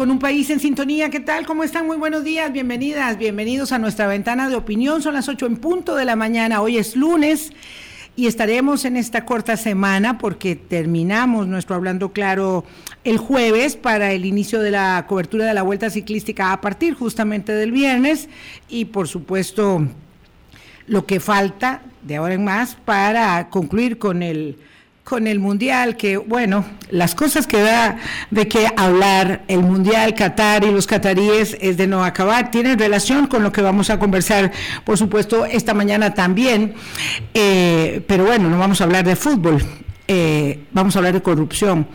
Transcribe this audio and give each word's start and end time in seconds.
con 0.00 0.10
un 0.10 0.18
país 0.18 0.48
en 0.48 0.60
sintonía. 0.60 1.10
¿Qué 1.10 1.20
tal? 1.20 1.44
¿Cómo 1.44 1.62
están? 1.62 1.86
Muy 1.86 1.98
buenos 1.98 2.24
días, 2.24 2.50
bienvenidas, 2.50 3.18
bienvenidos 3.18 3.70
a 3.70 3.78
nuestra 3.78 4.06
ventana 4.06 4.48
de 4.48 4.56
opinión. 4.56 5.02
Son 5.02 5.12
las 5.12 5.28
8 5.28 5.44
en 5.44 5.56
punto 5.58 5.94
de 5.94 6.06
la 6.06 6.16
mañana. 6.16 6.62
Hoy 6.62 6.78
es 6.78 6.96
lunes 6.96 7.52
y 8.16 8.26
estaremos 8.26 8.86
en 8.86 8.96
esta 8.96 9.26
corta 9.26 9.58
semana 9.58 10.16
porque 10.16 10.56
terminamos 10.56 11.48
nuestro 11.48 11.74
Hablando 11.74 12.14
Claro 12.14 12.64
el 13.04 13.18
jueves 13.18 13.76
para 13.76 14.12
el 14.12 14.24
inicio 14.24 14.60
de 14.60 14.70
la 14.70 15.04
cobertura 15.06 15.44
de 15.44 15.52
la 15.52 15.60
Vuelta 15.60 15.90
Ciclística 15.90 16.54
a 16.54 16.62
partir 16.62 16.94
justamente 16.94 17.52
del 17.52 17.70
viernes 17.70 18.30
y 18.70 18.86
por 18.86 19.06
supuesto 19.06 19.86
lo 20.86 21.04
que 21.04 21.20
falta 21.20 21.82
de 22.04 22.16
ahora 22.16 22.32
en 22.32 22.44
más 22.44 22.74
para 22.86 23.50
concluir 23.50 23.98
con 23.98 24.22
el 24.22 24.56
con 25.04 25.26
el 25.26 25.40
Mundial, 25.40 25.96
que 25.96 26.16
bueno, 26.16 26.64
las 26.90 27.14
cosas 27.14 27.46
que 27.46 27.60
da 27.60 27.96
de 28.30 28.46
qué 28.46 28.68
hablar 28.76 29.42
el 29.48 29.60
Mundial 29.60 30.14
Qatar 30.14 30.64
y 30.64 30.70
los 30.70 30.86
cataríes 30.86 31.56
es 31.60 31.76
de 31.76 31.86
no 31.86 32.04
acabar, 32.04 32.50
tienen 32.50 32.78
relación 32.78 33.26
con 33.26 33.42
lo 33.42 33.52
que 33.52 33.62
vamos 33.62 33.90
a 33.90 33.98
conversar, 33.98 34.52
por 34.84 34.98
supuesto, 34.98 35.46
esta 35.46 35.74
mañana 35.74 36.14
también, 36.14 36.74
eh, 37.34 38.02
pero 38.06 38.24
bueno, 38.24 38.48
no 38.48 38.58
vamos 38.58 38.80
a 38.80 38.84
hablar 38.84 39.04
de 39.04 39.16
fútbol, 39.16 39.62
eh, 40.06 40.60
vamos 40.72 40.94
a 40.94 41.00
hablar 41.00 41.14
de 41.14 41.22
corrupción. 41.22 41.86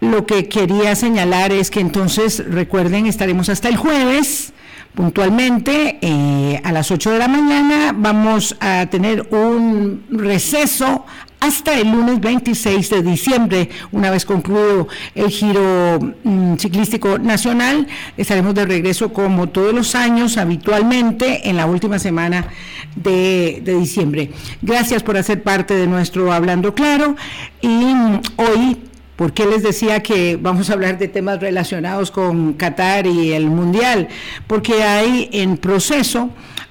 Lo 0.00 0.26
que 0.26 0.48
quería 0.48 0.94
señalar 0.94 1.52
es 1.52 1.70
que 1.70 1.80
entonces, 1.80 2.44
recuerden, 2.48 3.06
estaremos 3.06 3.48
hasta 3.48 3.68
el 3.68 3.76
jueves 3.76 4.52
puntualmente 4.94 5.98
eh, 6.00 6.60
a 6.64 6.72
las 6.72 6.90
8 6.90 7.12
de 7.12 7.18
la 7.18 7.28
mañana. 7.28 7.94
Vamos 7.96 8.56
a 8.60 8.86
tener 8.86 9.28
un 9.30 10.04
receso 10.10 11.04
hasta 11.40 11.78
el 11.78 11.90
lunes 11.90 12.20
26 12.20 12.90
de 12.90 13.02
diciembre, 13.02 13.68
una 13.92 14.10
vez 14.10 14.24
concluido 14.24 14.88
el 15.14 15.28
giro 15.30 15.98
mm, 16.24 16.56
ciclístico 16.56 17.18
nacional, 17.18 17.86
estaremos 18.16 18.54
de 18.54 18.66
regreso 18.66 19.12
como 19.12 19.48
todos 19.48 19.72
los 19.72 19.94
años, 19.94 20.36
habitualmente, 20.36 21.48
en 21.48 21.56
la 21.56 21.66
última 21.66 21.98
semana 21.98 22.48
de, 22.96 23.62
diciembre. 23.64 24.30
Gracias 24.62 25.02
por 25.02 25.16
hacer 25.16 25.42
parte 25.42 25.74
de 25.74 25.86
nuestro 25.86 26.32
Hablando 26.32 26.74
Claro 26.74 27.16
y 27.60 27.68
mm, 27.68 28.20
hoy 28.36 28.76
¿Por 29.18 29.32
qué 29.32 29.46
les 29.46 29.64
decía 29.64 30.00
que 30.00 30.38
vamos 30.40 30.70
a 30.70 30.74
hablar 30.74 30.96
de 30.96 31.08
temas 31.08 31.40
relacionados 31.40 32.12
con 32.12 32.52
Qatar 32.52 33.04
y 33.08 33.32
el 33.32 33.46
Mundial? 33.50 34.06
Porque 34.46 34.84
hay 34.84 35.28
en 35.32 35.56
proceso 35.56 36.30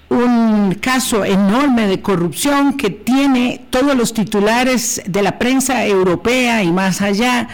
un 0.09 0.75
caso 0.75 1.25
enorme 1.25 1.87
de 1.87 2.01
corrupción 2.01 2.77
que 2.77 2.89
tiene 2.89 3.65
todos 3.69 3.95
los 3.95 4.13
titulares 4.13 5.01
de 5.05 5.21
la 5.21 5.37
prensa 5.37 5.85
europea 5.85 6.63
y 6.63 6.71
más 6.71 7.01
allá 7.01 7.49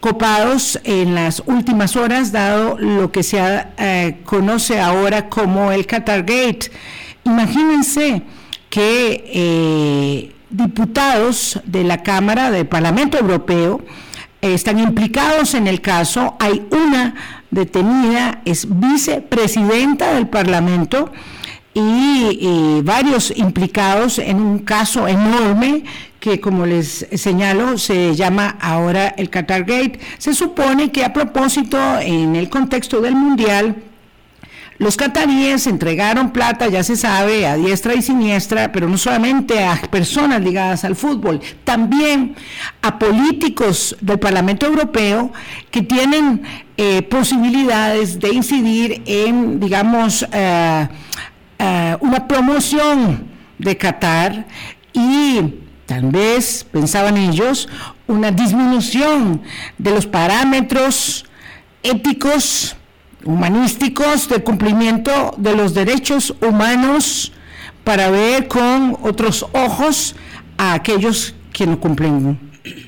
copados 0.00 0.78
en 0.84 1.14
las 1.14 1.42
últimas 1.46 1.96
horas, 1.96 2.30
dado 2.30 2.78
lo 2.78 3.10
que 3.10 3.22
se 3.22 3.38
eh, 3.78 4.18
conoce 4.24 4.80
ahora 4.80 5.28
como 5.28 5.72
el 5.72 5.86
Qatar 5.86 6.20
Gate. 6.20 6.70
Imagínense 7.24 8.22
que 8.70 9.24
eh, 9.26 10.32
diputados 10.50 11.60
de 11.64 11.82
la 11.82 12.02
Cámara 12.02 12.50
del 12.50 12.66
Parlamento 12.66 13.18
Europeo 13.18 13.80
están 14.40 14.78
implicados 14.78 15.54
en 15.54 15.66
el 15.66 15.80
caso. 15.80 16.36
Hay 16.38 16.64
una 16.70 17.14
detenida, 17.50 18.40
es 18.44 18.68
vicepresidenta 18.68 20.14
del 20.14 20.28
Parlamento 20.28 21.10
y, 21.74 22.80
varios 22.82 23.32
implicados 23.36 24.18
en 24.18 24.40
un 24.40 24.60
caso 24.60 25.06
enorme 25.06 25.84
que, 26.20 26.40
como 26.40 26.66
les 26.66 27.06
señalo, 27.14 27.78
se 27.78 28.14
llama 28.14 28.56
ahora 28.60 29.08
el 29.08 29.30
Qatar 29.30 29.64
Gate. 29.64 30.00
Se 30.18 30.34
supone 30.34 30.90
que 30.90 31.04
a 31.04 31.12
propósito, 31.12 31.78
en 32.00 32.34
el 32.36 32.48
contexto 32.48 33.00
del 33.00 33.14
Mundial, 33.14 33.76
los 34.78 34.96
cataríes 34.96 35.66
entregaron 35.66 36.30
plata, 36.30 36.68
ya 36.68 36.84
se 36.84 36.94
sabe, 36.94 37.48
a 37.48 37.56
diestra 37.56 37.94
y 37.94 38.02
siniestra, 38.02 38.70
pero 38.70 38.88
no 38.88 38.96
solamente 38.96 39.64
a 39.64 39.74
personas 39.90 40.40
ligadas 40.40 40.84
al 40.84 40.94
fútbol, 40.94 41.40
también 41.64 42.36
a 42.80 42.96
políticos 42.96 43.96
del 44.00 44.20
Parlamento 44.20 44.66
Europeo 44.66 45.32
que 45.72 45.82
tienen 45.82 46.42
eh, 46.76 47.02
posibilidades 47.02 48.20
de 48.20 48.32
incidir 48.32 49.02
en, 49.04 49.58
digamos, 49.58 50.24
eh, 50.32 50.88
eh, 51.58 51.96
una 52.00 52.28
promoción 52.28 53.28
de 53.58 53.76
Qatar 53.76 54.46
y 54.92 55.54
tal 55.86 56.10
vez, 56.10 56.66
pensaban 56.70 57.16
ellos, 57.16 57.68
una 58.06 58.30
disminución 58.30 59.42
de 59.78 59.90
los 59.90 60.06
parámetros 60.06 61.24
éticos, 61.82 62.76
humanísticos, 63.24 64.28
de 64.28 64.42
cumplimiento 64.42 65.34
de 65.38 65.56
los 65.56 65.74
derechos 65.74 66.34
humanos 66.40 67.32
para 67.84 68.10
ver 68.10 68.48
con 68.48 68.98
otros 69.02 69.46
ojos 69.52 70.14
a 70.58 70.74
aquellos 70.74 71.34
que 71.52 71.66
no 71.66 71.80
cumplen 71.80 72.38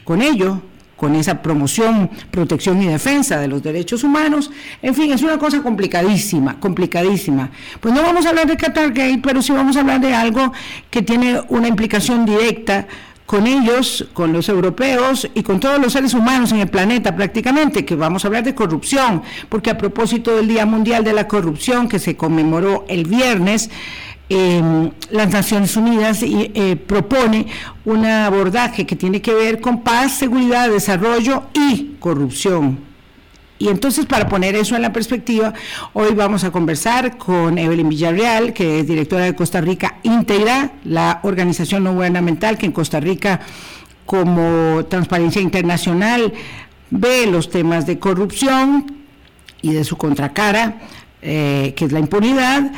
con 0.04 0.20
ello 0.20 0.62
con 1.00 1.14
esa 1.14 1.40
promoción, 1.40 2.10
protección 2.30 2.82
y 2.82 2.86
defensa 2.86 3.40
de 3.40 3.48
los 3.48 3.62
derechos 3.62 4.04
humanos. 4.04 4.50
En 4.82 4.94
fin, 4.94 5.10
es 5.10 5.22
una 5.22 5.38
cosa 5.38 5.62
complicadísima, 5.62 6.60
complicadísima. 6.60 7.48
Pues 7.80 7.94
no 7.94 8.02
vamos 8.02 8.26
a 8.26 8.28
hablar 8.28 8.46
de 8.46 8.58
Qatar 8.58 8.92
pero 9.22 9.40
sí 9.40 9.50
vamos 9.50 9.78
a 9.78 9.80
hablar 9.80 10.02
de 10.02 10.12
algo 10.12 10.52
que 10.90 11.00
tiene 11.00 11.40
una 11.48 11.68
implicación 11.68 12.26
directa 12.26 12.86
con 13.24 13.46
ellos, 13.46 14.08
con 14.12 14.34
los 14.34 14.50
europeos 14.50 15.26
y 15.32 15.42
con 15.42 15.58
todos 15.58 15.80
los 15.80 15.94
seres 15.94 16.12
humanos 16.12 16.52
en 16.52 16.58
el 16.58 16.68
planeta 16.68 17.16
prácticamente, 17.16 17.86
que 17.86 17.94
vamos 17.94 18.24
a 18.24 18.28
hablar 18.28 18.44
de 18.44 18.54
corrupción, 18.54 19.22
porque 19.48 19.70
a 19.70 19.78
propósito 19.78 20.36
del 20.36 20.48
Día 20.48 20.66
Mundial 20.66 21.02
de 21.02 21.14
la 21.14 21.26
Corrupción 21.28 21.88
que 21.88 21.98
se 21.98 22.14
conmemoró 22.14 22.84
el 22.88 23.04
viernes, 23.04 23.70
Em, 24.32 24.92
las 25.10 25.28
Naciones 25.30 25.76
Unidas 25.76 26.20
eh, 26.22 26.76
propone 26.86 27.48
un 27.84 28.06
abordaje 28.06 28.86
que 28.86 28.94
tiene 28.94 29.20
que 29.20 29.34
ver 29.34 29.60
con 29.60 29.82
paz, 29.82 30.12
seguridad, 30.12 30.70
desarrollo 30.70 31.42
y 31.52 31.96
corrupción. 31.98 32.78
Y 33.58 33.66
entonces, 33.68 34.06
para 34.06 34.28
poner 34.28 34.54
eso 34.54 34.76
en 34.76 34.82
la 34.82 34.92
perspectiva, 34.92 35.52
hoy 35.94 36.14
vamos 36.14 36.44
a 36.44 36.52
conversar 36.52 37.18
con 37.18 37.58
Evelyn 37.58 37.88
Villarreal, 37.88 38.52
que 38.52 38.78
es 38.78 38.86
directora 38.86 39.24
de 39.24 39.34
Costa 39.34 39.60
Rica 39.60 39.96
Integra, 40.04 40.74
la 40.84 41.18
organización 41.24 41.82
no 41.82 41.92
gubernamental 41.94 42.56
que 42.56 42.66
en 42.66 42.72
Costa 42.72 43.00
Rica, 43.00 43.40
como 44.06 44.84
Transparencia 44.88 45.42
Internacional, 45.42 46.32
ve 46.90 47.26
los 47.26 47.50
temas 47.50 47.84
de 47.84 47.98
corrupción 47.98 48.94
y 49.60 49.72
de 49.72 49.82
su 49.82 49.96
contracara, 49.96 50.78
eh, 51.20 51.74
que 51.76 51.84
es 51.84 51.90
la 51.92 51.98
impunidad, 51.98 52.70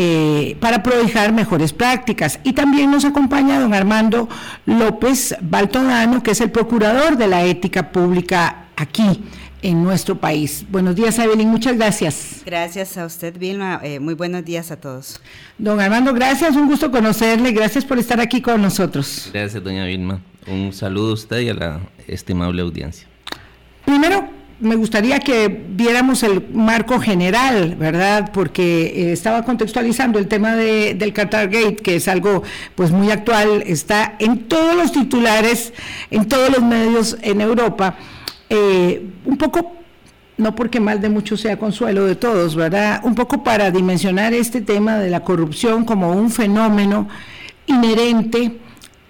eh, 0.00 0.56
para 0.60 0.80
provejar 0.80 1.32
mejores 1.32 1.72
prácticas. 1.72 2.38
Y 2.44 2.52
también 2.52 2.88
nos 2.88 3.04
acompaña 3.04 3.58
don 3.58 3.74
Armando 3.74 4.28
López 4.64 5.34
Baltodano, 5.40 6.22
que 6.22 6.30
es 6.30 6.40
el 6.40 6.52
procurador 6.52 7.16
de 7.16 7.26
la 7.26 7.44
ética 7.44 7.90
pública 7.90 8.68
aquí 8.76 9.24
en 9.60 9.82
nuestro 9.82 10.14
país. 10.14 10.64
Buenos 10.70 10.94
días, 10.94 11.18
Evelyn, 11.18 11.48
muchas 11.48 11.76
gracias. 11.76 12.42
Gracias 12.46 12.96
a 12.96 13.06
usted, 13.06 13.36
Vilma. 13.36 13.80
Eh, 13.82 13.98
muy 13.98 14.14
buenos 14.14 14.44
días 14.44 14.70
a 14.70 14.76
todos. 14.76 15.20
Don 15.58 15.80
Armando, 15.80 16.14
gracias, 16.14 16.54
un 16.54 16.68
gusto 16.68 16.92
conocerle, 16.92 17.50
gracias 17.50 17.84
por 17.84 17.98
estar 17.98 18.20
aquí 18.20 18.40
con 18.40 18.62
nosotros. 18.62 19.30
Gracias, 19.32 19.64
doña 19.64 19.84
Vilma. 19.84 20.20
Un 20.46 20.72
saludo 20.72 21.10
a 21.10 21.14
usted 21.14 21.40
y 21.40 21.48
a 21.48 21.54
la 21.54 21.80
estimable 22.06 22.62
audiencia. 22.62 23.08
Primero, 23.84 24.28
me 24.60 24.74
gustaría 24.74 25.20
que 25.20 25.48
viéramos 25.48 26.22
el 26.22 26.48
marco 26.52 26.98
general, 26.98 27.76
¿verdad? 27.76 28.32
Porque 28.32 28.86
eh, 28.86 29.12
estaba 29.12 29.44
contextualizando 29.44 30.18
el 30.18 30.26
tema 30.26 30.56
de, 30.56 30.94
del 30.94 31.12
Qatar 31.12 31.48
Gate, 31.48 31.76
que 31.76 31.96
es 31.96 32.08
algo 32.08 32.42
pues 32.74 32.90
muy 32.90 33.10
actual, 33.10 33.62
está 33.66 34.16
en 34.18 34.48
todos 34.48 34.74
los 34.74 34.90
titulares, 34.92 35.72
en 36.10 36.26
todos 36.26 36.50
los 36.50 36.62
medios 36.62 37.16
en 37.22 37.40
Europa. 37.40 37.96
Eh, 38.50 39.06
un 39.26 39.36
poco, 39.36 39.76
no 40.38 40.54
porque 40.56 40.80
mal 40.80 41.00
de 41.00 41.08
muchos 41.08 41.40
sea 41.40 41.56
consuelo 41.56 42.04
de 42.04 42.16
todos, 42.16 42.56
¿verdad? 42.56 43.00
Un 43.04 43.14
poco 43.14 43.44
para 43.44 43.70
dimensionar 43.70 44.34
este 44.34 44.60
tema 44.60 44.98
de 44.98 45.10
la 45.10 45.20
corrupción 45.20 45.84
como 45.84 46.10
un 46.10 46.30
fenómeno 46.30 47.08
inherente 47.66 48.58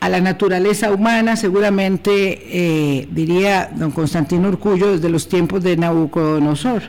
a 0.01 0.09
la 0.09 0.21
naturaleza 0.21 0.93
humana, 0.93 1.37
seguramente 1.37 3.01
eh, 3.01 3.09
diría 3.11 3.71
don 3.75 3.91
Constantino 3.91 4.49
Urcullo 4.49 4.93
desde 4.93 5.09
los 5.09 5.29
tiempos 5.29 5.63
de 5.65 5.77
Nabucodonosor. 5.77 6.83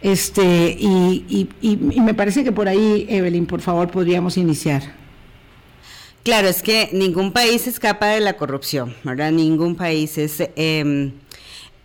Este, 0.00 0.76
y, 0.78 1.48
me 2.00 2.14
parece 2.14 2.42
que 2.42 2.52
por 2.52 2.68
ahí, 2.68 3.06
Evelyn, 3.08 3.46
por 3.46 3.60
favor, 3.60 3.90
podríamos 3.90 4.38
iniciar. 4.38 4.82
Claro, 6.22 6.48
es 6.48 6.62
que 6.62 6.88
ningún 6.92 7.32
país 7.32 7.66
escapa 7.66 8.06
de 8.06 8.20
la 8.20 8.38
corrupción, 8.38 8.94
¿verdad? 9.04 9.30
Ningún 9.30 9.76
país 9.76 10.16
es... 10.16 10.42
Em, 10.56 11.12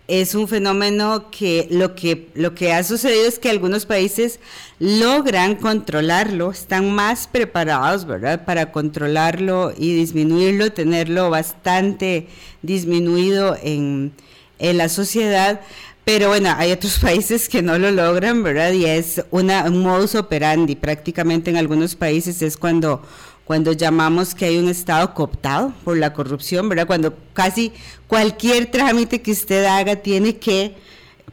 es 0.10 0.34
un 0.34 0.48
fenómeno 0.48 1.30
que 1.30 1.68
lo, 1.70 1.94
que 1.94 2.30
lo 2.34 2.56
que 2.56 2.74
ha 2.74 2.84
sucedido 2.84 3.28
es 3.28 3.38
que 3.38 3.50
algunos 3.50 3.86
países 3.86 4.40
logran 4.80 5.56
controlarlo, 5.56 6.50
están 6.52 6.92
más 6.92 7.28
preparados, 7.28 8.06
¿verdad?, 8.06 8.44
para 8.44 8.72
controlarlo 8.72 9.72
y 9.78 9.94
disminuirlo, 9.94 10.72
tenerlo 10.74 11.30
bastante 11.30 12.28
disminuido 12.64 13.56
en, 13.62 14.12
en 14.58 14.78
la 14.78 14.90
sociedad, 14.90 15.62
Pero 16.06 16.30
bueno, 16.30 16.52
hay 16.58 16.72
otros 16.72 16.98
países 17.08 17.48
que 17.48 17.62
no 17.62 17.78
lo 17.78 17.92
logran, 17.92 18.42
¿verdad? 18.42 18.72
Y 18.72 18.86
es 18.86 19.24
un 19.30 19.52
modus 19.84 20.16
operandi. 20.16 20.76
Prácticamente 20.76 21.52
en 21.52 21.58
algunos 21.58 21.96
países 21.96 22.42
es 22.42 22.58
cuando, 22.58 23.04
cuando 23.50 23.74
llamamos 23.74 24.36
que 24.36 24.46
hay 24.46 24.60
un 24.60 24.70
Estado 24.70 25.12
cooptado 25.16 25.74
por 25.84 25.98
la 25.98 26.14
corrupción, 26.14 26.70
¿verdad? 26.70 26.86
Cuando 26.86 27.18
casi 27.34 27.74
cualquier 28.06 28.68
trámite 28.68 29.24
que 29.24 29.32
usted 29.32 29.66
haga 29.66 29.96
tiene 29.96 30.36
que 30.36 30.76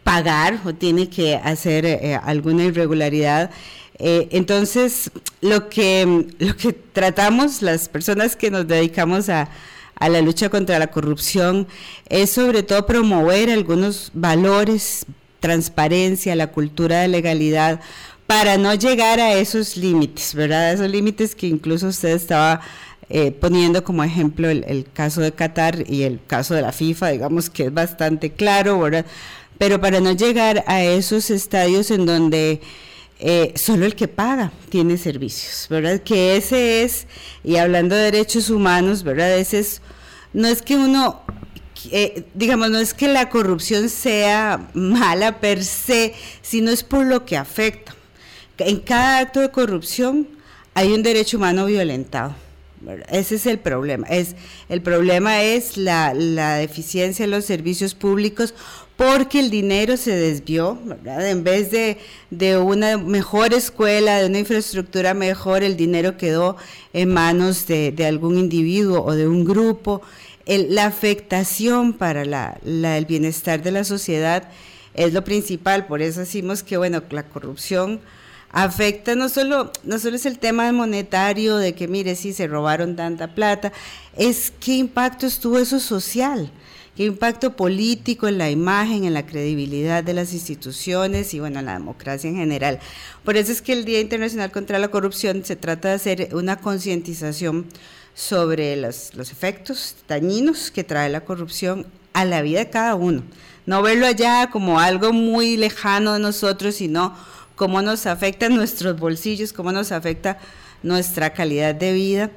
pagar 0.03 0.63
o 0.65 0.73
tiene 0.73 1.11
que 1.11 1.35
hacer 1.35 1.85
eh, 1.85 2.19
alguna 2.25 2.65
irregularidad. 2.65 3.51
Eh, 3.99 4.29
entonces, 4.31 5.11
lo 5.43 5.69
que, 5.69 6.29
lo 6.39 6.57
que 6.57 6.73
tratamos 6.73 7.61
las 7.61 7.91
personas 7.91 8.35
que 8.35 8.51
nos 8.51 8.67
dedicamos 8.67 9.29
a, 9.29 9.51
a 9.97 10.09
la 10.09 10.23
lucha 10.23 10.49
contra 10.49 10.79
la 10.79 10.87
corrupción 10.87 11.69
es 12.09 12.31
sobre 12.31 12.63
todo 12.63 12.87
promover 12.87 13.51
algunos 13.51 14.11
valores, 14.15 15.05
transparencia, 15.41 16.35
la 16.35 16.47
cultura 16.47 17.03
de 17.03 17.09
legalidad, 17.09 17.83
para 18.27 18.59
no 18.59 18.75
llegar 18.75 19.21
a 19.21 19.35
esos 19.35 19.77
límites, 19.77 20.35
¿verdad? 20.35 20.73
Esos 20.73 20.91
límites 20.91 21.35
que 21.35 21.47
incluso 21.47 21.89
usted 21.89 22.11
estaba 22.11 22.61
eh, 23.09 23.31
poniendo 23.31 23.85
como 23.85 24.03
ejemplo 24.03 24.49
el, 24.51 24.87
caso 24.93 25.21
de 25.21 25.33
Qatar 25.33 25.89
y 25.89 26.03
el 26.03 26.21
caso 26.27 26.55
de 26.55 26.63
la 26.63 26.73
FIFA, 26.73 27.11
digamos 27.11 27.51
que 27.51 27.67
es 27.67 27.75
bastante 27.75 28.33
claro, 28.33 28.81
¿verdad? 28.81 29.07
Pero 29.59 29.81
para 29.81 30.01
no 30.01 30.13
llegar 30.13 30.65
a 30.67 30.83
esos 30.83 31.31
estadios 31.31 31.91
en 31.93 32.05
donde 32.05 32.61
eh, 33.21 33.53
solo 33.55 33.87
el 33.87 33.95
que 33.95 34.09
paga 34.09 34.53
tiene 34.71 34.99
servicios, 34.99 35.69
¿verdad? 35.71 36.01
Que 36.03 36.37
ese 36.37 36.83
es, 36.83 37.07
y 37.45 37.57
hablando 37.57 37.95
de 37.95 38.11
derechos 38.11 38.51
humanos, 38.51 39.05
¿verdad? 39.05 39.39
Ese 39.39 39.61
es, 39.61 39.83
no 40.33 40.49
es 40.49 40.61
que 40.61 40.77
uno, 40.77 41.23
eh, 41.93 42.25
digamos, 42.35 42.71
no 42.71 42.79
es 42.79 42.93
que 42.93 43.07
la 43.07 43.29
corrupción 43.31 43.89
sea 43.89 44.69
mala 44.75 45.41
per 45.41 45.65
se, 45.65 46.13
sino 46.43 46.73
es 46.73 46.83
por 46.83 47.07
lo 47.07 47.25
que 47.25 47.37
afecta. 47.37 47.96
En 48.59 48.81
cada 48.81 49.19
acto 49.19 49.41
de 49.41 49.51
corrupción 49.51 50.29
hay 50.75 50.93
un 50.93 51.03
derecho 51.03 51.37
humano 51.37 51.67
violentado. 51.67 52.35
Ese 53.11 53.37
es 53.37 53.47
el 53.47 53.59
problema. 53.59 54.07
Es, 54.09 54.37
el 54.69 54.83
problema 54.83 55.43
es 55.43 55.77
la, 55.77 56.15
la 56.15 56.57
deficiencia 56.57 57.25
en 57.25 57.31
los 57.31 57.45
servicios 57.45 57.95
públicos 57.95 58.55
porque 58.97 59.41
el 59.41 59.51
dinero 59.51 59.97
se 59.97 60.15
desvió. 60.15 60.79
En 61.05 61.45
vez 61.45 61.71
de, 61.71 61.99
de, 62.31 62.59
una 62.59 62.97
mejor 62.97 63.53
escuela, 63.53 64.21
de 64.21 64.27
una 64.27 64.39
infraestructura 64.39 65.15
mejor, 65.15 65.63
el 65.63 65.77
dinero 65.77 66.17
quedó 66.17 66.57
en 66.93 67.13
manos 67.13 67.67
de, 67.67 67.93
de 67.93 68.07
algún 68.07 68.39
individuo 68.39 69.03
o 69.05 69.13
de 69.13 69.29
un 69.29 69.45
grupo. 69.45 70.03
la 70.47 70.87
afectación 70.87 71.93
para 71.93 72.25
la, 72.25 72.59
el 72.65 73.07
bienestar 73.07 73.63
de 73.63 73.71
la 73.73 73.85
sociedad 73.85 74.49
es 74.95 75.13
lo 75.13 75.25
principal, 75.25 75.87
por 75.87 76.01
eso 76.01 76.21
decimos 76.21 76.63
que, 76.63 76.79
bueno, 76.79 77.03
la 77.11 77.25
corrupción 77.25 78.01
afecta 78.51 79.15
no 79.15 79.29
solo, 79.29 79.73
no 79.85 79.99
solo 79.99 80.17
es 80.17 80.27
el 80.27 80.39
tema 80.39 80.71
monetario, 80.73 81.57
de 81.57 81.75
que 81.75 81.89
mire, 81.89 82.17
si 82.17 82.33
se 82.33 82.47
robaron 82.47 82.97
tanta 82.97 83.35
plata, 83.35 83.73
es 84.17 84.53
qué 84.61 84.77
impacto 84.77 85.27
estuvo 85.27 85.59
eso 85.59 85.81
social 85.81 86.51
qué 86.97 87.05
impacto 87.05 87.55
político 87.55 88.27
en 88.27 88.39
la 88.39 88.51
imagen, 88.51 89.05
en 89.05 89.15
la 89.15 89.27
credibilidad 89.27 90.03
de 90.03 90.15
las 90.15 90.33
instituciones 90.33 91.35
y 91.35 91.41
bueno, 91.41 91.61
en 91.61 91.67
la 91.67 91.75
democracia 91.75 92.29
en 92.29 92.37
general. 92.37 92.81
Por 93.23 93.37
eso 93.37 93.53
es 93.53 93.61
que 93.61 93.75
el 93.75 93.85
Día 93.85 94.01
Internacional 94.01 94.51
contra 94.51 94.79
la 94.79 94.89
Corrupción 94.89 95.45
se 95.45 95.57
trata 95.57 95.89
de 95.89 95.95
hacer 95.95 96.29
una 96.33 96.57
concientización 96.57 97.67
sobre 98.15 98.77
los, 98.77 99.15
los 99.15 99.31
efectos 99.31 99.97
dañinos 100.09 100.71
que 100.71 100.85
trae 100.85 101.11
la 101.11 101.21
corrupción 101.21 101.87
a 102.15 102.25
la 102.25 102.41
vida 102.41 102.61
de 102.61 102.71
cada 102.71 102.95
uno. 102.95 103.23
No 103.67 103.83
verlo 103.83 104.07
allá 104.07 104.49
como 104.51 104.81
algo 104.81 105.13
muy 105.13 105.59
lejano 105.59 106.15
de 106.15 106.21
nosotros, 106.21 106.77
sino 106.77 107.15
cómo 107.57 107.83
nos 107.83 108.07
afecta 108.07 108.49
nuestros 108.49 108.99
bolsillos, 108.99 109.53
cómo 109.53 109.73
nos 109.73 109.91
afecta 109.91 110.39
nuestra 110.83 111.31
calidad 111.31 111.75
de 111.75 111.93
vida 111.93 112.31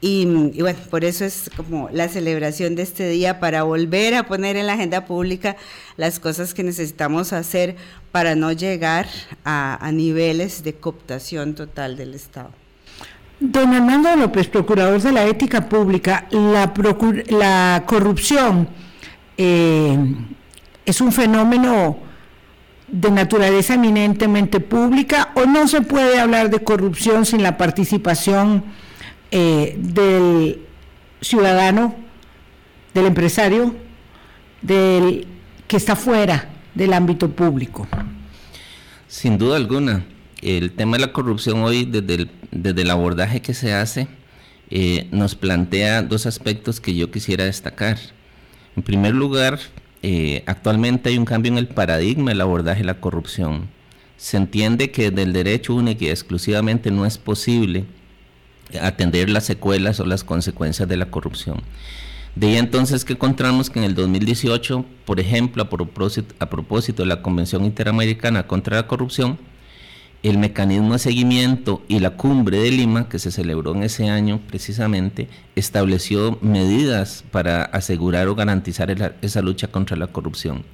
y, 0.00 0.26
bueno, 0.60 0.78
por 0.90 1.04
eso 1.04 1.24
es 1.24 1.50
como 1.56 1.88
la 1.92 2.08
celebración 2.08 2.76
de 2.76 2.82
este 2.82 3.08
día 3.08 3.40
para 3.40 3.64
volver 3.64 4.14
a 4.14 4.28
poner 4.28 4.56
en 4.56 4.68
la 4.68 4.74
agenda 4.74 5.06
pública 5.06 5.56
las 5.96 6.20
cosas 6.20 6.54
que 6.54 6.62
necesitamos 6.62 7.32
hacer 7.32 7.74
para 8.12 8.36
no 8.36 8.52
llegar 8.52 9.08
a, 9.44 9.90
niveles 9.92 10.62
de 10.62 10.74
cooptación 10.74 11.54
total 11.54 11.96
del 11.96 12.14
Estado. 12.14 12.50
Don 13.40 13.74
Armando 13.74 14.14
López, 14.14 14.46
procurador 14.46 15.00
de 15.02 15.12
la 15.12 15.24
ética 15.26 15.68
pública, 15.68 16.28
la, 16.30 16.72
la 17.30 17.82
corrupción 17.84 18.68
eh, 19.36 19.96
es 20.86 21.00
un 21.00 21.10
fenómeno 21.10 22.07
de 22.90 23.10
naturaleza 23.10 23.74
eminentemente 23.74 24.60
pública 24.60 25.32
o 25.34 25.44
no 25.46 25.68
se 25.68 25.82
puede 25.82 26.18
hablar 26.18 26.50
de 26.50 26.60
corrupción 26.60 27.26
sin 27.26 27.42
la 27.42 27.56
participación 27.56 28.64
eh, 29.30 29.76
del 29.78 30.60
ciudadano, 31.20 31.94
del 32.94 33.06
empresario, 33.06 33.74
del 34.62 35.26
que 35.66 35.76
está 35.76 35.96
fuera 35.96 36.48
del 36.74 36.92
ámbito 36.92 37.30
público. 37.30 37.86
Sin 39.06 39.38
duda 39.38 39.56
alguna, 39.56 40.04
el 40.42 40.72
tema 40.72 40.96
de 40.96 41.06
la 41.06 41.12
corrupción 41.12 41.62
hoy, 41.62 41.84
desde 41.84 42.14
el, 42.14 42.30
desde 42.50 42.82
el 42.82 42.90
abordaje 42.90 43.42
que 43.42 43.54
se 43.54 43.74
hace, 43.74 44.08
eh, 44.70 45.08
nos 45.10 45.34
plantea 45.34 46.02
dos 46.02 46.26
aspectos 46.26 46.80
que 46.80 46.94
yo 46.94 47.10
quisiera 47.10 47.44
destacar. 47.44 47.98
En 48.76 48.82
primer 48.82 49.14
lugar, 49.14 49.58
eh, 50.02 50.42
actualmente 50.46 51.10
hay 51.10 51.18
un 51.18 51.24
cambio 51.24 51.52
en 51.52 51.58
el 51.58 51.68
paradigma 51.68 52.30
del 52.30 52.40
abordaje 52.40 52.80
de 52.80 52.86
la 52.86 53.00
corrupción. 53.00 53.68
Se 54.16 54.36
entiende 54.36 54.90
que 54.90 55.10
del 55.10 55.32
derecho 55.32 55.74
único 55.74 56.04
y 56.04 56.08
exclusivamente 56.08 56.90
no 56.90 57.06
es 57.06 57.18
posible 57.18 57.84
atender 58.80 59.30
las 59.30 59.44
secuelas 59.44 60.00
o 60.00 60.06
las 60.06 60.24
consecuencias 60.24 60.88
de 60.88 60.96
la 60.96 61.10
corrupción. 61.10 61.62
De 62.34 62.48
ahí 62.48 62.56
entonces 62.56 63.04
que 63.04 63.14
encontramos 63.14 63.70
que 63.70 63.78
en 63.78 63.84
el 63.84 63.94
2018, 63.94 64.84
por 65.04 65.18
ejemplo, 65.18 65.62
a 65.62 65.70
propósito, 65.70 66.34
a 66.38 66.50
propósito 66.50 67.02
de 67.02 67.08
la 67.08 67.22
Convención 67.22 67.64
Interamericana 67.64 68.46
contra 68.46 68.76
la 68.76 68.86
Corrupción, 68.86 69.38
el 70.22 70.38
mecanismo 70.38 70.94
de 70.94 70.98
seguimiento 70.98 71.82
y 71.88 72.00
la 72.00 72.10
cumbre 72.10 72.58
de 72.58 72.70
Lima, 72.70 73.08
que 73.08 73.18
se 73.18 73.30
celebró 73.30 73.74
en 73.74 73.84
ese 73.84 74.08
año 74.08 74.40
precisamente, 74.48 75.28
estableció 75.54 76.38
medidas 76.42 77.24
para 77.30 77.62
asegurar 77.62 78.28
o 78.28 78.34
garantizar 78.34 79.14
esa 79.22 79.42
lucha 79.42 79.68
contra 79.68 79.96
la 79.96 80.08
corrupción. 80.08 80.64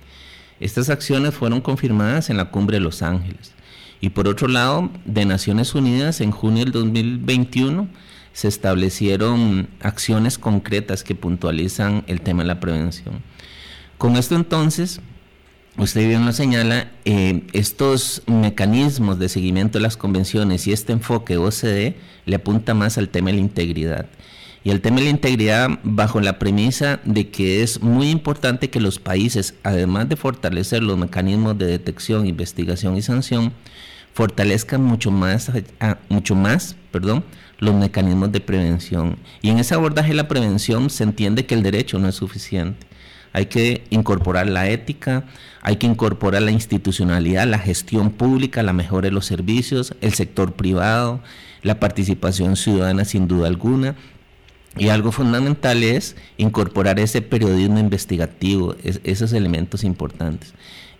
Estas 0.60 0.88
acciones 0.88 1.34
fueron 1.34 1.60
confirmadas 1.60 2.30
en 2.30 2.36
la 2.36 2.46
cumbre 2.46 2.78
de 2.78 2.84
Los 2.84 3.02
Ángeles. 3.02 3.52
Y 4.00 4.10
por 4.10 4.28
otro 4.28 4.48
lado, 4.48 4.90
de 5.04 5.24
Naciones 5.24 5.74
Unidas, 5.74 6.20
en 6.20 6.30
junio 6.30 6.64
del 6.64 6.72
2021, 6.72 7.88
se 8.32 8.48
establecieron 8.48 9.68
acciones 9.80 10.38
concretas 10.38 11.04
que 11.04 11.14
puntualizan 11.14 12.04
el 12.06 12.20
tema 12.20 12.42
de 12.42 12.48
la 12.48 12.60
prevención. 12.60 13.22
Con 13.98 14.16
esto 14.16 14.34
entonces, 14.34 15.00
usted 15.78 16.06
bien 16.06 16.24
lo 16.24 16.32
señala, 16.32 16.90
eh, 17.04 17.42
estos 17.52 18.22
mecanismos 18.26 19.18
de 19.18 19.28
seguimiento 19.28 19.78
de 19.78 19.82
las 19.82 19.96
convenciones 19.96 20.66
y 20.66 20.72
este 20.72 20.92
enfoque 20.92 21.36
OCDE 21.36 21.96
le 22.26 22.36
apunta 22.36 22.74
más 22.74 22.98
al 22.98 23.08
tema 23.08 23.30
de 23.30 23.34
la 23.34 23.40
integridad. 23.40 24.06
Y 24.62 24.70
el 24.70 24.80
tema 24.80 24.96
de 24.96 25.04
la 25.04 25.10
integridad 25.10 25.68
bajo 25.82 26.20
la 26.20 26.38
premisa 26.38 27.00
de 27.04 27.28
que 27.28 27.62
es 27.62 27.82
muy 27.82 28.08
importante 28.08 28.70
que 28.70 28.80
los 28.80 28.98
países, 28.98 29.54
además 29.62 30.08
de 30.08 30.16
fortalecer 30.16 30.82
los 30.82 30.96
mecanismos 30.96 31.58
de 31.58 31.66
detección, 31.66 32.26
investigación 32.26 32.96
y 32.96 33.02
sanción, 33.02 33.52
fortalezcan 34.14 34.82
mucho 34.82 35.10
más, 35.10 35.50
ah, 35.80 35.98
mucho 36.08 36.34
más 36.34 36.76
perdón, 36.90 37.24
los 37.58 37.74
mecanismos 37.74 38.30
de 38.30 38.40
prevención. 38.40 39.18
Y 39.42 39.50
en 39.50 39.58
ese 39.58 39.74
abordaje 39.74 40.10
de 40.10 40.14
la 40.14 40.28
prevención 40.28 40.88
se 40.90 41.02
entiende 41.02 41.44
que 41.44 41.54
el 41.54 41.62
derecho 41.64 41.98
no 41.98 42.08
es 42.08 42.14
suficiente. 42.14 42.86
Hay 43.34 43.46
que 43.46 43.84
incorporar 43.90 44.48
la 44.48 44.70
ética, 44.70 45.24
hay 45.60 45.76
que 45.76 45.86
incorporar 45.86 46.40
la 46.40 46.52
institucionalidad, 46.52 47.46
la 47.46 47.58
gestión 47.58 48.10
pública, 48.10 48.62
la 48.62 48.72
mejora 48.72 49.08
de 49.08 49.10
los 49.10 49.26
servicios, 49.26 49.94
el 50.00 50.14
sector 50.14 50.52
privado, 50.52 51.20
la 51.62 51.80
participación 51.80 52.54
ciudadana 52.54 53.04
sin 53.04 53.26
duda 53.26 53.48
alguna. 53.48 53.96
Y 54.76 54.88
algo 54.88 55.10
fundamental 55.10 55.82
es 55.82 56.16
incorporar 56.36 56.98
ese 57.00 57.22
periodismo 57.22 57.78
investigativo, 57.78 58.76
esos 58.82 59.32
elementos 59.32 59.84
importantes. 59.84 60.54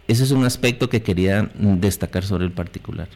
Ese 0.08 0.24
es 0.24 0.32
un 0.32 0.44
aspecto 0.44 0.88
que 0.88 1.02
quería 1.02 1.50
destacar 1.54 2.24
sobre 2.24 2.44
el 2.44 2.52
particular. 2.52 3.08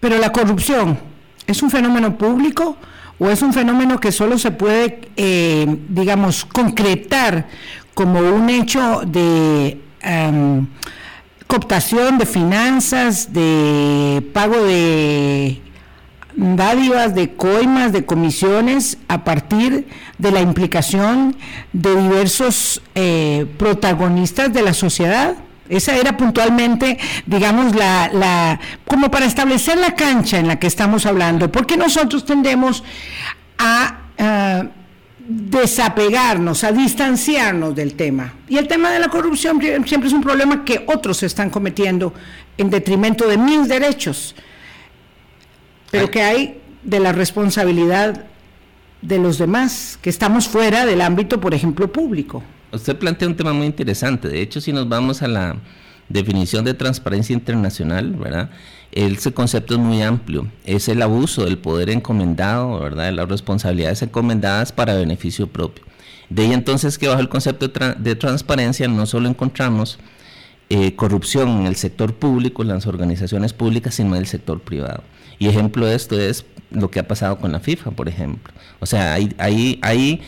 Pero 0.00 0.18
la 0.18 0.32
corrupción, 0.32 0.98
¿es 1.46 1.62
un 1.62 1.70
fenómeno 1.70 2.16
público 2.16 2.76
o 3.18 3.30
es 3.30 3.42
un 3.42 3.52
fenómeno 3.52 3.98
que 3.98 4.12
solo 4.12 4.38
se 4.38 4.50
puede, 4.50 5.08
eh, 5.16 5.66
digamos, 5.88 6.44
concretar 6.44 7.46
como 7.94 8.20
un 8.20 8.50
hecho 8.50 9.02
de 9.06 9.80
em, 10.00 10.66
cooptación 11.46 12.18
de 12.18 12.26
finanzas, 12.26 13.32
de 13.32 14.22
pago 14.34 14.62
de 14.64 15.62
dádivas, 16.36 17.14
de 17.14 17.32
coimas, 17.34 17.92
de 17.92 18.04
comisiones 18.04 18.98
a 19.08 19.24
partir 19.24 19.88
de 20.18 20.30
la 20.30 20.42
implicación 20.42 21.36
de 21.72 21.96
diversos 21.96 22.82
eh, 22.94 23.46
protagonistas 23.56 24.52
de 24.52 24.62
la 24.62 24.74
sociedad? 24.74 25.36
Esa 25.68 25.96
era 25.96 26.16
puntualmente, 26.16 26.98
digamos, 27.26 27.74
la, 27.74 28.10
la, 28.12 28.60
como 28.86 29.10
para 29.10 29.26
establecer 29.26 29.78
la 29.78 29.94
cancha 29.94 30.38
en 30.38 30.46
la 30.46 30.58
que 30.58 30.66
estamos 30.66 31.06
hablando, 31.06 31.50
porque 31.50 31.76
nosotros 31.76 32.24
tendemos 32.24 32.84
a 33.58 33.98
uh, 34.18 34.68
desapegarnos, 35.28 36.62
a 36.64 36.72
distanciarnos 36.72 37.74
del 37.74 37.94
tema. 37.94 38.34
Y 38.48 38.58
el 38.58 38.68
tema 38.68 38.90
de 38.90 39.00
la 39.00 39.08
corrupción 39.08 39.60
siempre 39.86 40.08
es 40.08 40.12
un 40.12 40.22
problema 40.22 40.64
que 40.64 40.84
otros 40.86 41.22
están 41.22 41.50
cometiendo 41.50 42.14
en 42.56 42.70
detrimento 42.70 43.26
de 43.26 43.36
mis 43.36 43.68
derechos, 43.68 44.34
pero 45.90 46.10
que 46.10 46.22
hay 46.22 46.60
de 46.82 47.00
la 47.00 47.12
responsabilidad 47.12 48.24
de 49.02 49.18
los 49.18 49.38
demás, 49.38 49.98
que 50.00 50.10
estamos 50.10 50.48
fuera 50.48 50.86
del 50.86 51.00
ámbito, 51.00 51.40
por 51.40 51.54
ejemplo, 51.54 51.90
público. 51.92 52.42
Usted 52.76 52.96
plantea 52.96 53.28
un 53.28 53.36
tema 53.36 53.52
muy 53.52 53.66
interesante. 53.66 54.28
De 54.28 54.40
hecho, 54.40 54.60
si 54.60 54.72
nos 54.72 54.88
vamos 54.88 55.22
a 55.22 55.28
la 55.28 55.56
definición 56.08 56.64
de 56.64 56.74
transparencia 56.74 57.34
internacional, 57.34 58.12
¿verdad? 58.12 58.50
Ese 58.92 59.32
concepto 59.32 59.74
es 59.74 59.80
muy 59.80 60.02
amplio. 60.02 60.46
Es 60.64 60.88
el 60.88 61.02
abuso 61.02 61.44
del 61.44 61.58
poder 61.58 61.90
encomendado, 61.90 62.80
¿verdad? 62.80 63.06
De 63.06 63.12
las 63.12 63.28
responsabilidades 63.28 64.02
encomendadas 64.02 64.72
para 64.72 64.94
beneficio 64.94 65.48
propio. 65.48 65.84
De 66.28 66.42
ahí 66.42 66.52
entonces 66.52 66.98
que 66.98 67.08
bajo 67.08 67.20
el 67.20 67.28
concepto 67.28 67.68
de, 67.68 68.14
transparencia 68.16 68.88
no 68.88 69.06
solo 69.06 69.28
encontramos 69.28 69.98
eh, 70.70 70.94
corrupción 70.96 71.60
en 71.60 71.66
el 71.66 71.76
sector 71.76 72.14
público, 72.14 72.62
en 72.62 72.68
las 72.68 72.86
organizaciones 72.86 73.52
públicas, 73.52 73.94
sino 73.94 74.14
en 74.14 74.22
el 74.22 74.26
sector 74.26 74.60
privado. 74.60 75.02
Y 75.38 75.48
ejemplo 75.48 75.86
de 75.86 75.94
esto 75.94 76.18
es 76.18 76.44
lo 76.70 76.90
que 76.90 76.98
ha 76.98 77.06
pasado 77.06 77.38
con 77.38 77.52
la 77.52 77.60
FIFA, 77.60 77.92
por 77.92 78.08
ejemplo. 78.08 78.52
O 78.80 78.86
sea, 78.86 79.14
hay 79.14 80.20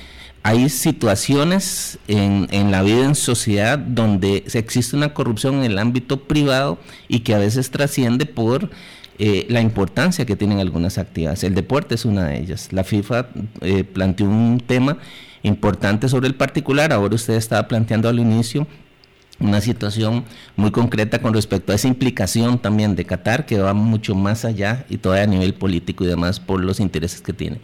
hay 0.49 0.71
situaciones 0.71 1.99
en, 2.09 2.49
en, 2.53 2.71
la 2.71 2.81
vida 2.81 3.05
en 3.05 3.15
sociedad 3.15 3.79
donde 3.79 4.45
existe 4.55 4.97
una 4.97 5.13
corrupción 5.13 5.57
en 5.57 5.65
el 5.65 5.79
ámbito 5.79 6.21
privado 6.23 6.79
y 7.07 7.21
que 7.21 7.35
a 7.35 7.39
veces 7.39 7.71
trasciende 7.71 8.25
por 8.25 8.71
eh, 9.19 9.45
la 9.51 9.61
importancia 9.61 10.25
que 10.25 10.37
tienen 10.37 10.59
algunas 10.61 10.97
actividades. 10.97 11.45
El 11.45 11.55
deporte 11.55 11.97
es 11.97 12.07
una 12.07 12.29
de 12.29 12.39
ellas. 12.39 12.73
La 12.73 12.83
FIFA 12.83 13.27
eh, 13.61 13.85
planteó 13.85 14.27
un 14.27 14.63
tema 14.67 14.97
importante 15.43 16.09
sobre 16.09 16.29
el 16.29 16.35
particular, 16.35 16.95
ahora 16.95 17.15
usted 17.15 17.35
estaba 17.35 17.69
planteando 17.69 18.09
al 18.09 18.19
inicio 18.19 18.67
una 19.41 19.61
situación 19.61 20.25
muy 20.57 20.71
concreta 20.71 21.21
con 21.21 21.35
respecto 21.35 21.73
a 21.73 21.75
esa 21.75 21.89
implicación 21.89 22.59
también 22.59 22.97
de 22.97 23.05
Qatar 23.05 23.45
que 23.45 23.59
va 23.59 23.75
mucho 23.75 24.15
más 24.15 24.47
allá 24.47 24.87
y 24.89 24.97
todavía 24.97 25.25
a 25.25 25.27
nivel 25.27 25.53
político 25.53 26.05
y 26.05 26.07
demás 26.07 26.41
por 26.41 26.65
los 26.65 26.81
intereses 26.81 27.21
que 27.21 27.35
tiene. 27.35 27.61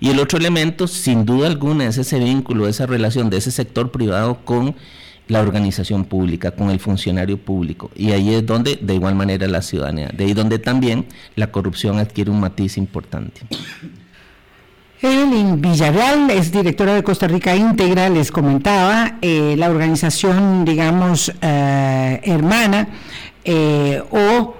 Y 0.00 0.10
el 0.10 0.18
otro 0.18 0.38
elemento, 0.38 0.86
sin 0.86 1.24
duda 1.24 1.46
alguna, 1.46 1.86
es 1.86 1.98
ese 1.98 2.18
vínculo, 2.18 2.68
esa 2.68 2.86
relación 2.86 3.30
de 3.30 3.38
ese 3.38 3.50
sector 3.50 3.90
privado 3.90 4.38
con 4.44 4.74
la 5.28 5.40
organización 5.40 6.04
pública, 6.04 6.52
con 6.52 6.70
el 6.70 6.78
funcionario 6.78 7.38
público. 7.38 7.90
Y 7.96 8.12
ahí 8.12 8.34
es 8.34 8.46
donde, 8.46 8.76
de 8.80 8.94
igual 8.94 9.14
manera, 9.14 9.46
la 9.48 9.62
ciudadanía. 9.62 10.10
De 10.12 10.24
ahí 10.24 10.34
donde 10.34 10.58
también 10.58 11.06
la 11.34 11.50
corrupción 11.50 11.98
adquiere 11.98 12.30
un 12.30 12.40
matiz 12.40 12.76
importante. 12.76 13.42
Evelyn 15.02 15.60
Villarreal 15.60 16.30
es 16.30 16.50
directora 16.50 16.94
de 16.94 17.02
Costa 17.02 17.28
Rica 17.28 17.54
Íntegra, 17.54 18.08
les 18.08 18.30
comentaba, 18.30 19.18
eh, 19.20 19.54
la 19.58 19.68
organización, 19.68 20.64
digamos, 20.64 21.32
eh, 21.42 22.20
hermana 22.24 22.88
eh, 23.44 24.02
o 24.10 24.56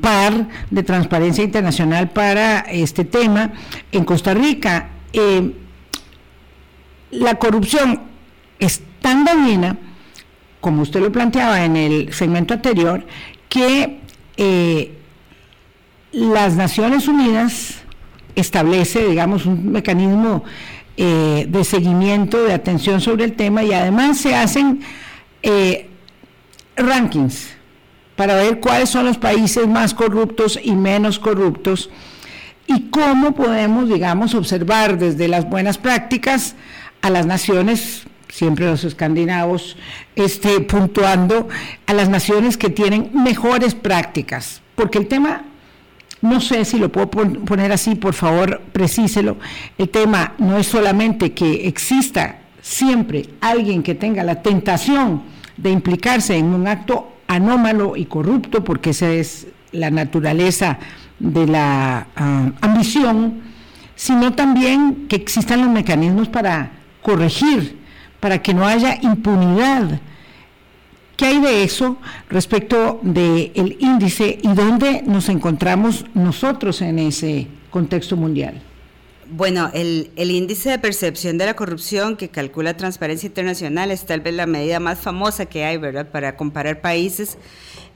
par 0.00 0.48
de 0.70 0.82
Transparencia 0.82 1.42
Internacional 1.42 2.10
para 2.10 2.60
este 2.60 3.04
tema 3.04 3.52
en 3.90 4.04
Costa 4.04 4.34
Rica. 4.34 4.90
Eh, 5.12 5.52
la 7.10 7.36
corrupción 7.36 8.02
es 8.58 8.82
tan 9.00 9.24
dañina, 9.24 9.76
como 10.60 10.82
usted 10.82 11.00
lo 11.00 11.10
planteaba 11.10 11.64
en 11.64 11.76
el 11.76 12.12
segmento 12.12 12.54
anterior, 12.54 13.04
que 13.48 14.00
eh, 14.36 14.94
las 16.12 16.54
Naciones 16.54 17.08
Unidas 17.08 17.82
establece, 18.34 19.08
digamos, 19.08 19.46
un 19.46 19.72
mecanismo 19.72 20.44
eh, 20.96 21.46
de 21.48 21.64
seguimiento, 21.64 22.42
de 22.44 22.54
atención 22.54 23.00
sobre 23.00 23.24
el 23.24 23.32
tema 23.34 23.62
y 23.64 23.72
además 23.72 24.18
se 24.18 24.34
hacen 24.34 24.80
rankings 26.76 27.55
para 28.16 28.34
ver 28.34 28.60
cuáles 28.60 28.88
son 28.88 29.04
los 29.04 29.18
países 29.18 29.68
más 29.68 29.94
corruptos 29.94 30.58
y 30.62 30.72
menos 30.72 31.18
corruptos 31.18 31.90
y 32.66 32.88
cómo 32.90 33.32
podemos, 33.34 33.88
digamos, 33.88 34.34
observar 34.34 34.98
desde 34.98 35.28
las 35.28 35.48
buenas 35.48 35.78
prácticas 35.78 36.56
a 37.02 37.10
las 37.10 37.26
naciones, 37.26 38.04
siempre 38.28 38.66
los 38.66 38.82
escandinavos, 38.84 39.76
este, 40.16 40.60
puntuando 40.60 41.48
a 41.86 41.92
las 41.92 42.08
naciones 42.08 42.56
que 42.56 42.70
tienen 42.70 43.10
mejores 43.14 43.74
prácticas, 43.74 44.62
porque 44.74 44.98
el 44.98 45.06
tema 45.06 45.44
no 46.22 46.40
sé 46.40 46.64
si 46.64 46.78
lo 46.78 46.90
puedo 46.90 47.10
poner 47.10 47.70
así, 47.72 47.94
por 47.94 48.14
favor, 48.14 48.60
precíselo. 48.72 49.36
El 49.76 49.90
tema 49.90 50.34
no 50.38 50.56
es 50.56 50.66
solamente 50.66 51.32
que 51.32 51.68
exista 51.68 52.40
siempre 52.60 53.26
alguien 53.40 53.82
que 53.82 53.94
tenga 53.94 54.24
la 54.24 54.42
tentación 54.42 55.22
de 55.56 55.70
implicarse 55.70 56.36
en 56.36 56.46
un 56.46 56.66
acto 56.66 57.15
anómalo 57.26 57.96
y 57.96 58.06
corrupto, 58.06 58.64
porque 58.64 58.90
esa 58.90 59.10
es 59.10 59.48
la 59.72 59.90
naturaleza 59.90 60.78
de 61.18 61.46
la 61.46 62.06
ah, 62.16 62.50
ambición, 62.60 63.40
sino 63.94 64.34
también 64.34 65.06
que 65.08 65.16
existan 65.16 65.60
los 65.60 65.70
mecanismos 65.70 66.28
para 66.28 66.72
corregir, 67.02 67.78
para 68.20 68.42
que 68.42 68.54
no 68.54 68.66
haya 68.66 68.98
impunidad. 69.02 70.00
¿Qué 71.16 71.26
hay 71.26 71.40
de 71.40 71.64
eso 71.64 71.96
respecto 72.28 73.00
del 73.02 73.76
índice 73.80 74.38
y 74.42 74.48
dónde 74.48 75.02
nos 75.06 75.30
encontramos 75.30 76.04
nosotros 76.12 76.82
en 76.82 76.98
ese 76.98 77.46
contexto 77.70 78.16
mundial? 78.16 78.60
Bueno, 79.28 79.70
el, 79.74 80.10
índice 80.16 80.70
de 80.70 80.78
percepción 80.78 81.36
de 81.36 81.46
la 81.46 81.54
corrupción 81.54 82.16
que 82.16 82.28
calcula 82.28 82.76
Transparencia 82.76 83.26
Internacional 83.26 83.90
es 83.90 84.06
tal 84.06 84.20
vez 84.20 84.34
la 84.34 84.46
medida 84.46 84.78
más 84.78 85.00
famosa 85.00 85.46
que 85.46 85.64
hay, 85.64 85.78
¿verdad?, 85.78 86.10
para 86.10 86.36
comparar 86.36 86.80
países. 86.80 87.36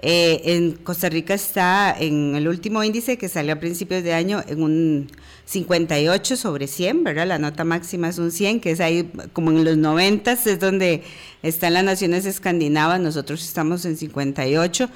Eh, 0.00 0.40
en 0.44 0.72
Costa 0.72 1.08
Rica 1.08 1.34
está 1.34 1.94
en 1.96 2.34
el 2.34 2.48
último 2.48 2.82
índice 2.82 3.16
que 3.18 3.28
salió 3.28 3.52
a 3.52 3.56
principios 3.56 4.02
de 4.02 4.14
año 4.14 4.42
en 4.48 4.62
un 4.62 5.10
58 5.44 6.36
sobre 6.36 6.66
100, 6.66 7.04
¿verdad? 7.04 7.26
La 7.26 7.38
nota 7.38 7.64
máxima 7.64 8.08
es 8.08 8.18
un 8.18 8.32
100, 8.32 8.60
que 8.60 8.72
es 8.72 8.80
ahí 8.80 9.12
como 9.32 9.50
en 9.50 9.64
los 9.64 9.76
90, 9.76 10.32
es 10.32 10.58
donde 10.58 11.04
están 11.42 11.74
las 11.74 11.84
naciones 11.84 12.26
escandinavas, 12.26 12.98
nosotros 12.98 13.42
estamos 13.44 13.84
en 13.84 13.96
58. 13.96 14.88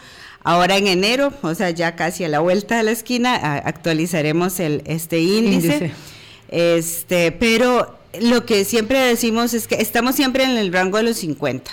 Ahora 0.42 0.76
en 0.76 0.88
enero, 0.88 1.32
o 1.42 1.54
sea, 1.54 1.70
ya 1.70 1.96
casi 1.96 2.24
a 2.24 2.28
la 2.28 2.40
vuelta 2.40 2.76
de 2.76 2.82
la 2.82 2.90
esquina, 2.90 3.34
actualizaremos 3.58 4.58
el, 4.58 4.82
este 4.86 5.20
índice. 5.20 5.92
Este, 6.54 7.32
pero 7.32 7.98
lo 8.20 8.46
que 8.46 8.64
siempre 8.64 9.00
decimos 9.00 9.54
es 9.54 9.66
que 9.66 9.74
estamos 9.74 10.14
siempre 10.14 10.44
en 10.44 10.50
el 10.50 10.72
rango 10.72 10.98
de 10.98 11.02
los 11.02 11.16
50. 11.16 11.68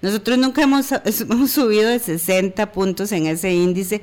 Nosotros 0.00 0.38
nunca 0.38 0.62
hemos, 0.62 0.86
hemos 1.20 1.50
subido 1.50 1.90
de 1.90 1.98
60 1.98 2.72
puntos 2.72 3.12
en 3.12 3.26
ese 3.26 3.52
índice 3.52 4.00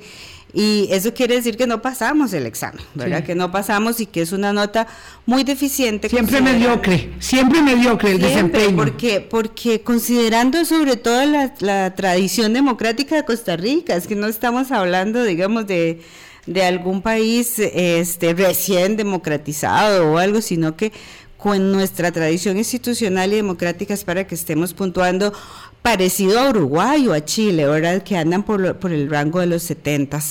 y 0.54 0.88
eso 0.92 1.16
quiere 1.16 1.34
decir 1.34 1.58
que 1.58 1.66
no 1.66 1.82
pasamos 1.82 2.32
el 2.34 2.46
examen, 2.46 2.86
¿verdad? 2.94 3.24
Que 3.24 3.34
no 3.34 3.52
pasamos 3.52 4.00
y 4.02 4.06
que 4.06 4.22
es 4.22 4.34
una 4.34 4.54
nota 4.54 4.86
muy 5.26 5.44
deficiente. 5.44 6.10
Siempre 6.10 6.42
mediocre, 6.42 7.12
siempre 7.18 7.64
mediocre 7.64 8.12
el 8.12 8.20
desempeño. 8.22 8.76
Porque, 8.76 9.20
porque 9.20 9.82
considerando 9.82 10.64
sobre 10.64 10.96
todo 10.96 11.26
la, 11.26 11.56
la, 11.60 11.96
tradición 11.96 12.54
democrática 12.54 13.16
de 13.16 13.26
Costa 13.26 13.58
Rica, 13.58 13.96
es 13.96 14.06
que 14.06 14.16
no 14.16 14.28
estamos 14.28 14.72
hablando, 14.72 15.24
digamos, 15.24 15.66
de, 15.66 16.04
de 16.46 16.64
algún 16.64 17.02
país 17.02 17.58
este, 17.58 18.34
recién 18.34 18.98
democratizado 18.98 20.12
o 20.12 20.18
algo, 20.18 20.42
sino 20.42 20.76
que 20.76 20.92
con 21.38 21.72
nuestra 21.72 22.12
tradición 22.12 22.58
institucional 22.58 23.34
y 23.34 23.38
democrática 23.38 23.94
es 23.94 24.04
para 24.04 24.26
que 24.26 24.36
estemos 24.36 24.74
puntuando 24.74 25.34
parecido 25.82 26.40
a 26.40 26.50
Uruguay 26.50 27.08
o 27.08 27.14
a 27.14 27.26
Chile, 27.26 27.68
¿verdad? 27.68 28.02
Que 28.02 28.16
andan 28.16 28.44
por, 28.44 28.78
por 28.78 28.94
el 28.94 29.10
rango 29.10 29.42
de 29.42 29.48
los 29.48 29.64
70. 29.64 30.22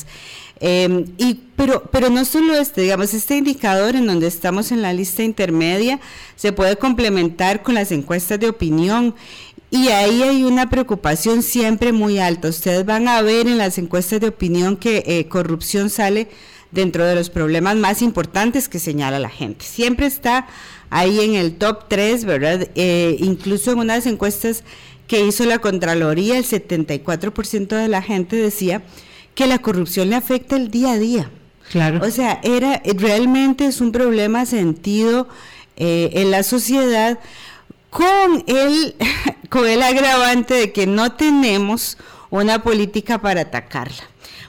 Em, 0.65 1.07
y, 1.19 1.41
pero, 1.57 1.83
pero 1.91 2.09
no 2.09 2.25
solo 2.25 2.55
este, 2.55 2.83
digamos, 2.83 3.13
este 3.15 3.37
indicador 3.37 3.97
en 3.97 4.07
donde 4.07 4.29
estamos 4.29 4.71
en 4.71 4.81
la 4.81 4.93
lista 4.93 5.25
intermedia 5.25 5.99
se 6.37 6.53
puede 6.53 6.77
complementar 6.77 7.63
con 7.63 7.75
las 7.75 7.91
encuestas 7.91 8.39
de 8.39 8.49
opinión 8.49 9.15
y 9.73 9.89
ahí 9.89 10.23
hay 10.23 10.45
una 10.45 10.69
preocupación 10.69 11.43
siempre 11.43 11.93
muy 11.93 12.19
alta. 12.19 12.49
Ustedes 12.49 12.85
van 12.85 13.09
a 13.09 13.23
ver 13.23 13.47
en 13.49 13.57
las 13.57 13.79
encuestas 13.79 14.21
de 14.21 14.29
opinión 14.29 14.77
que 14.77 15.03
eh, 15.07 15.29
corrupción 15.29 15.89
sale 15.89 16.29
dentro 16.73 17.07
de 17.07 17.15
los 17.15 17.31
problemas 17.31 17.77
más 17.77 18.03
importantes 18.03 18.69
que 18.69 18.79
señala 18.79 19.19
la 19.19 19.31
gente. 19.31 19.65
Siempre 19.65 20.05
está 20.05 20.47
ahí 20.91 21.21
en 21.21 21.37
el 21.37 21.55
top 21.55 21.89
3, 21.89 22.27
¿verdad? 22.27 22.69
Eh, 22.75 23.17
incluso 23.21 23.73
en 23.73 23.79
unas 23.79 24.05
encuestas 24.05 24.63
que 25.07 25.25
hizo 25.25 25.47
la 25.47 25.59
Contraloría, 25.59 26.37
el 26.37 26.45
74% 26.45 27.69
de 27.69 27.89
la 27.89 28.03
gente 28.03 28.37
decía 28.37 28.83
que 29.35 29.47
la 29.47 29.59
corrupción 29.59 30.11
le 30.11 30.17
afecta 30.17 30.55
el 30.55 30.71
día 30.71 30.93
a 30.93 30.99
día. 30.99 31.31
Claro. 31.71 32.07
O 32.07 32.11
sea, 32.11 32.41
era 32.43 32.83
realmente 32.85 33.65
es 33.65 33.81
un 33.81 33.91
problema 33.91 34.45
sentido 34.45 35.29
eh, 35.79 36.11
en 36.13 36.31
la 36.31 36.43
sociedad 36.43 37.19
con 37.93 38.43
el, 38.47 38.95
con 39.51 39.69
el 39.69 39.83
agravante 39.83 40.55
de 40.55 40.73
que 40.73 40.87
no 40.87 41.13
tenemos 41.13 41.99
una 42.31 42.63
política 42.63 43.21
para 43.21 43.43
atacarla. 43.43 44.03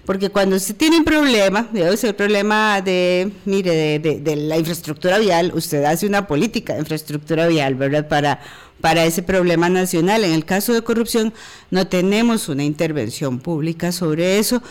Porque 0.05 0.29
cuando 0.29 0.55
usted 0.55 0.75
tiene 0.75 0.97
un 0.97 1.05
problema, 1.05 1.69
ser 1.73 2.09
el 2.09 2.15
problema 2.15 2.81
de, 2.81 3.31
mire, 3.45 3.99
de, 3.99 4.35
la 4.35 4.57
infraestructura 4.57 5.17
vial, 5.17 5.51
usted 5.55 5.83
hace 5.85 6.05
una 6.05 6.27
política 6.27 6.73
de 6.73 6.79
infraestructura 6.79 7.47
vial, 7.47 7.75
¿verdad? 7.75 8.07
Para, 8.09 8.41
para 8.81 9.05
ese 9.05 9.23
problema 9.23 9.69
nacional. 9.69 10.25
En 10.25 10.33
el 10.33 10.43
caso 10.43 10.73
de 10.73 10.81
corrupción, 10.81 11.33
no 11.71 11.87
tenemos 11.87 12.49
una 12.49 12.65
intervención 12.65 13.39
pública 13.39 13.93
sobre 13.93 14.39
eso. 14.39 14.61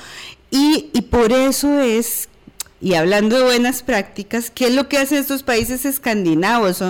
Y, 0.50 0.90
y 0.92 1.02
por 1.02 1.32
eso 1.32 1.80
es 1.80 2.28
y 2.82 2.94
hablando 2.94 3.38
de 3.38 3.44
buenas 3.44 3.84
prácticas, 3.84 4.50
¿qué 4.50 4.66
es 4.66 4.74
lo 4.74 4.88
que 4.88 4.98
hacen 4.98 5.18
estos 5.18 5.44
países 5.44 5.84
escandinavos? 5.84 6.82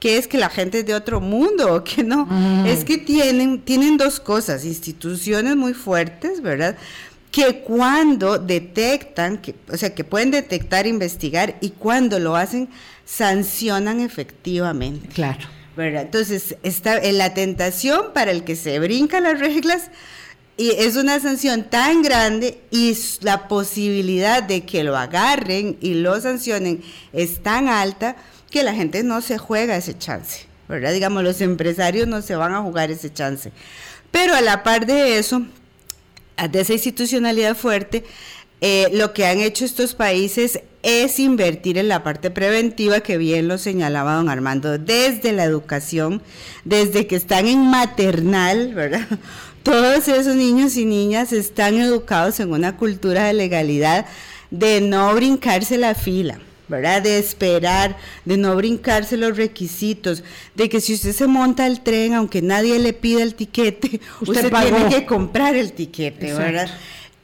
¿Qué 0.00 0.16
es 0.16 0.26
que 0.26 0.38
la 0.38 0.48
gente 0.48 0.80
es 0.80 0.86
de 0.86 0.94
otro 0.94 1.20
mundo 1.20 1.74
o 1.74 1.84
que 1.84 2.02
no? 2.02 2.26
Es 2.66 2.84
que 2.84 2.98
tienen, 2.98 3.60
tienen 3.60 3.96
dos 3.96 4.18
cosas, 4.18 4.64
instituciones 4.64 5.54
muy 5.54 5.74
fuertes, 5.74 6.42
¿verdad? 6.42 6.76
Que 7.30 7.60
cuando 7.60 8.38
detectan, 8.38 9.38
que, 9.38 9.54
o 9.70 9.76
sea, 9.76 9.94
que 9.94 10.02
pueden 10.02 10.32
detectar, 10.32 10.86
investigar 10.86 11.56
y 11.60 11.70
cuando 11.70 12.18
lo 12.18 12.34
hacen, 12.34 12.68
sancionan 13.04 14.00
efectivamente. 14.00 15.06
Claro. 15.08 15.46
¿verdad? 15.76 16.02
Entonces, 16.02 16.56
está 16.62 16.98
en 16.98 17.18
la 17.18 17.32
tentación 17.32 18.06
para 18.12 18.32
el 18.32 18.42
que 18.44 18.56
se 18.56 18.78
brinca 18.80 19.20
las 19.20 19.38
reglas 19.38 19.90
y 20.56 20.72
es 20.72 20.96
una 20.96 21.18
sanción 21.20 21.64
tan 21.70 22.02
grande 22.02 22.60
y 22.70 22.94
la 23.22 23.48
posibilidad 23.48 24.42
de 24.42 24.66
que 24.66 24.84
lo 24.84 24.96
agarren 24.96 25.78
y 25.80 25.94
lo 25.94 26.20
sancionen 26.20 26.82
es 27.12 27.42
tan 27.42 27.68
alta 27.68 28.16
que 28.50 28.62
la 28.62 28.74
gente 28.74 29.02
no 29.02 29.20
se 29.20 29.38
juega 29.38 29.76
ese 29.76 29.96
chance, 29.96 30.46
¿verdad? 30.68 30.92
Digamos, 30.92 31.22
los 31.22 31.40
empresarios 31.40 32.08
no 32.08 32.22
se 32.22 32.36
van 32.36 32.52
a 32.52 32.62
jugar 32.62 32.90
ese 32.90 33.12
chance. 33.12 33.52
Pero 34.10 34.34
a 34.34 34.40
la 34.40 34.62
par 34.62 34.86
de 34.86 35.18
eso, 35.18 35.42
de 36.50 36.60
esa 36.60 36.72
institucionalidad 36.72 37.56
fuerte, 37.56 38.04
eh, 38.60 38.88
lo 38.92 39.14
que 39.14 39.26
han 39.26 39.38
hecho 39.40 39.64
estos 39.64 39.94
países 39.94 40.60
es 40.82 41.18
invertir 41.18 41.78
en 41.78 41.88
la 41.88 42.02
parte 42.02 42.30
preventiva, 42.30 43.00
que 43.00 43.18
bien 43.18 43.48
lo 43.48 43.58
señalaba 43.58 44.14
don 44.14 44.28
Armando, 44.28 44.78
desde 44.78 45.32
la 45.32 45.44
educación, 45.44 46.22
desde 46.64 47.06
que 47.06 47.16
están 47.16 47.46
en 47.46 47.60
maternal, 47.70 48.74
¿verdad? 48.74 49.06
todos 49.62 50.08
esos 50.08 50.34
niños 50.36 50.76
y 50.76 50.84
niñas 50.84 51.32
están 51.32 51.78
educados 51.78 52.40
en 52.40 52.50
una 52.50 52.76
cultura 52.76 53.24
de 53.24 53.34
legalidad, 53.34 54.06
de 54.50 54.80
no 54.80 55.14
brincarse 55.14 55.78
la 55.78 55.94
fila. 55.94 56.38
¿Verdad? 56.70 57.02
De 57.02 57.18
esperar, 57.18 57.98
de 58.24 58.36
no 58.38 58.56
brincarse 58.56 59.16
los 59.16 59.36
requisitos, 59.36 60.22
de 60.54 60.68
que 60.68 60.80
si 60.80 60.94
usted 60.94 61.12
se 61.12 61.26
monta 61.26 61.66
al 61.66 61.82
tren, 61.82 62.14
aunque 62.14 62.40
nadie 62.40 62.78
le 62.78 62.94
pida 62.94 63.22
el 63.22 63.34
tiquete, 63.34 64.00
usted, 64.20 64.50
tiene 64.50 64.88
que 64.88 65.04
comprar 65.04 65.56
el 65.56 65.72
tiquete, 65.72 66.32
¿verdad? 66.32 66.70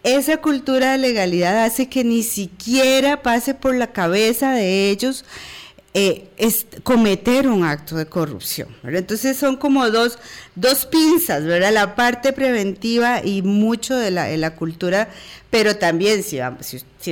Esa 0.03 0.37
cultura 0.37 0.93
de 0.93 0.99
legalidad 0.99 1.65
hace 1.65 1.89
que 1.89 2.05
ni 2.05 2.23
siquiera 2.23 3.23
pase 3.23 3.55
por 3.55 3.75
la 3.75 3.93
cabeza 3.93 4.53
de 4.53 4.91
ellos 4.91 5.25
eh, 5.99 6.29
es 6.37 6.67
cometer 6.83 7.49
un 7.49 7.65
acto 7.65 7.97
de 7.97 8.05
corrupción. 8.05 8.69
Entonces 8.83 9.35
son 9.39 9.57
como 9.57 9.89
dos, 9.89 10.19
dos 10.55 10.85
pinzas, 10.85 11.43
¿verdad? 11.45 11.73
La 11.73 11.95
parte 11.95 12.35
preventiva 12.35 13.25
y 13.25 13.41
mucho 13.41 13.97
de 13.97 14.11
la, 14.11 14.55
cultura, 14.57 15.09
pero 15.49 15.77
también 15.77 16.23
si, 16.23 16.37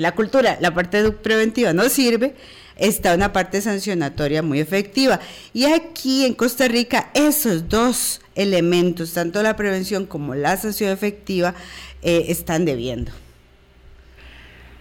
la 0.00 0.14
cultura, 0.14 0.59
la 0.61 0.75
parte 0.75 1.12
preventiva 1.12 1.73
no 1.73 1.88
sirve, 1.88 2.35
está 2.76 3.14
una 3.14 3.33
parte 3.33 3.62
sancionatoria 3.62 4.43
muy 4.43 4.61
efectiva. 4.61 5.19
Y 5.55 5.64
aquí 5.64 6.26
en 6.26 6.35
Costa 6.35 6.69
Rica 6.69 7.11
esos 7.14 7.71
dos 7.71 8.21
elementos, 8.35 9.14
tanto 9.14 9.43
la 9.43 9.57
prevención 9.57 10.05
como 10.05 10.35
la 10.35 10.59
sanción 10.59 10.91
efectiva, 10.91 11.55
eh, 12.03 12.26
están 12.29 12.67
debiendo. 12.67 13.12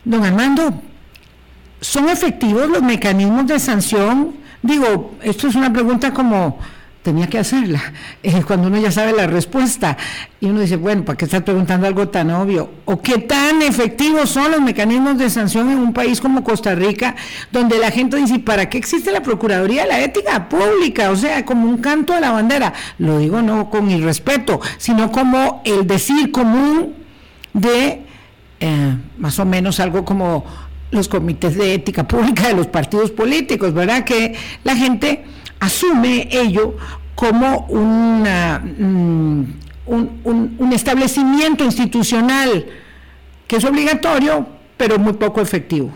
Don 0.04 0.26
Armando, 0.26 0.82
¿Son 1.84 2.08
efectivos 2.08 2.70
los 2.70 2.82
mecanismos 2.82 3.46
de 3.46 3.60
sanción? 3.60 4.36
Digo, 4.62 5.16
esto 5.22 5.50
es 5.50 5.56
una 5.56 5.72
pregunta 5.74 6.14
como 6.14 6.58
tenía 7.02 7.28
que 7.28 7.38
hacerla, 7.38 7.82
eh, 8.24 8.42
cuando 8.48 8.70
uno 8.70 8.80
ya 8.80 8.90
sabe 8.90 9.12
la 9.12 9.28
respuesta. 9.28 9.98
Y 10.40 10.46
uno 10.46 10.62
dice, 10.62 10.78
bueno, 10.78 11.04
¿para 11.04 11.18
qué 11.18 11.26
estás 11.26 11.44
preguntando 11.44 11.86
algo 11.86 12.08
tan 12.08 12.32
obvio? 12.32 12.70
¿O 12.86 13.02
qué 13.02 13.18
tan 13.18 13.62
efectivos 13.62 14.30
son 14.30 14.52
los 14.52 14.62
mecanismos 14.62 15.18
de 15.18 15.30
sanción 15.30 15.72
en 15.72 15.78
un 15.78 15.92
país 15.92 16.22
como 16.22 16.42
Costa 16.42 16.74
Rica, 16.74 17.18
donde 17.52 17.78
la 17.80 17.92
gente 17.92 18.16
dice, 18.16 18.40
¿para 18.40 18.70
qué 18.70 18.78
existe 18.78 19.12
la 19.12 19.22
Procuraduría 19.22 19.82
de 19.82 19.90
la 19.90 20.00
Ética 20.00 20.48
Pública? 20.48 21.12
O 21.12 21.18
sea, 21.18 21.44
como 21.44 21.68
un 21.70 21.80
canto 21.80 22.14
a 22.14 22.22
la 22.22 22.32
bandera. 22.32 22.72
Lo 22.98 23.18
digo 23.18 23.42
no 23.42 23.70
con 23.70 23.92
irrespeto, 23.92 24.62
sino 24.78 25.12
como 25.12 25.62
el 25.66 25.86
decir 25.86 26.32
común 26.32 26.94
de 27.52 28.04
eh, 28.66 28.96
más 29.18 29.38
o 29.40 29.46
menos 29.46 29.82
algo 29.82 30.06
como 30.06 30.46
los 30.94 31.08
comités 31.08 31.58
de 31.58 31.74
ética 31.74 32.08
pública 32.08 32.48
de 32.48 32.54
los 32.54 32.68
partidos 32.68 33.12
políticos, 33.12 33.74
¿verdad? 33.74 34.06
Que 34.06 34.36
la 34.64 34.76
gente 34.76 35.26
asume 35.60 36.30
ello 36.32 36.78
como 37.16 37.66
una, 37.68 38.60
mm, 38.60 39.46
un, 39.86 40.56
un, 40.60 40.74
establecimiento 40.74 41.64
institucional 41.64 42.66
que 43.48 43.58
es 43.58 43.66
obligatorio, 43.66 44.48
pero 44.78 44.98
muy 45.00 45.14
poco 45.14 45.42
efectivo. 45.42 45.92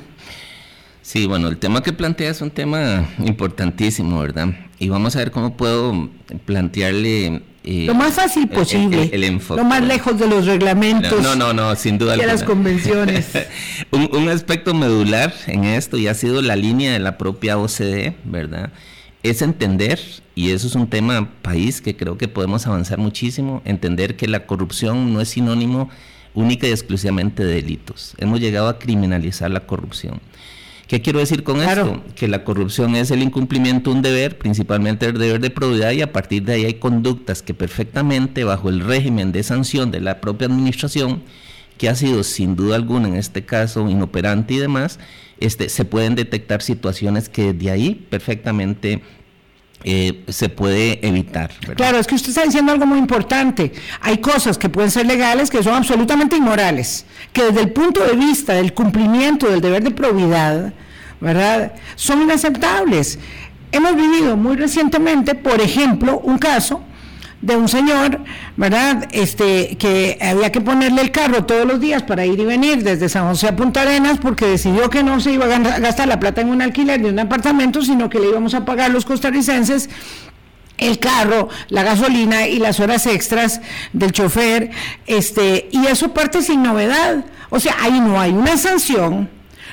Sí, 1.01 1.25
bueno, 1.25 1.47
el 1.47 1.57
tema 1.57 1.81
que 1.81 1.93
plantea 1.93 2.31
es 2.31 2.41
un 2.41 2.51
tema 2.51 3.07
importantísimo, 3.19 4.19
¿verdad? 4.19 4.49
Y 4.79 4.89
vamos 4.89 5.15
a 5.15 5.19
ver 5.19 5.31
cómo 5.31 5.55
puedo 5.55 6.10
plantearle 6.45 7.41
lo 7.67 7.95
más 7.95 8.13
fácil 8.13 8.47
posible. 8.47 9.12
Lo 9.49 9.63
más 9.65 9.84
lejos 9.84 10.17
de 10.17 10.27
los 10.27 10.45
reglamentos. 10.45 11.21
No, 11.21 11.36
no, 11.36 11.53
no, 11.53 11.75
sin 11.75 11.97
duda. 11.97 12.15
Y 12.15 12.25
las 12.25 12.43
convenciones. 12.43 13.27
un, 13.91 14.30
aspecto 14.30 14.73
medular 14.73 15.34
en 15.47 15.65
esto, 15.65 15.97
y 15.97 16.08
ha 16.08 16.13
sido 16.13 16.41
la 16.41 16.56
línea 16.56 16.93
de 16.93 16.99
la 16.99 17.17
propia 17.17 17.58
OCDE, 17.58 18.15
¿verdad? 18.23 18.71
Es 19.23 19.41
entender, 19.41 19.99
y 20.36 20.51
eso 20.51 20.67
es 20.67 20.75
un 20.75 20.88
tema 20.88 21.30
país 21.41 21.82
que 21.82 21.97
creo 21.97 22.17
que 22.17 22.27
podemos 22.27 22.67
avanzar 22.67 22.99
muchísimo, 22.99 23.62
entender 23.65 24.15
que 24.15 24.27
la 24.27 24.45
corrupción 24.45 25.13
no 25.13 25.19
es 25.19 25.30
sinónimo 25.30 25.89
única 26.34 26.67
y 26.67 26.71
exclusivamente 26.71 27.43
de 27.43 27.56
delitos. 27.56 28.13
Hemos 28.17 28.39
llegado 28.39 28.69
a 28.69 28.80
criminalizar 28.80 29.51
la 29.51 29.62
corrupción. 29.62 30.21
¿Qué 30.88 31.02
quiero 31.02 31.19
decir 31.19 31.43
con 31.43 31.62
esto? 31.62 32.02
Que 32.15 32.30
la 32.30 32.45
corrupción 32.45 32.95
es 32.95 33.12
el 33.12 33.21
incumplimiento 33.21 33.89
de 33.89 33.95
un 33.97 34.02
deber, 34.02 34.38
principalmente 34.38 35.08
el 35.08 35.17
deber 35.17 35.41
de 35.41 35.50
probidad, 35.50 35.91
y 35.91 36.02
a 36.02 36.13
partir 36.13 36.43
de 36.43 36.54
ahí 36.54 36.65
hay 36.65 36.76
conductas 36.76 37.41
que 37.41 37.54
perfectamente 37.54 38.45
bajo 38.45 38.69
el 38.69 38.80
régimen 38.80 39.34
de 39.34 39.43
sanción 39.43 39.91
de 39.91 40.00
la 40.00 40.21
propia 40.21 40.47
administración, 40.47 41.23
que 41.78 41.89
ha 41.89 41.95
sido 41.95 42.23
sin 42.23 42.56
duda 42.56 42.78
alguna 42.78 43.10
en 43.10 43.15
este 43.15 43.43
caso 43.43 43.89
inoperante 43.89 44.54
y 44.54 44.60
demás, 44.60 44.97
este, 45.39 45.67
se 45.67 45.84
pueden 45.84 46.15
detectar 46.15 46.62
situaciones 46.62 47.28
que 47.28 47.52
de 47.52 47.69
ahí 47.69 48.08
perfectamente 48.10 49.02
eh, 49.89 50.26
se 50.28 50.50
puede 50.50 51.00
evitar. 51.08 51.50
Claro, 51.78 51.97
es 51.97 52.08
que 52.08 52.15
usted 52.15 52.28
está 52.28 52.43
diciendo 52.43 52.73
algo 52.73 52.86
muy 52.86 53.00
importante. 53.00 53.71
Hay 54.02 54.17
cosas 54.17 54.58
que 54.58 54.67
pueden 54.67 54.91
ser 54.91 55.06
legales 55.06 55.50
que 55.50 55.63
son 55.63 55.76
absolutamente 55.76 56.36
inmorales, 56.36 57.06
que 57.32 57.43
desde 57.43 57.62
el 57.62 57.71
punto 57.71 58.04
de 58.04 58.17
vista 58.17 58.56
del 58.56 58.73
cumplimiento 58.73 59.47
del 59.50 59.62
deber 59.62 59.82
de 59.82 59.91
probidad, 59.91 60.73
¿verdad? 61.21 61.71
Son 61.95 62.21
inaceptables. 62.21 63.17
Hemos 63.71 63.95
vivido 63.95 64.36
muy 64.36 64.58
recientemente, 64.58 65.36
por 65.36 65.62
ejemplo, 65.62 66.19
un 66.19 66.38
caso 66.38 66.82
de 67.41 67.56
un 67.56 67.67
señor, 67.67 68.19
¿verdad? 68.56 69.08
Este, 69.12 69.78
que 69.78 70.17
había 70.21 70.52
que 70.52 70.62
ponerle 70.62 71.02
el 71.02 71.12
carro 71.12 71.45
todos 71.45 71.65
los 71.65 71.80
días 71.80 72.04
para 72.04 72.26
ir 72.26 72.39
y 72.39 72.45
venir 72.45 72.84
desde 72.84 73.10
San 73.10 73.28
José 73.28 73.50
a 73.50 73.56
Punta 73.56 73.82
Arenas 73.82 74.17
porque 74.19 74.45
decidió 74.47 74.89
que 74.89 75.04
no 75.04 75.19
se 75.19 75.34
iba 75.34 75.45
a 75.45 75.80
gastar 75.80 76.08
la 76.08 76.19
plata 76.19 76.41
en 76.41 76.50
un 76.50 76.62
alquiler 76.62 77.02
de 77.02 77.10
un 77.10 77.19
apartamento, 77.19 77.82
sino 77.84 78.10
que 78.10 78.19
le 78.19 78.30
íbamos 78.30 78.54
a 78.54 78.65
pagar 78.65 78.91
los 78.91 79.06
costarricenses 79.06 79.89
el 80.78 81.00
carro, 81.00 81.50
la 81.69 81.84
gasolina 81.84 82.47
y 82.47 82.60
las 82.60 82.80
horas 82.80 83.08
extras 83.08 83.62
del 83.93 84.12
chofer, 84.12 84.69
este, 85.08 85.69
y 85.71 85.88
eso 85.88 86.13
parte 86.13 86.41
sin 86.41 86.62
novedad. 86.62 87.26
O 87.50 87.60
sea, 87.60 87.76
ahí 87.80 88.00
no 88.00 88.19
hay 88.19 88.32
una 88.32 88.58
sanción, 88.58 89.30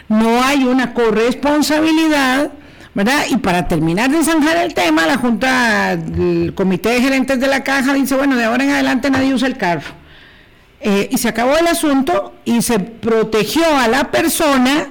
no 0.09 0.43
hay 0.43 0.65
una 0.65 0.95
corresponsabilidad, 0.95 2.53
¿verdad? 2.95 3.25
Y 3.29 3.37
para 3.39 3.67
terminar 3.67 4.11
de 4.11 4.23
zanjar 4.23 4.57
el 4.59 4.73
tema, 4.73 5.07
la 5.07 5.19
Junta, 5.19 5.93
el 5.93 6.53
Comité 6.55 6.91
de 6.91 7.01
Gerentes 7.03 7.41
de 7.41 7.49
la 7.49 7.65
Caja 7.65 7.93
dice, 7.93 8.15
bueno, 8.15 8.37
de 8.37 8.45
ahora 8.45 8.65
en 8.65 8.71
adelante 8.71 9.11
nadie 9.11 9.35
usa 9.35 9.49
el 9.49 9.57
carro. 9.57 10.05
Eh, 10.81 11.09
y 11.11 11.19
se 11.19 11.29
acabó 11.29 11.57
el 11.57 11.67
asunto 11.67 12.35
y 12.45 12.63
se 12.63 12.79
protegió 12.79 13.65
a 13.77 13.89
la 13.89 14.11
persona 14.11 14.89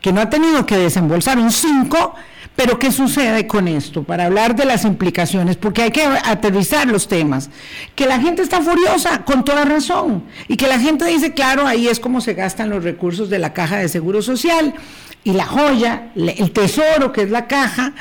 que 0.00 0.12
no 0.12 0.20
ha 0.20 0.28
tenido 0.28 0.66
que 0.66 0.76
desembolsar 0.76 1.38
un 1.38 1.50
5, 1.50 2.14
pero 2.54 2.78
¿qué 2.78 2.92
sucede 2.92 3.46
con 3.46 3.66
esto? 3.66 4.04
Para 4.04 4.26
hablar 4.26 4.54
de 4.54 4.66
las 4.66 4.84
implicaciones, 4.84 5.56
porque 5.56 5.82
hay 5.82 5.90
que 5.90 6.02
aterrizar 6.02 6.86
los 6.86 7.08
temas. 7.08 7.48
Que 7.94 8.06
la 8.06 8.20
gente 8.20 8.42
está 8.42 8.60
furiosa, 8.60 9.24
con 9.24 9.44
toda 9.44 9.64
razón, 9.64 10.24
y 10.46 10.58
que 10.58 10.68
la 10.68 10.78
gente 10.78 11.06
dice, 11.06 11.32
claro, 11.32 11.66
ahí 11.66 11.88
es 11.88 11.98
como 11.98 12.20
se 12.20 12.34
gastan 12.34 12.68
los 12.68 12.84
recursos 12.84 13.30
de 13.30 13.38
la 13.38 13.54
caja 13.54 13.78
de 13.78 13.88
seguro 13.88 14.20
social 14.20 14.74
y 15.24 15.32
la 15.32 15.46
joya, 15.46 16.12
el 16.14 16.52
tesoro 16.52 17.12
que 17.12 17.22
es 17.22 17.30
la 17.30 17.46
caja, 17.46 17.92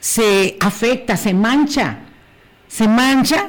se 0.00 0.56
afecta, 0.60 1.16
se 1.16 1.32
mancha, 1.32 1.98
se 2.68 2.88
mancha 2.88 3.48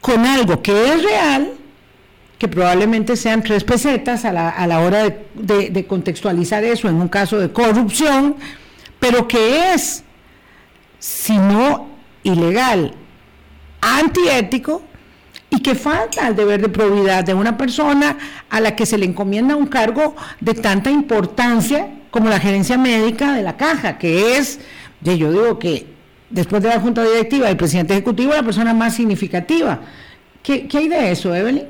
con 0.00 0.24
algo 0.24 0.62
que 0.62 0.92
es 0.92 1.02
real, 1.02 1.52
que 2.38 2.48
probablemente 2.48 3.16
sean 3.16 3.42
tres 3.42 3.64
pesetas 3.64 4.24
a 4.24 4.32
la, 4.32 4.50
a 4.50 4.66
la 4.66 4.80
hora 4.80 5.04
de, 5.34 5.70
de 5.70 5.86
contextualizar 5.86 6.62
eso 6.62 6.88
en 6.88 6.96
un 6.96 7.08
caso 7.08 7.38
de 7.38 7.52
corrupción, 7.52 8.36
pero 9.00 9.26
que 9.26 9.74
es, 9.74 10.04
si 10.98 11.36
no 11.36 11.88
ilegal, 12.22 12.94
antiético, 13.80 14.82
y 15.50 15.60
que 15.60 15.74
falta 15.74 16.26
el 16.28 16.36
deber 16.36 16.60
de 16.60 16.68
probidad 16.68 17.24
de 17.24 17.34
una 17.34 17.56
persona 17.56 18.16
a 18.50 18.60
la 18.60 18.74
que 18.74 18.86
se 18.86 18.98
le 18.98 19.06
encomienda 19.06 19.54
un 19.54 19.66
cargo 19.66 20.16
de 20.40 20.54
tanta 20.54 20.90
importancia 20.90 21.90
como 22.14 22.30
la 22.30 22.38
gerencia 22.38 22.78
médica 22.78 23.34
de 23.34 23.42
la 23.42 23.56
caja, 23.56 23.98
que 23.98 24.36
es, 24.36 24.60
yo 25.00 25.32
digo 25.32 25.58
que 25.58 25.84
después 26.30 26.62
de 26.62 26.68
la 26.68 26.78
junta 26.78 27.02
directiva 27.02 27.48
del 27.48 27.56
presidente 27.56 27.92
ejecutivo, 27.92 28.32
la 28.32 28.44
persona 28.44 28.72
más 28.72 28.94
significativa. 28.94 29.80
¿Qué, 30.40 30.68
hay 30.72 30.86
de 30.86 31.10
eso, 31.10 31.34
Evelyn? 31.34 31.64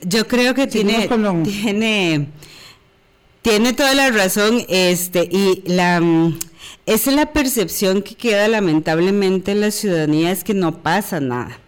Yo 0.00 0.26
creo 0.26 0.54
que 0.54 0.66
tiene, 0.66 1.06
tiene, 1.44 2.28
tiene 3.42 3.72
toda 3.74 3.92
la 3.92 4.08
razón, 4.08 4.64
este, 4.66 5.28
y 5.30 5.62
la 5.66 6.00
mm, 6.00 6.38
esa 6.86 7.10
es 7.10 7.16
la 7.16 7.30
percepción 7.30 8.00
que 8.00 8.14
queda 8.14 8.48
lamentablemente 8.48 9.52
en 9.52 9.60
la 9.60 9.70
ciudadanía, 9.70 10.32
es 10.32 10.42
que 10.42 10.54
no 10.54 10.82
pasa 10.82 11.20
nada. 11.20 11.58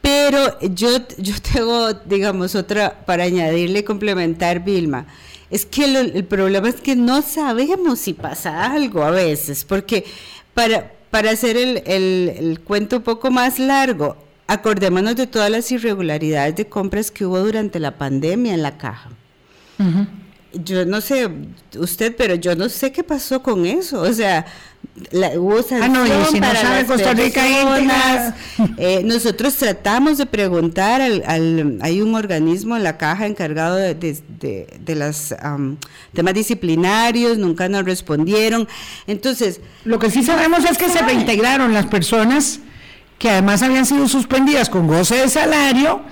Pero 0.00 0.60
yo, 0.60 0.88
yo 1.18 1.34
tengo, 1.52 1.94
digamos, 1.94 2.54
otra 2.54 3.04
para 3.06 3.24
añadirle 3.24 3.80
y 3.80 3.82
complementar, 3.82 4.62
Vilma. 4.62 5.08
Es 5.52 5.66
que 5.66 5.84
el 5.84 6.24
problema 6.24 6.70
es 6.70 6.76
que 6.76 6.96
no 6.96 7.20
sabemos 7.20 7.98
si 7.98 8.14
pasa 8.14 8.72
algo 8.72 9.02
a 9.02 9.10
veces, 9.10 9.66
porque 9.66 10.06
para, 10.54 10.90
para 11.10 11.30
hacer 11.30 11.58
el, 11.58 11.82
el, 11.84 12.60
cuento 12.60 12.96
un 12.96 13.02
poco 13.02 13.30
más 13.30 13.58
largo, 13.58 14.16
acordémonos 14.46 15.14
de 15.14 15.26
todas 15.26 15.50
las 15.50 15.70
irregularidades 15.70 16.56
de 16.56 16.66
compras 16.66 17.10
que 17.10 17.26
hubo 17.26 17.38
durante 17.38 17.78
la 17.80 17.98
pandemia 17.98 18.54
en 18.54 18.62
la 18.62 18.78
caja 18.78 19.10
yo 20.54 20.84
no 20.84 21.00
sé 21.00 21.28
usted, 21.78 22.14
pero 22.16 22.34
yo 22.34 22.54
no 22.54 22.68
sé 22.68 22.92
qué 22.92 23.02
pasó 23.02 23.42
con 23.42 23.66
eso. 23.66 24.00
O 24.00 24.12
sea, 24.12 24.44
la, 25.10 25.30
hubo 25.38 25.58
ah, 25.80 25.88
no, 25.88 26.26
si 26.26 26.40
para 26.40 26.62
las 26.62 26.84
Costa 26.84 27.14
Rica 27.14 27.42
eh, 28.78 29.02
nosotros 29.04 29.54
tratamos 29.56 30.18
de 30.18 30.26
preguntar 30.26 31.00
al, 31.00 31.78
hay 31.80 32.00
un 32.00 32.14
organismo 32.14 32.76
en 32.76 32.82
la 32.82 32.98
caja 32.98 33.26
encargado 33.26 33.76
de, 33.76 33.94
de, 33.94 34.66
de, 34.80 34.94
los 34.94 35.34
temas 36.12 36.34
disciplinarios, 36.34 37.38
nunca 37.38 37.68
nos 37.68 37.84
respondieron. 37.84 38.68
Entonces, 39.06 39.60
lo 39.84 39.98
que 39.98 40.10
sí 40.10 40.22
sabemos 40.22 40.64
es 40.64 40.76
que 40.76 40.88
se 40.88 41.00
reintegraron 41.00 41.72
las 41.72 41.86
personas 41.86 42.60
que 43.18 43.30
además 43.30 43.62
habían 43.62 43.86
sido 43.86 44.08
suspendidas 44.08 44.68
con 44.68 44.88
goce 44.88 45.16
de 45.16 45.28
salario, 45.28 46.02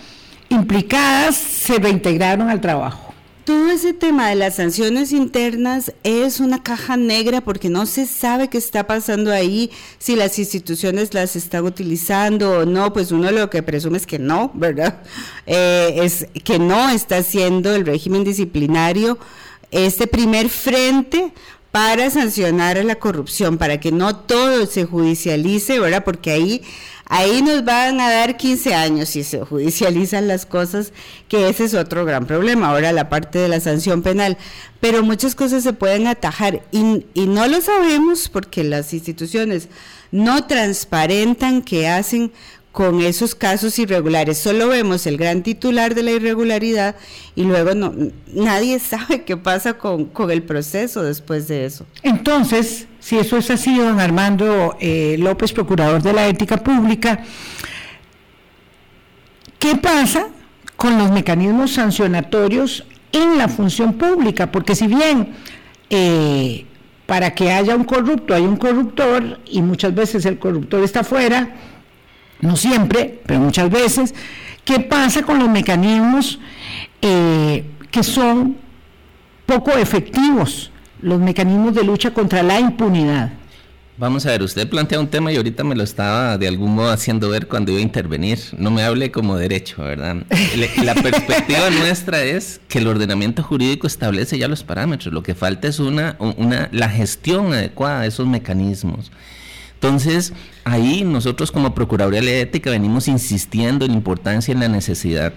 implicadas, 0.49 1.37
se 1.37 1.79
reintegraron 1.79 2.49
al 2.49 2.61
trabajo 2.61 3.10
todo 3.45 3.71
ese 3.71 3.93
tema 3.93 4.29
de 4.29 4.35
las 4.35 4.57
sanciones 4.57 5.13
internas 5.13 5.93
es 6.05 6.41
una 6.41 6.63
caja 6.63 6.97
negra 6.97 7.41
porque 7.41 7.69
no 7.69 7.87
se 7.87 8.07
sabe 8.07 8.49
qué 8.49 8.59
está 8.59 8.87
pasando 8.87 9.33
ahí, 9.33 9.71
si 9.99 10.17
las 10.17 10.39
instituciones 10.39 11.15
las 11.15 11.37
están 11.37 11.65
utilizando 11.65 12.61
o 12.61 12.65
no, 12.65 12.93
pues 12.93 13.13
uno 13.13 13.31
lo 13.31 13.51
que 13.51 13.63
presume 13.63 13.99
es 13.99 14.07
que 14.07 14.19
no, 14.19 14.51
¿verdad? 14.55 15.03
Eh, 15.53 16.05
es 16.05 16.27
que 16.45 16.61
no 16.61 16.91
está 16.91 17.17
haciendo 17.17 17.75
el 17.75 17.85
régimen 17.85 18.23
disciplinario 18.23 19.19
este 19.73 20.07
primer 20.07 20.49
frente 20.49 21.33
para 21.71 22.11
sancionar 22.11 22.79
a 22.79 22.85
la 22.85 22.97
corrupción, 22.97 23.59
para 23.59 23.79
que 23.79 23.93
no 23.93 24.17
todo 24.17 24.67
se 24.67 24.85
judicialice, 24.85 25.79
¿verdad? 25.79 26.05
Porque 26.05 26.33
ahí 26.33 26.63
Ahí 27.13 27.43
nos 27.43 27.65
van 27.65 28.01
a 28.01 28.09
dar 28.09 28.37
15 28.37 28.73
años 28.73 29.09
si 29.09 29.25
se 29.25 29.41
judicializan 29.41 30.29
las 30.29 30.47
cosas, 30.47 30.93
que 31.27 31.49
ese 31.49 31.65
es 31.65 31.75
otro 31.75 32.05
gran 32.05 32.25
problema. 32.25 32.69
Ahora 32.69 32.93
la 32.93 33.09
parte 33.09 33.41
de 33.41 33.49
la 33.49 33.59
sanción 33.59 34.03
penal. 34.03 34.39
Pero 34.79 35.03
muchas 35.03 35.35
cosas 35.35 35.65
se 35.65 35.73
pueden 35.73 36.07
atajar 36.07 36.63
y, 36.71 37.05
y 37.13 37.27
no 37.27 37.49
lo 37.49 37.61
sabemos 37.63 38.29
porque 38.29 38.63
las 38.63 38.95
instituciones 38.95 39.69
no 40.13 40.47
transparentan 40.47 41.63
que 41.63 41.89
hacen 41.89 42.31
con 42.73 43.01
esos 43.01 43.35
casos 43.35 43.79
irregulares. 43.79 44.39
Solo 44.39 44.69
vemos 44.69 45.07
el 45.07 45.17
gran 45.17 45.43
titular 45.43 45.95
de 45.95 46.03
la 46.03 46.13
irregularidad 46.13 46.97
y 47.35 47.45
luego 47.45 47.75
no, 47.75 47.93
nadie 48.33 48.79
sabe 48.81 49.25
qué 49.25 49.37
pasa 49.37 49.75
con, 49.75 50.07
con 50.07 50.31
el 50.31 50.43
proceso 50.43 51.03
después 51.03 51.49
de 51.49 51.67
eso. 51.67 51.87
Entonces, 52.03 52.87
si 53.01 53.19
eso 53.19 53.37
es 53.39 53.51
así, 53.51 53.77
don 53.77 53.99
Armando 53.99 54.77
eh, 54.81 55.17
López, 55.19 55.53
procurador 55.53 56.03
de 56.03 56.13
la 56.13 56.29
ética 56.29 56.59
pública, 56.59 57.25
¿qué 59.59 59.77
pasa 59.77 60.29
con 60.77 60.97
los 60.97 61.11
mecanismos 61.11 61.73
sancionatorios 61.73 62.85
en 63.13 63.37
la 63.37 63.49
función 63.49 63.95
pública? 63.95 64.53
Porque 64.53 64.75
si 64.75 64.87
bien 64.87 65.35
eh, 65.89 66.67
para 67.07 67.35
que 67.35 67.51
haya 67.51 67.75
un 67.75 67.83
corrupto 67.83 68.35
hay 68.35 68.43
un 68.43 68.57
corruptor 68.57 69.41
y 69.45 69.63
muchas 69.63 69.93
veces 69.93 70.25
el 70.27 70.39
corruptor 70.39 70.85
está 70.85 71.03
fuera, 71.03 71.57
no 72.41 72.57
siempre, 72.57 73.21
pero 73.27 73.41
muchas 73.41 73.71
veces, 73.71 74.15
¿qué 74.65 74.81
pasa 74.81 75.23
con 75.23 75.39
los 75.39 75.49
mecanismos 75.49 76.39
eh, 77.03 77.65
que 77.91 78.03
son 78.03 78.57
poco 79.47 79.73
efectivos, 79.73 80.71
los 81.03 81.21
mecanismos 81.21 81.75
de 81.75 81.85
lucha 81.85 82.13
contra 82.13 82.43
la 82.43 82.61
impunidad? 82.61 83.33
Vamos 84.01 84.25
a 84.25 84.31
ver, 84.31 84.43
usted 84.43 84.67
plantea 84.67 84.99
un 84.99 85.09
tema 85.09 85.31
y 85.31 85.37
ahorita 85.37 85.63
me 85.63 85.75
lo 85.75 85.83
estaba 85.83 86.39
de 86.39 86.49
algún 86.49 86.75
modo 86.75 86.91
haciendo 86.91 87.29
ver 87.29 87.49
cuando 87.49 87.71
iba 87.71 87.81
a 87.81 87.83
intervenir. 87.83 88.39
No 88.57 88.71
me 88.71 88.83
hable 88.83 89.11
como 89.11 89.37
derecho, 89.37 89.83
¿verdad? 89.83 90.25
La 90.83 90.95
perspectiva 90.95 91.69
nuestra 91.81 92.23
es 92.23 92.63
que 92.67 92.79
el 92.79 92.87
ordenamiento 92.87 93.43
jurídico 93.43 93.87
establece 93.87 94.39
ya 94.39 94.49
los 94.49 94.65
parámetros. 94.65 95.13
Lo 95.13 95.23
que 95.23 95.35
falta 95.35 95.69
es 95.69 95.81
una, 95.81 96.17
una, 96.19 96.71
la 96.73 96.89
gestión 96.89 97.53
adecuada 97.53 98.01
de 98.01 98.09
esos 98.09 98.27
mecanismos. 98.27 99.13
Entonces, 99.83 100.35
ahí 100.65 101.05
nosotros 101.05 101.51
como 101.51 101.75
Procuraduría 101.75 102.21
de 102.21 102.43
Ética 102.43 102.69
venimos 102.69 103.09
insistiendo 103.09 103.87
en 103.87 103.93
la 103.93 103.97
importancia 103.97 104.53
y 104.53 104.55
en 104.55 104.61
la 104.61 104.69
necesidad. 104.69 105.33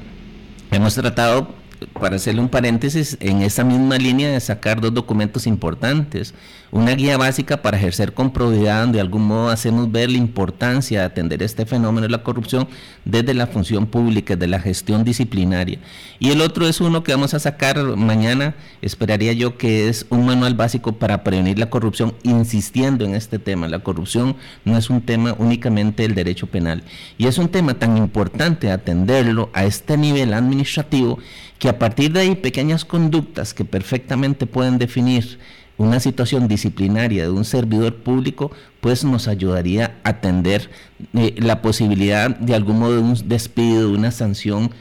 Hemos 0.70 0.96
tratado 0.96 1.56
para 1.88 2.16
hacerle 2.16 2.42
un 2.42 2.50
paréntesis, 2.50 3.18
en 3.20 3.42
esa 3.42 3.64
misma 3.64 3.98
línea 3.98 4.30
de 4.30 4.40
sacar 4.40 4.82
dos 4.82 4.94
documentos 4.94 5.48
importantes. 5.48 6.34
Una 6.72 6.96
guía 6.96 7.18
básica 7.18 7.62
para 7.62 7.78
ejercer 7.78 8.14
con 8.14 8.34
probidad, 8.34 8.82
donde 8.82 8.98
de 8.98 9.02
algún 9.02 9.28
modo 9.28 9.50
hacemos 9.50 9.92
ver 9.92 10.10
la 10.10 10.18
importancia 10.18 11.00
de 11.00 11.06
atender 11.06 11.44
este 11.44 11.68
fenómeno 11.68 12.08
de 12.08 12.12
la 12.12 12.24
corrupción 12.24 12.68
desde 13.06 13.36
la 13.36 13.46
función 13.46 13.86
pública, 13.86 14.36
de 14.36 14.48
la 14.48 14.60
gestión 14.60 15.04
disciplinaria. 15.04 15.78
Y 16.18 16.32
el 16.32 16.42
otro 16.42 16.68
es 16.68 16.82
uno 16.82 17.04
que 17.04 17.12
vamos 17.12 17.36
a 17.36 17.40
sacar 17.40 17.78
mañana, 17.96 18.56
esperaría 18.82 19.34
yo 19.34 19.58
que 19.58 19.88
es 19.88 20.08
un 20.10 20.26
manual 20.26 20.56
básico 20.56 20.94
para 20.94 21.24
prevenir 21.24 21.60
la 21.60 21.70
corrupción, 21.70 22.16
insistiendo 22.24 23.06
en 23.06 23.14
este 23.14 23.38
tema. 23.38 23.68
La 23.68 23.80
corrupción 23.80 24.36
no 24.66 24.76
es 24.76 24.90
un 24.90 25.02
tema 25.02 25.36
únicamente 25.38 26.04
del 26.04 26.16
derecho 26.16 26.48
penal. 26.48 26.84
Y 27.20 27.28
es 27.28 27.38
un 27.38 27.50
tema 27.50 27.76
tan 27.76 27.98
importante 27.98 28.72
atenderlo 28.72 29.50
a 29.54 29.66
este 29.66 29.98
nivel 29.98 30.34
administrativo 30.34 31.20
que 31.64 31.70
a 31.70 31.80
partir 31.80 32.12
de 32.12 32.20
ahí 32.20 32.36
pequeñas 32.36 32.84
conductas 32.84 33.54
que 33.54 33.64
perfectamente 33.64 34.46
pueden 34.46 34.78
definir 34.78 35.40
una 35.78 36.02
situación 36.02 36.50
disciplinaria 36.50 37.24
de 37.24 37.30
un 37.30 37.46
servidor 37.46 37.96
público, 38.04 38.52
pues 38.82 39.06
nos 39.06 39.30
ayudaría 39.30 39.96
a 40.04 40.10
atender 40.10 40.70
eh, 41.14 41.34
la 41.38 41.62
posibilidad 41.62 42.36
de 42.38 42.54
algún 42.54 42.80
modo 42.80 42.96
de 42.96 43.00
un 43.00 43.30
despido, 43.30 43.88
de 43.88 43.96
una 43.98 44.12
sanción 44.12 44.72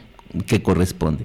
que 0.49 0.61
corresponde. 0.61 1.25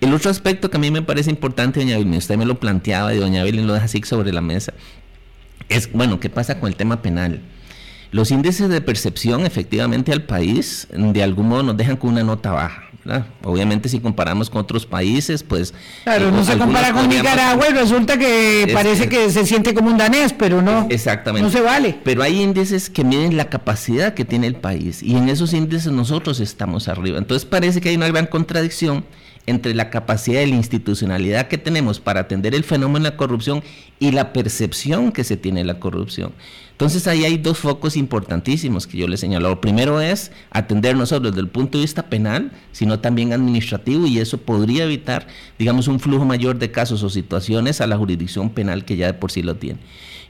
El 0.00 0.14
otro 0.14 0.30
aspecto 0.30 0.70
que 0.70 0.78
a 0.78 0.80
mí 0.80 0.90
me 0.90 1.02
parece 1.02 1.28
importante, 1.28 1.80
doña 1.80 1.96
Evelyn, 1.96 2.14
usted 2.14 2.38
me 2.38 2.46
lo 2.46 2.58
planteaba 2.58 3.12
y 3.12 3.18
doña 3.18 3.42
Evelyn 3.42 3.66
lo 3.66 3.74
deja 3.74 3.84
así 3.84 4.00
sobre 4.02 4.32
la 4.32 4.40
mesa, 4.40 4.72
es, 5.68 5.92
bueno, 5.92 6.20
¿qué 6.20 6.30
pasa 6.30 6.58
con 6.58 6.70
el 6.70 6.76
tema 6.76 7.02
penal? 7.02 7.42
Los 8.12 8.30
índices 8.30 8.70
de 8.70 8.80
percepción 8.80 9.44
efectivamente 9.44 10.10
al 10.12 10.22
país 10.22 10.88
de 10.90 11.22
algún 11.22 11.50
modo 11.50 11.64
nos 11.64 11.76
dejan 11.76 11.98
con 11.98 12.12
una 12.12 12.22
nota 12.22 12.52
baja. 12.52 12.86
Obviamente 13.42 13.88
si 13.88 14.00
comparamos 14.00 14.50
con 14.50 14.60
otros 14.60 14.86
países, 14.86 15.42
pues... 15.42 15.74
Claro, 16.04 16.30
no 16.30 16.44
se 16.44 16.56
compara 16.56 16.92
con 16.92 17.08
Nicaragua 17.08 17.66
y 17.70 17.72
resulta 17.72 18.18
que 18.18 18.70
parece 18.72 19.08
que 19.08 19.30
se 19.30 19.46
siente 19.46 19.74
como 19.74 19.90
un 19.90 19.98
danés, 19.98 20.32
pero 20.32 20.62
no. 20.62 20.86
Exactamente. 20.90 21.42
No 21.42 21.50
se 21.50 21.60
vale. 21.60 21.98
Pero 22.04 22.22
hay 22.22 22.40
índices 22.40 22.90
que 22.90 23.04
miden 23.04 23.36
la 23.36 23.48
capacidad 23.48 24.14
que 24.14 24.24
tiene 24.24 24.46
el 24.46 24.56
país 24.56 25.02
y 25.02 25.16
en 25.16 25.28
esos 25.28 25.52
índices 25.52 25.92
nosotros 25.92 26.40
estamos 26.40 26.88
arriba. 26.88 27.18
Entonces 27.18 27.46
parece 27.46 27.80
que 27.80 27.90
hay 27.90 27.96
una 27.96 28.08
gran 28.08 28.26
contradicción 28.26 29.04
entre 29.46 29.74
la 29.74 29.90
capacidad 29.90 30.42
y 30.42 30.46
la 30.46 30.56
institucionalidad 30.56 31.48
que 31.48 31.58
tenemos 31.58 32.00
para 32.00 32.20
atender 32.20 32.54
el 32.54 32.64
fenómeno 32.64 33.04
de 33.04 33.10
la 33.10 33.16
corrupción 33.16 33.62
y 33.98 34.10
la 34.10 34.32
percepción 34.32 35.12
que 35.12 35.24
se 35.24 35.36
tiene 35.36 35.60
de 35.60 35.66
la 35.66 35.78
corrupción. 35.78 36.32
Entonces 36.76 37.06
ahí 37.06 37.24
hay 37.24 37.38
dos 37.38 37.56
focos 37.56 37.96
importantísimos 37.96 38.86
que 38.86 38.98
yo 38.98 39.08
le 39.08 39.16
señalo. 39.16 39.48
Lo 39.48 39.62
primero 39.62 40.02
es 40.02 40.30
atender 40.50 40.94
no 40.94 41.06
solo 41.06 41.30
desde 41.30 41.40
el 41.40 41.48
punto 41.48 41.78
de 41.78 41.84
vista 41.84 42.10
penal, 42.10 42.52
sino 42.70 43.00
también 43.00 43.32
administrativo 43.32 44.06
y 44.06 44.18
eso 44.18 44.36
podría 44.36 44.84
evitar, 44.84 45.26
digamos, 45.58 45.88
un 45.88 46.00
flujo 46.00 46.26
mayor 46.26 46.58
de 46.58 46.70
casos 46.70 47.02
o 47.02 47.08
situaciones 47.08 47.80
a 47.80 47.86
la 47.86 47.96
jurisdicción 47.96 48.50
penal 48.50 48.84
que 48.84 48.98
ya 48.98 49.06
de 49.06 49.14
por 49.14 49.32
sí 49.32 49.42
lo 49.42 49.56
tiene. 49.56 49.78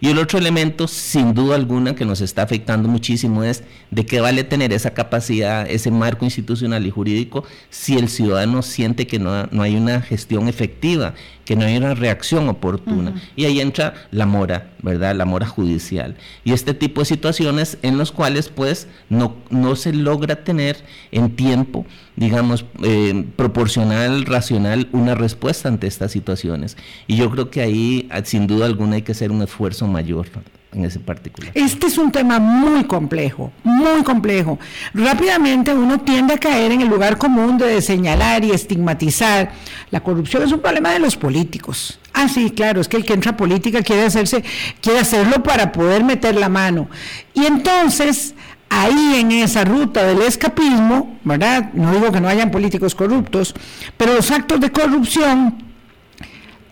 Y 0.01 0.09
el 0.09 0.19
otro 0.19 0.39
elemento, 0.39 0.89
sin 0.89 1.35
duda 1.35 1.55
alguna, 1.55 1.95
que 1.95 2.05
nos 2.05 2.21
está 2.21 2.43
afectando 2.43 2.89
muchísimo 2.89 3.45
es 3.45 3.63
de 3.91 4.05
qué 4.05 4.21
vale 4.21 4.45
tener 4.45 4.73
esa 4.73 4.93
capacidad, 4.93 5.69
ese 5.69 5.91
marco 5.91 6.25
institucional 6.25 6.87
y 6.87 6.91
jurídico, 6.91 7.45
si 7.71 7.97
el 7.97 8.09
ciudadano 8.09 8.63
siente 8.63 9.07
que 9.07 9.19
no, 9.19 9.47
no 9.47 9.63
hay 9.63 9.77
una 9.77 10.03
gestión 10.03 10.49
efectiva, 10.49 11.15
que 11.45 11.57
no 11.57 11.65
hay 11.65 11.77
una 11.77 11.95
reacción 11.95 12.49
oportuna. 12.49 13.15
Y 13.37 13.45
ahí 13.47 13.61
entra 13.61 13.95
la 14.11 14.27
mora, 14.27 14.71
¿verdad? 14.83 15.15
La 15.15 15.25
mora 15.25 15.47
judicial. 15.47 16.17
Y 16.45 16.53
este 16.53 16.75
tipo 16.75 17.01
de 17.01 17.07
situaciones 17.07 17.79
en 17.83 17.97
los 17.97 18.13
cuales 18.13 18.49
pues 18.49 18.89
no, 19.09 19.37
no 19.51 19.77
se 19.77 19.93
logra 19.93 20.45
tener 20.45 20.85
en 21.13 21.37
tiempo 21.37 21.87
digamos, 22.17 22.65
eh, 22.83 23.25
proporcional, 23.37 24.25
racional, 24.25 24.89
una 24.93 25.15
respuesta 25.15 25.69
ante 25.69 25.87
estas 25.87 26.13
situaciones. 26.13 26.77
Y 27.07 27.17
yo 27.17 27.31
creo 27.31 27.51
que 27.51 27.61
ahí, 27.61 28.09
ah, 28.11 28.23
sin 28.25 28.47
duda 28.47 28.67
alguna, 28.67 28.97
hay 28.97 29.03
que 29.03 29.13
hacer 29.13 29.31
un 29.31 29.43
esfuerzo 29.43 29.87
mayor 29.87 30.27
en 30.73 30.85
ese 30.85 31.01
particular. 31.01 31.53
Este 31.55 31.87
es 31.87 31.99
un 31.99 32.13
tema 32.13 32.39
muy 32.39 32.85
complejo, 32.85 33.53
muy 33.65 34.03
complejo. 34.03 34.59
Rápidamente 34.95 35.75
uno 35.75 36.01
tiende 36.01 36.35
a 36.35 36.39
caer 36.39 36.73
en 36.73 36.83
el 36.83 36.89
lugar 36.89 37.19
común 37.19 37.59
de 37.59 37.81
señalar 37.81 38.45
y 38.45 38.51
estigmatizar. 38.51 39.53
La 39.91 40.01
corrupción 40.01 40.43
es 40.43 40.53
un 40.53 40.61
problema 40.61 40.93
de 40.93 40.99
los 40.99 41.17
políticos. 41.17 41.99
Ah, 42.13 42.29
sí, 42.29 42.51
claro, 42.51 42.81
es 42.81 42.89
que 42.89 42.97
el 42.97 43.05
que 43.05 43.15
entra 43.15 43.33
a 43.33 43.37
política 43.37 43.83
quiere 43.83 44.05
hacerse, 44.05 44.43
quiere 44.81 45.01
hacerlo 45.01 45.43
para 45.43 45.73
poder 45.73 46.05
meter 46.05 46.35
la 46.35 46.49
mano. 46.49 46.89
Y 47.35 47.45
entonces 47.45 48.35
ahí 48.69 49.17
en 49.21 49.33
esa 49.33 49.65
ruta 49.65 50.05
del 50.05 50.23
escapismo, 50.23 51.19
¿verdad? 51.25 51.73
No 51.73 51.93
digo 51.93 52.13
que 52.13 52.21
no 52.21 52.29
hayan 52.29 52.51
políticos 52.51 52.95
corruptos, 52.95 53.55
pero 53.97 54.15
los 54.15 54.31
actos 54.31 54.61
de 54.61 54.71
corrupción, 54.71 55.63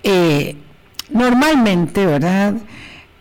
eh, 0.03 0.57
normalmente, 1.11 2.05
¿verdad? 2.05 2.55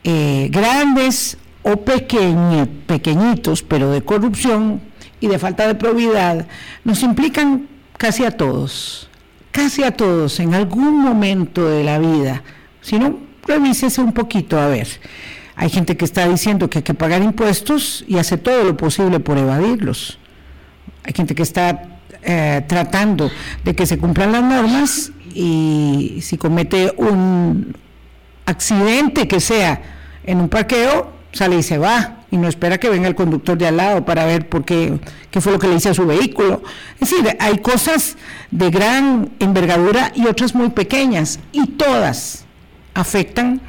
Eh, 0.03 0.49
grandes 0.51 1.37
o 1.61 1.77
pequeñitos, 1.77 3.63
pero 3.63 3.91
de 3.91 4.01
corrupción 4.03 4.81
y 5.21 5.27
de 5.27 5.39
falta 5.39 5.67
de 5.67 5.75
probidad, 5.75 6.45
nos 6.83 7.01
implican 7.03 7.67
casi 7.97 8.25
a 8.25 8.31
todos, 8.31 9.09
casi 9.51 9.83
a 9.83 9.91
todos 9.91 10.39
en 10.41 10.53
algún 10.53 10.99
momento 10.99 11.69
de 11.69 11.83
la 11.85 11.99
vida. 11.99 12.43
Si 12.81 12.99
no, 12.99 13.17
revísese 13.47 14.01
un 14.01 14.11
poquito 14.11 14.59
a 14.59 14.67
ver. 14.67 14.87
Hay 15.63 15.69
gente 15.69 15.95
que 15.95 16.03
está 16.03 16.27
diciendo 16.27 16.69
que 16.69 16.79
hay 16.79 16.83
que 16.83 16.93
pagar 16.93 17.23
impuestos 17.23 18.03
y 18.05 18.17
hace 18.17 18.37
todo 18.37 18.65
lo 18.65 18.75
posible 18.75 19.21
por 19.21 19.37
evadirlos. 19.37 20.19
Hay 21.05 21.13
gente 21.13 21.33
que 21.35 21.43
está 21.43 21.99
eh, 22.21 22.65
tratando 22.67 23.31
de 23.63 23.73
que 23.73 23.85
se 23.85 23.97
cumplan 23.97 24.33
las 24.33 24.43
normas 24.43 25.13
y 25.33 26.19
si 26.21 26.37
comete 26.37 26.93
un 26.97 27.77
accidente 28.45 29.25
que 29.25 29.39
sea 29.39 29.81
en 30.25 30.41
un 30.41 30.49
parqueo, 30.49 31.13
sale 31.31 31.59
y 31.59 31.63
se 31.63 31.77
va 31.77 32.17
y 32.29 32.35
no 32.35 32.49
espera 32.49 32.77
que 32.77 32.89
venga 32.89 33.07
el 33.07 33.15
conductor 33.15 33.57
de 33.57 33.67
al 33.67 33.77
lado 33.77 34.03
para 34.03 34.25
ver 34.25 34.49
por 34.49 34.65
qué, 34.65 34.99
qué 35.31 35.39
fue 35.39 35.53
lo 35.53 35.59
que 35.59 35.69
le 35.69 35.75
hice 35.75 35.87
a 35.87 35.93
su 35.93 36.05
vehículo. 36.05 36.61
Es 36.99 37.09
decir, 37.09 37.37
hay 37.39 37.59
cosas 37.59 38.17
de 38.51 38.69
gran 38.69 39.29
envergadura 39.39 40.11
y 40.13 40.27
otras 40.27 40.55
muy 40.55 40.71
pequeñas 40.71 41.39
y 41.53 41.67
todas 41.67 42.43
afectan 42.93 43.61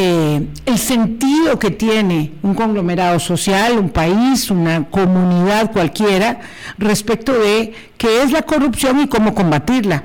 eh, 0.00 0.46
el 0.64 0.78
sentido 0.78 1.58
que 1.58 1.72
tiene 1.72 2.32
un 2.42 2.54
conglomerado 2.54 3.18
social, 3.18 3.78
un 3.78 3.90
país, 3.90 4.48
una 4.50 4.84
comunidad 4.88 5.72
cualquiera, 5.72 6.40
respecto 6.78 7.32
de 7.32 7.74
qué 7.96 8.22
es 8.22 8.30
la 8.30 8.42
corrupción 8.42 9.00
y 9.00 9.08
cómo 9.08 9.34
combatirla. 9.34 10.04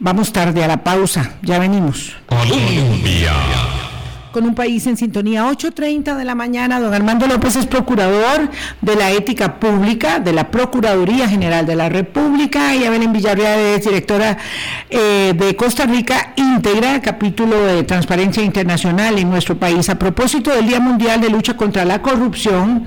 Vamos 0.00 0.32
tarde 0.32 0.64
a 0.64 0.68
la 0.68 0.82
pausa, 0.82 1.34
ya 1.42 1.58
venimos 1.58 2.16
con 4.38 4.46
un 4.46 4.54
país 4.54 4.86
en 4.86 4.96
sintonía. 4.96 5.50
8.30 5.50 6.14
de 6.14 6.24
la 6.24 6.36
mañana, 6.36 6.78
don 6.78 6.94
Armando 6.94 7.26
López 7.26 7.56
es 7.56 7.66
procurador 7.66 8.48
de 8.80 8.94
la 8.94 9.10
ética 9.10 9.58
pública 9.58 10.20
de 10.20 10.32
la 10.32 10.48
Procuraduría 10.48 11.28
General 11.28 11.66
de 11.66 11.74
la 11.74 11.88
República 11.88 12.72
y 12.76 12.84
Evelyn 12.84 13.12
Villarreal 13.12 13.58
es 13.58 13.84
directora 13.84 14.38
eh, 14.90 15.34
de 15.36 15.56
Costa 15.56 15.86
Rica 15.86 16.34
Integra, 16.36 17.02
capítulo 17.02 17.60
de 17.64 17.82
Transparencia 17.82 18.40
Internacional 18.40 19.18
en 19.18 19.28
nuestro 19.28 19.58
país. 19.58 19.88
A 19.88 19.98
propósito 19.98 20.52
del 20.52 20.68
Día 20.68 20.78
Mundial 20.78 21.20
de 21.20 21.30
Lucha 21.30 21.56
contra 21.56 21.84
la 21.84 22.00
Corrupción, 22.00 22.84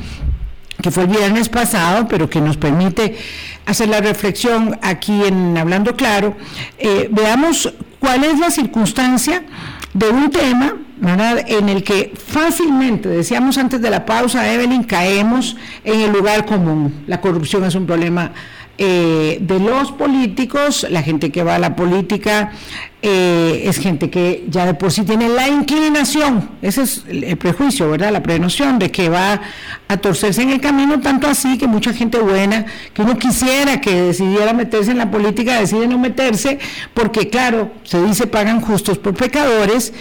que 0.82 0.90
fue 0.90 1.04
el 1.04 1.10
viernes 1.10 1.50
pasado, 1.50 2.08
pero 2.08 2.30
que 2.30 2.40
nos 2.40 2.56
permite 2.56 3.18
hacer 3.66 3.90
la 3.90 4.00
reflexión 4.00 4.80
aquí 4.82 5.22
en 5.26 5.58
Hablando 5.58 5.98
Claro, 5.98 6.38
eh, 6.78 7.10
veamos 7.12 7.74
cuál 8.00 8.24
es 8.24 8.40
la 8.40 8.52
circunstancia 8.52 9.44
de 9.94 10.10
un 10.10 10.30
tema 10.30 10.76
en 11.48 11.70
el 11.70 11.84
que 11.84 12.14
fácilmente, 12.16 13.10
decíamos 13.10 13.58
antes 13.58 13.82
de 13.82 13.90
la 13.90 14.06
pausa, 14.06 14.54
Evelyn, 14.54 14.84
caemos 14.84 15.58
en 15.84 16.02
el 16.02 16.12
lugar 16.12 16.46
común. 16.46 17.04
La 17.08 17.20
corrupción 17.22 17.66
es 17.66 17.74
un 17.74 17.88
problema 17.88 18.32
eh, 18.78 19.40
de 19.42 19.60
los 19.60 19.92
políticos, 19.92 20.86
la 20.90 21.02
gente 21.02 21.32
que 21.32 21.44
va 21.44 21.56
a 21.56 21.60
la 21.60 21.76
política 21.76 22.52
eh, 23.04 23.64
es 23.66 23.80
gente 23.80 24.12
que 24.12 24.46
ya 24.48 24.68
de 24.68 24.76
por 24.76 24.92
sí 24.92 25.04
tiene 25.04 25.28
la 25.28 25.48
inclinación, 25.48 26.52
ese 26.62 26.84
es 26.84 27.04
el 27.10 27.36
prejuicio, 27.36 27.90
¿verdad? 27.90 28.12
La 28.12 28.22
prenoción 28.22 28.78
de 28.78 28.92
que 28.92 29.10
va 29.10 29.42
a 29.88 29.98
torcerse 29.98 30.44
en 30.44 30.52
el 30.52 30.62
camino, 30.62 31.00
tanto 31.00 31.28
así 31.28 31.58
que 31.58 31.66
mucha 31.66 31.94
gente 31.94 32.20
buena, 32.20 32.66
que 32.94 33.02
uno 33.02 33.18
quisiera 33.18 33.82
que 33.82 34.04
decidiera 34.04 34.54
meterse 34.54 34.92
en 34.92 35.00
la 35.00 35.10
política, 35.10 35.60
decide 35.60 35.88
no 35.88 35.98
meterse, 35.98 36.60
porque 36.94 37.30
claro, 37.30 37.72
se 37.84 38.00
dice 38.04 38.28
pagan 38.28 38.62
justos 38.62 39.00
por 39.00 39.16
pecadores, 39.16 39.94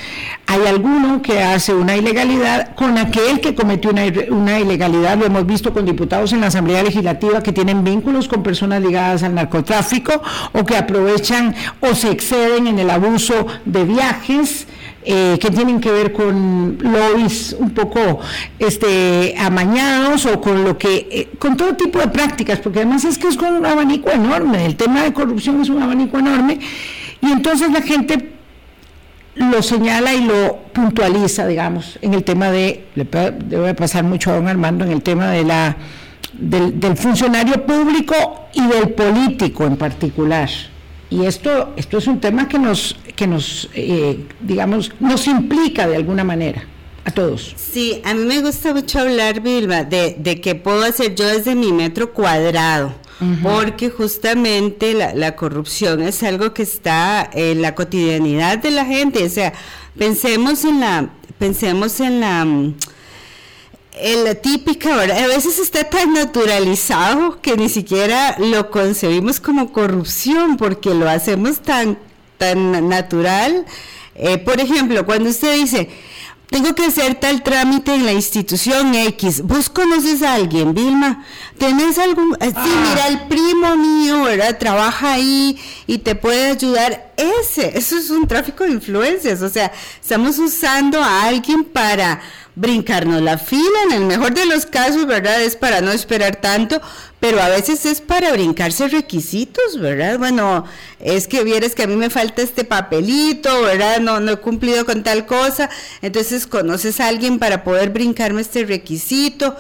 hay 0.47 0.67
alguno 0.67 1.23
que 1.23 1.43
hace 1.43 1.73
una 1.73 1.97
ilegalidad 1.97 2.75
con 2.75 2.99
aquel 2.99 3.41
que 3.41 3.55
cometió 3.55 3.93
una, 3.93 4.03
una 4.29 4.61
ilegalidad, 4.61 5.17
lo 5.17 5.25
hemos 5.25 5.47
visto 5.47 5.73
con 5.73 5.87
diputados 5.87 6.35
en 6.35 6.43
la 6.43 6.49
Asamblea 6.49 6.83
Legislativa 6.83 7.43
que 7.43 7.53
tienen 7.53 7.83
vínculos 7.83 8.29
con 8.29 8.43
personas 8.43 8.83
ligadas 8.83 9.23
al 9.23 9.35
narcotráfico 9.35 10.23
o 10.53 10.65
que 10.67 10.77
aprovechan 10.77 11.55
o 11.81 11.95
se 11.95 12.11
exceden 12.11 12.67
en 12.67 12.79
el 12.79 12.90
abuso 12.91 13.47
de 13.65 13.85
viajes, 13.85 14.67
eh, 15.03 15.39
que 15.41 15.51
tienen 15.51 15.81
que 15.81 15.91
ver 15.91 16.13
con 16.13 16.77
lobbies 16.79 17.57
un 17.59 17.71
poco 17.71 18.21
este, 18.59 19.35
amañados 19.39 20.27
o 20.27 20.43
con 20.43 20.63
lo 20.63 20.77
que, 20.77 21.09
eh, 21.11 21.29
con 21.39 21.57
todo 21.57 21.75
tipo 21.75 21.99
de 21.99 22.09
prácticas, 22.09 22.59
porque 22.59 22.81
además 22.81 23.07
es 23.07 23.17
que 23.17 23.29
es 23.29 23.37
un 23.39 23.65
abanico 23.65 24.11
enorme, 24.11 24.67
el 24.67 24.77
tema 24.77 25.03
de 25.03 25.15
corrupción 25.15 25.63
es 25.63 25.71
un 25.71 25.83
abanico 25.83 26.19
enorme, 26.19 26.61
y 27.23 27.33
entonces 27.33 27.71
la 27.73 27.81
gente 27.81 28.33
lo 29.37 29.63
señala 29.63 30.13
y 30.13 30.23
lo 30.25 30.59
puntualiza, 30.75 31.47
digamos, 31.47 31.99
en 32.03 32.13
el 32.13 32.23
tema 32.23 32.51
de, 32.51 32.85
le 32.95 33.07
debe 33.47 33.75
pasar 33.75 34.05
mucho 34.05 34.31
a 34.31 34.35
don 34.35 34.49
Armando, 34.49 34.85
en 34.85 34.93
el 34.93 35.03
tema 35.03 35.31
de 35.31 35.45
la, 35.45 35.77
del 36.35 36.97
funcionario 36.99 37.65
público 37.65 38.49
y 38.53 38.67
del 38.67 38.91
político 38.91 39.65
en 39.65 39.77
particular. 39.77 40.51
Y 41.11 41.27
esto, 41.27 41.73
esto 41.77 41.99
es 41.99 42.07
un 42.07 42.21
tema 42.21 42.49
que 42.49 42.59
nos, 42.59 42.97
que 43.17 43.27
nos 43.27 43.69
eh, 43.75 44.25
digamos, 44.41 44.93
nos 45.01 45.27
implica 45.27 45.89
de 45.89 45.97
alguna 45.97 46.23
manera 46.23 46.65
a 47.05 47.11
todos. 47.11 47.55
Sí, 47.57 48.01
a 48.05 48.15
mí 48.15 48.25
me 48.25 48.41
gusta 48.41 48.73
mucho 48.73 49.01
hablar, 49.01 49.41
Vilma, 49.41 49.83
de, 49.83 50.17
de 50.19 50.41
qué 50.41 50.55
puedo 50.55 50.85
hacer 50.85 51.15
yo 51.17 51.27
desde 51.27 51.55
mi 51.55 51.73
metro 51.73 52.13
cuadrado. 52.13 52.95
Porque 53.43 53.91
justamente 53.91 54.95
la, 54.95 55.13
la, 55.13 55.37
corrupción 55.37 56.01
es 56.01 56.23
algo 56.23 56.55
que 56.55 56.63
está 56.63 57.29
en 57.35 57.61
la 57.61 57.75
cotidianidad 57.75 58.57
de 58.57 58.71
la 58.71 58.87
gente. 58.87 59.23
O 59.25 59.29
sea, 59.29 59.53
pensemos 59.99 60.65
en 60.65 60.81
la, 60.81 61.11
pensemos 61.39 62.01
en 62.01 62.21
la 62.21 62.47
la 64.25 64.35
típica, 64.35 64.95
A 64.95 65.27
veces 65.27 65.59
está 65.59 65.85
tan 65.85 66.15
naturalizado 66.15 67.41
que 67.41 67.57
ni 67.57 67.69
siquiera 67.69 68.37
lo 68.39 68.71
concebimos 68.71 69.41
como 69.41 69.73
corrupción 69.73 70.57
porque 70.57 70.95
lo 70.95 71.09
hacemos 71.09 71.61
tan, 71.61 71.99
tan 72.39 72.89
natural. 72.89 73.67
Eh, 74.15 74.39
por 74.39 74.61
ejemplo, 74.61 75.05
cuando 75.05 75.31
usted 75.31 75.57
dice, 75.57 75.89
tengo 76.51 76.75
que 76.75 76.87
hacer 76.87 77.15
tal 77.15 77.43
trámite 77.43 77.95
en 77.95 78.05
la 78.05 78.13
institución 78.13 78.95
X. 78.95 79.43
¿Vos 79.43 79.71
conoces 79.71 80.23
a 80.23 80.35
alguien, 80.35 80.75
Vilma? 80.75 81.25
¿Tenés 81.59 81.97
algún...? 81.97 82.37
Eh, 82.41 82.49
sí, 82.49 82.55
ah. 82.57 82.87
mira, 82.89 83.07
el 83.07 83.21
primo 83.29 83.77
mío, 83.77 84.25
¿verdad? 84.25 84.59
Trabaja 84.59 85.13
ahí 85.13 85.59
y 85.87 85.99
te 85.99 86.17
puede 86.17 86.51
ayudar. 86.51 87.13
ese, 87.17 87.79
eso 87.79 87.97
es 87.97 88.11
un 88.11 88.27
tráfico 88.27 88.65
de 88.65 88.73
influencias, 88.73 89.43
o 89.43 89.49
sea, 89.49 89.71
estamos 90.01 90.39
usando 90.39 91.03
a 91.03 91.25
alguien 91.25 91.65
para 91.65 92.21
brincarnos 92.55 93.23
la 93.23 93.39
fila, 93.39 93.85
en 93.87 93.93
el 93.93 94.05
mejor 94.05 94.35
de 94.35 94.47
los 94.47 94.67
casos, 94.67 95.07
¿verdad? 95.07 95.43
Es 95.43 95.57
para 95.57 95.81
no 95.81 95.91
esperar 95.91 96.37
tanto, 96.37 96.81
pero 97.21 97.41
a 97.43 97.51
veces 97.51 97.85
es 97.85 98.01
para 98.01 98.33
brincarse 98.33 98.89
requisitos, 98.89 99.79
¿verdad? 99.79 100.19
Bueno, 100.19 100.65
es 100.99 101.29
que 101.29 101.45
vieres 101.45 101.75
que 101.75 101.83
a 101.83 101.87
mí 101.87 101.95
me 101.95 102.09
falta 102.09 102.41
este 102.41 102.65
papelito, 102.65 103.63
¿verdad? 103.63 104.01
No, 104.01 104.21
no 104.21 104.33
he 104.33 104.37
cumplido 104.37 104.87
con 104.87 105.03
tal 105.03 105.27
cosa, 105.27 105.69
entonces 106.01 106.47
conoces 106.47 106.99
a 106.99 107.09
alguien 107.09 107.39
para 107.39 107.63
poder 107.63 107.91
brincarme 107.91 108.41
este 108.41 108.65
requisito. 108.65 109.55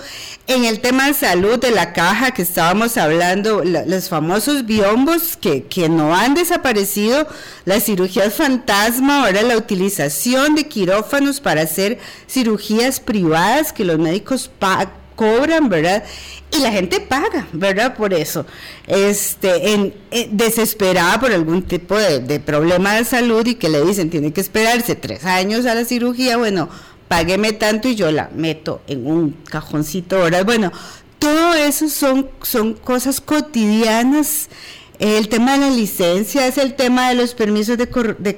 En 0.46 0.64
el 0.64 0.80
tema 0.80 1.06
de 1.06 1.14
salud 1.14 1.58
de 1.58 1.70
la 1.70 1.92
caja 1.92 2.32
que 2.32 2.42
estábamos 2.42 2.96
hablando, 2.96 3.62
los 3.62 4.08
famosos 4.08 4.64
biombos 4.64 5.36
que, 5.36 5.64
que 5.64 5.90
no 5.90 6.14
han 6.16 6.34
desaparecido, 6.34 7.28
las 7.66 7.84
cirugías 7.84 8.34
fantasma, 8.34 9.26
ahora 9.26 9.42
la 9.42 9.58
utilización 9.58 10.54
de 10.54 10.64
quirófanos 10.64 11.40
para 11.40 11.62
hacer 11.62 11.98
cirugías 12.26 13.00
privadas 13.00 13.74
que 13.74 13.84
los 13.84 13.98
médicos 13.98 14.50
cobran, 15.20 15.68
¿verdad? 15.68 16.02
y 16.50 16.60
la 16.60 16.72
gente 16.72 16.98
paga, 17.00 17.46
¿verdad? 17.52 17.94
Por 17.94 18.14
eso, 18.14 18.46
este, 18.86 19.74
en, 19.74 19.94
eh, 20.10 20.28
desesperada 20.32 21.20
por 21.20 21.30
algún 21.30 21.62
tipo 21.62 21.94
de, 21.96 22.40
problema 22.40 22.94
de 22.94 23.04
salud 23.04 23.46
y 23.46 23.54
que 23.54 23.68
le 23.68 23.84
dicen 23.84 24.08
tiene 24.08 24.32
que 24.32 24.40
esperarse 24.40 24.96
tres 24.96 25.24
años 25.26 25.66
a 25.66 25.74
la 25.74 25.84
cirugía, 25.84 26.38
bueno, 26.38 26.70
págueme 27.06 27.52
tanto 27.52 27.88
y 27.88 27.94
yo 27.94 28.10
la 28.10 28.30
meto 28.34 28.80
en 28.86 29.06
un 29.06 29.32
cajoncito, 29.44 30.18
¿verdad? 30.20 30.44
Bueno, 30.44 30.72
todo 31.18 31.54
eso 31.54 31.88
son, 31.88 32.30
son 32.42 32.74
cosas 32.74 33.20
cotidianas 33.20 34.48
el 35.00 35.28
tema 35.28 35.54
de 35.54 35.60
la 35.60 35.70
licencia 35.70 36.46
es 36.46 36.58
el 36.58 36.74
tema 36.74 37.08
de 37.08 37.14
los 37.14 37.34
permisos 37.34 37.78
de, 37.78 37.86
de 38.18 38.36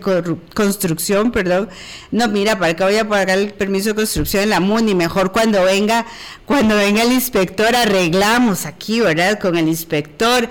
construcción, 0.54 1.32
perdón. 1.32 1.68
No, 2.12 2.28
mira, 2.28 2.56
¿para 2.56 2.76
qué 2.76 2.84
voy 2.84 2.96
a 2.96 3.08
pagar 3.08 3.36
el 3.36 3.52
permiso 3.52 3.88
de 3.90 3.96
construcción 3.96 4.44
en 4.44 4.50
la 4.50 4.60
MUNI? 4.60 4.94
Mejor 4.94 5.32
cuando 5.32 5.64
venga, 5.64 6.06
cuando 6.46 6.76
venga 6.76 7.02
el 7.02 7.12
inspector, 7.12 7.74
arreglamos 7.74 8.64
aquí, 8.64 9.00
¿verdad? 9.00 9.40
Con 9.40 9.56
el 9.56 9.66
inspector. 9.66 10.48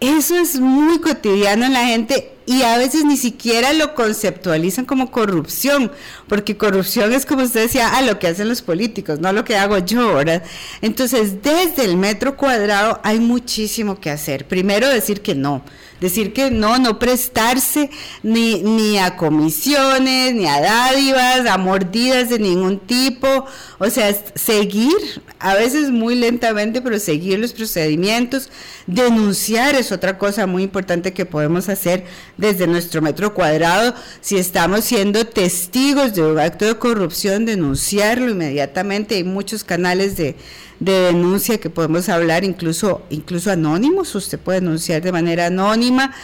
Eso 0.00 0.38
es 0.38 0.58
muy 0.58 1.00
cotidiano 1.00 1.66
en 1.66 1.72
la 1.74 1.84
gente 1.84 2.35
y 2.46 2.62
a 2.62 2.78
veces 2.78 3.04
ni 3.04 3.16
siquiera 3.16 3.72
lo 3.72 3.94
conceptualizan 3.94 4.84
como 4.84 5.10
corrupción, 5.10 5.90
porque 6.28 6.56
corrupción 6.56 7.12
es 7.12 7.26
como 7.26 7.42
usted 7.42 7.62
decía, 7.62 7.90
ah, 7.94 8.02
lo 8.02 8.18
que 8.18 8.28
hacen 8.28 8.48
los 8.48 8.62
políticos, 8.62 9.18
no 9.18 9.32
lo 9.32 9.44
que 9.44 9.56
hago 9.56 9.78
yo, 9.78 10.14
¿verdad? 10.14 10.42
Entonces, 10.80 11.42
desde 11.42 11.84
el 11.84 11.96
metro 11.96 12.36
cuadrado 12.36 13.00
hay 13.02 13.18
muchísimo 13.18 14.00
que 14.00 14.10
hacer. 14.10 14.46
Primero 14.46 14.88
decir 14.88 15.22
que 15.22 15.34
no, 15.34 15.62
decir 16.00 16.32
que 16.32 16.50
no, 16.50 16.78
no 16.78 16.98
prestarse 16.98 17.90
ni, 18.22 18.62
ni 18.62 18.98
a 18.98 19.16
comisiones, 19.16 20.34
ni 20.34 20.46
a 20.46 20.60
dádivas, 20.60 21.46
a 21.46 21.58
mordidas 21.58 22.28
de 22.28 22.38
ningún 22.38 22.78
tipo, 22.78 23.46
o 23.78 23.90
sea, 23.90 24.14
seguir, 24.34 25.22
a 25.38 25.54
veces 25.54 25.90
muy 25.90 26.14
lentamente, 26.14 26.80
pero 26.80 26.98
seguir 26.98 27.38
los 27.38 27.52
procedimientos, 27.52 28.50
denunciar 28.86 29.74
es 29.74 29.92
otra 29.92 30.18
cosa 30.18 30.46
muy 30.46 30.62
importante 30.62 31.12
que 31.12 31.26
podemos 31.26 31.68
hacer 31.68 32.04
desde 32.36 32.66
nuestro 32.66 33.02
metro 33.02 33.34
cuadrado, 33.34 33.94
si 34.20 34.36
estamos 34.36 34.84
siendo 34.84 35.26
testigos 35.26 36.14
de 36.14 36.22
un 36.22 36.38
acto 36.38 36.64
de 36.64 36.76
corrupción, 36.76 37.46
denunciarlo 37.46 38.30
inmediatamente, 38.30 39.16
hay 39.16 39.24
muchos 39.24 39.64
canales 39.64 40.16
de 40.16 40.36
de 40.80 40.92
denuncia 40.92 41.58
que 41.58 41.70
podemos 41.70 42.08
hablar, 42.08 42.44
incluso, 42.44 43.02
incluso 43.10 43.50
anónimos, 43.50 44.14
usted 44.14 44.38
puede 44.38 44.60
denunciar 44.60 45.02
de 45.02 45.12
manera 45.12 45.46
anónima, 45.46 46.14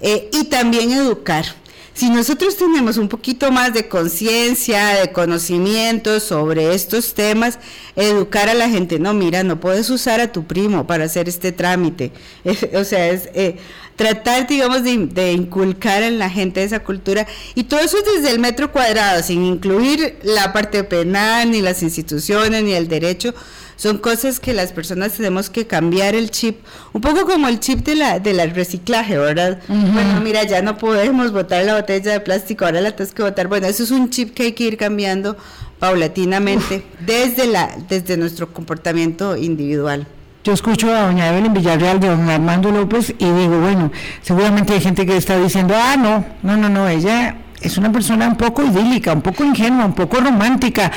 eh, 0.00 0.28
y 0.32 0.44
también 0.44 0.92
educar. 0.92 1.44
Si 1.92 2.10
nosotros 2.10 2.56
tenemos 2.56 2.96
un 2.96 3.08
poquito 3.08 3.50
más 3.50 3.74
de 3.74 3.88
conciencia, 3.88 5.00
de 5.00 5.12
conocimiento 5.12 6.20
sobre 6.20 6.72
estos 6.72 7.12
temas, 7.12 7.58
educar 7.96 8.48
a 8.48 8.54
la 8.54 8.68
gente, 8.68 9.00
no, 9.00 9.14
mira, 9.14 9.42
no 9.42 9.58
puedes 9.58 9.90
usar 9.90 10.20
a 10.20 10.30
tu 10.30 10.44
primo 10.46 10.86
para 10.86 11.04
hacer 11.06 11.28
este 11.28 11.50
trámite. 11.50 12.12
o 12.74 12.84
sea, 12.84 13.08
es 13.08 13.28
eh, 13.34 13.56
tratar, 13.98 14.46
digamos, 14.46 14.84
de, 14.84 14.96
de, 15.06 15.32
inculcar 15.32 16.04
en 16.04 16.20
la 16.20 16.30
gente 16.30 16.62
esa 16.62 16.84
cultura. 16.84 17.26
Y 17.56 17.64
todo 17.64 17.80
eso 17.80 17.98
desde 18.14 18.30
el 18.30 18.38
metro 18.38 18.70
cuadrado, 18.70 19.22
sin 19.24 19.44
incluir 19.44 20.16
la 20.22 20.52
parte 20.52 20.84
penal, 20.84 21.50
ni 21.50 21.60
las 21.60 21.82
instituciones, 21.82 22.62
ni 22.62 22.74
el 22.74 22.86
derecho, 22.86 23.34
son 23.74 23.98
cosas 23.98 24.38
que 24.38 24.54
las 24.54 24.72
personas 24.72 25.14
tenemos 25.14 25.50
que 25.50 25.66
cambiar 25.66 26.14
el 26.14 26.30
chip, 26.30 26.60
un 26.92 27.00
poco 27.00 27.26
como 27.26 27.48
el 27.48 27.58
chip 27.58 27.84
de 27.84 27.96
la 27.96 28.20
del 28.20 28.38
reciclaje, 28.52 29.18
¿verdad? 29.18 29.58
Bueno, 29.66 30.20
mira, 30.20 30.44
ya 30.44 30.62
no 30.62 30.78
podemos 30.78 31.32
botar 31.32 31.64
la 31.64 31.74
botella 31.74 32.12
de 32.12 32.20
plástico, 32.20 32.66
ahora 32.66 32.80
la 32.80 32.92
tenemos 32.92 33.14
que 33.14 33.22
botar. 33.24 33.48
Bueno, 33.48 33.66
eso 33.66 33.82
es 33.82 33.90
un 33.90 34.10
chip 34.10 34.32
que 34.32 34.44
hay 34.44 34.52
que 34.52 34.64
ir 34.64 34.76
cambiando 34.76 35.36
paulatinamente 35.80 36.84
desde 37.00 37.46
la 37.46 37.76
desde 37.88 38.16
nuestro 38.16 38.52
comportamiento 38.52 39.36
individual. 39.36 40.06
Yo 40.48 40.54
escucho 40.54 40.90
a 40.90 41.02
doña 41.02 41.28
Evelyn 41.28 41.52
Villarreal 41.52 42.00
de 42.00 42.08
don 42.08 42.26
Armando 42.26 42.70
López 42.70 43.14
y 43.18 43.24
digo, 43.26 43.60
bueno, 43.60 43.92
seguramente 44.22 44.72
hay 44.72 44.80
gente 44.80 45.04
que 45.04 45.14
está 45.14 45.38
diciendo, 45.38 45.74
ah, 45.76 45.94
no, 45.98 46.24
no, 46.42 46.56
no, 46.56 46.70
no, 46.70 46.88
ella 46.88 47.36
es 47.60 47.76
una 47.76 47.92
persona 47.92 48.26
un 48.26 48.36
poco 48.36 48.64
idílica, 48.64 49.12
un 49.12 49.20
poco 49.20 49.44
ingenua, 49.44 49.84
un 49.84 49.92
poco 49.92 50.20
romántica. 50.20 50.90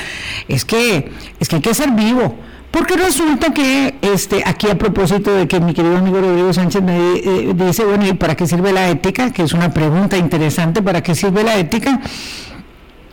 Es 0.48 0.64
que, 0.64 1.12
es 1.38 1.50
que 1.50 1.56
hay 1.56 1.60
que 1.60 1.74
ser 1.74 1.90
vivo. 1.90 2.34
Porque 2.70 2.96
resulta 2.96 3.52
que 3.52 3.96
este, 4.00 4.42
aquí 4.42 4.70
a 4.70 4.78
propósito 4.78 5.34
de 5.34 5.46
que 5.46 5.60
mi 5.60 5.74
querido 5.74 5.98
amigo 5.98 6.22
Rodrigo 6.22 6.50
Sánchez 6.54 6.82
me 6.82 7.16
eh, 7.16 7.52
dice, 7.54 7.84
bueno, 7.84 8.06
¿y 8.06 8.14
para 8.14 8.34
qué 8.34 8.46
sirve 8.46 8.72
la 8.72 8.88
ética? 8.88 9.34
Que 9.34 9.42
es 9.42 9.52
una 9.52 9.70
pregunta 9.70 10.16
interesante, 10.16 10.80
¿para 10.80 11.02
qué 11.02 11.14
sirve 11.14 11.42
la 11.44 11.56
ética? 11.56 12.00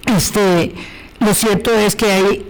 Este, 0.05 0.73
lo 1.19 1.33
cierto 1.33 1.77
es 1.77 1.97
que 1.97 2.09
hay 2.09 2.45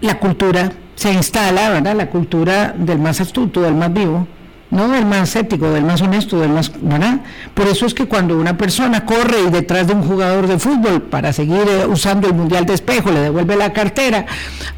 la 0.00 0.18
cultura, 0.18 0.72
se 1.00 1.10
instala, 1.10 1.70
¿verdad? 1.70 1.96
La 1.96 2.10
cultura 2.10 2.74
del 2.76 2.98
más 2.98 3.22
astuto, 3.22 3.62
del 3.62 3.74
más 3.74 3.90
vivo, 3.90 4.28
no 4.70 4.86
del 4.90 5.06
más 5.06 5.34
ético, 5.34 5.70
del 5.70 5.82
más 5.82 6.02
honesto, 6.02 6.38
del 6.38 6.50
más, 6.50 6.70
¿verdad? 6.78 7.20
Por 7.54 7.68
eso 7.68 7.86
es 7.86 7.94
que 7.94 8.04
cuando 8.04 8.36
una 8.36 8.58
persona 8.58 9.06
corre 9.06 9.50
detrás 9.50 9.86
de 9.86 9.94
un 9.94 10.02
jugador 10.02 10.46
de 10.46 10.58
fútbol 10.58 11.00
para 11.00 11.32
seguir 11.32 11.64
eh, 11.66 11.86
usando 11.86 12.28
el 12.28 12.34
mundial 12.34 12.66
de 12.66 12.74
espejo 12.74 13.10
le 13.10 13.20
devuelve 13.20 13.56
la 13.56 13.72
cartera 13.72 14.26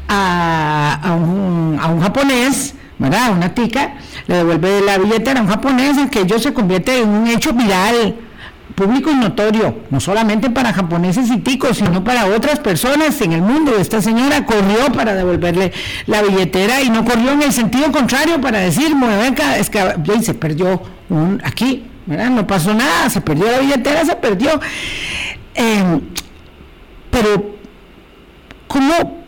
a, 0.07 1.13
un, 1.13 1.77
a 1.77 1.87
un 1.87 1.99
japonés, 1.99 2.73
¿verdad? 2.99 3.25
A 3.25 3.31
una 3.31 3.53
tica, 3.53 3.95
le 4.27 4.37
devuelve 4.37 4.79
la 4.79 4.97
billetera 4.99 5.41
a 5.41 5.43
un 5.43 5.49
japonés, 5.49 5.97
que 6.09 6.21
ello 6.21 6.39
se 6.39 6.53
convierte 6.53 7.01
en 7.01 7.09
un 7.09 7.27
hecho 7.27 7.51
viral 7.51 8.15
público 8.75 9.11
y 9.11 9.15
notorio, 9.15 9.79
no 9.89 9.99
solamente 9.99 10.49
para 10.49 10.73
japoneses 10.73 11.29
y 11.29 11.37
ticos, 11.37 11.77
sino 11.77 12.03
para 12.03 12.25
otras 12.25 12.59
personas 12.59 13.19
en 13.21 13.33
el 13.33 13.41
mundo. 13.41 13.73
Esta 13.77 14.01
señora 14.01 14.45
corrió 14.45 14.91
para 14.93 15.13
devolverle 15.13 15.71
la 16.07 16.21
billetera 16.21 16.81
y 16.81 16.89
no 16.89 17.05
corrió 17.05 17.31
en 17.31 17.43
el 17.43 17.53
sentido 17.53 17.91
contrario 17.91 18.41
para 18.41 18.59
decir, 18.59 18.93
es 19.57 19.69
que 19.69 20.21
se 20.21 20.33
perdió 20.33 20.81
un, 21.09 21.41
aquí, 21.43 21.85
no 22.05 22.47
pasó 22.47 22.73
nada, 22.73 23.09
se 23.09 23.21
perdió 23.21 23.51
la 23.51 23.59
billetera, 23.59 24.05
se 24.05 24.15
perdió. 24.15 24.59
Em, 25.55 26.01
pero, 27.11 27.55
¿cómo 28.67 29.23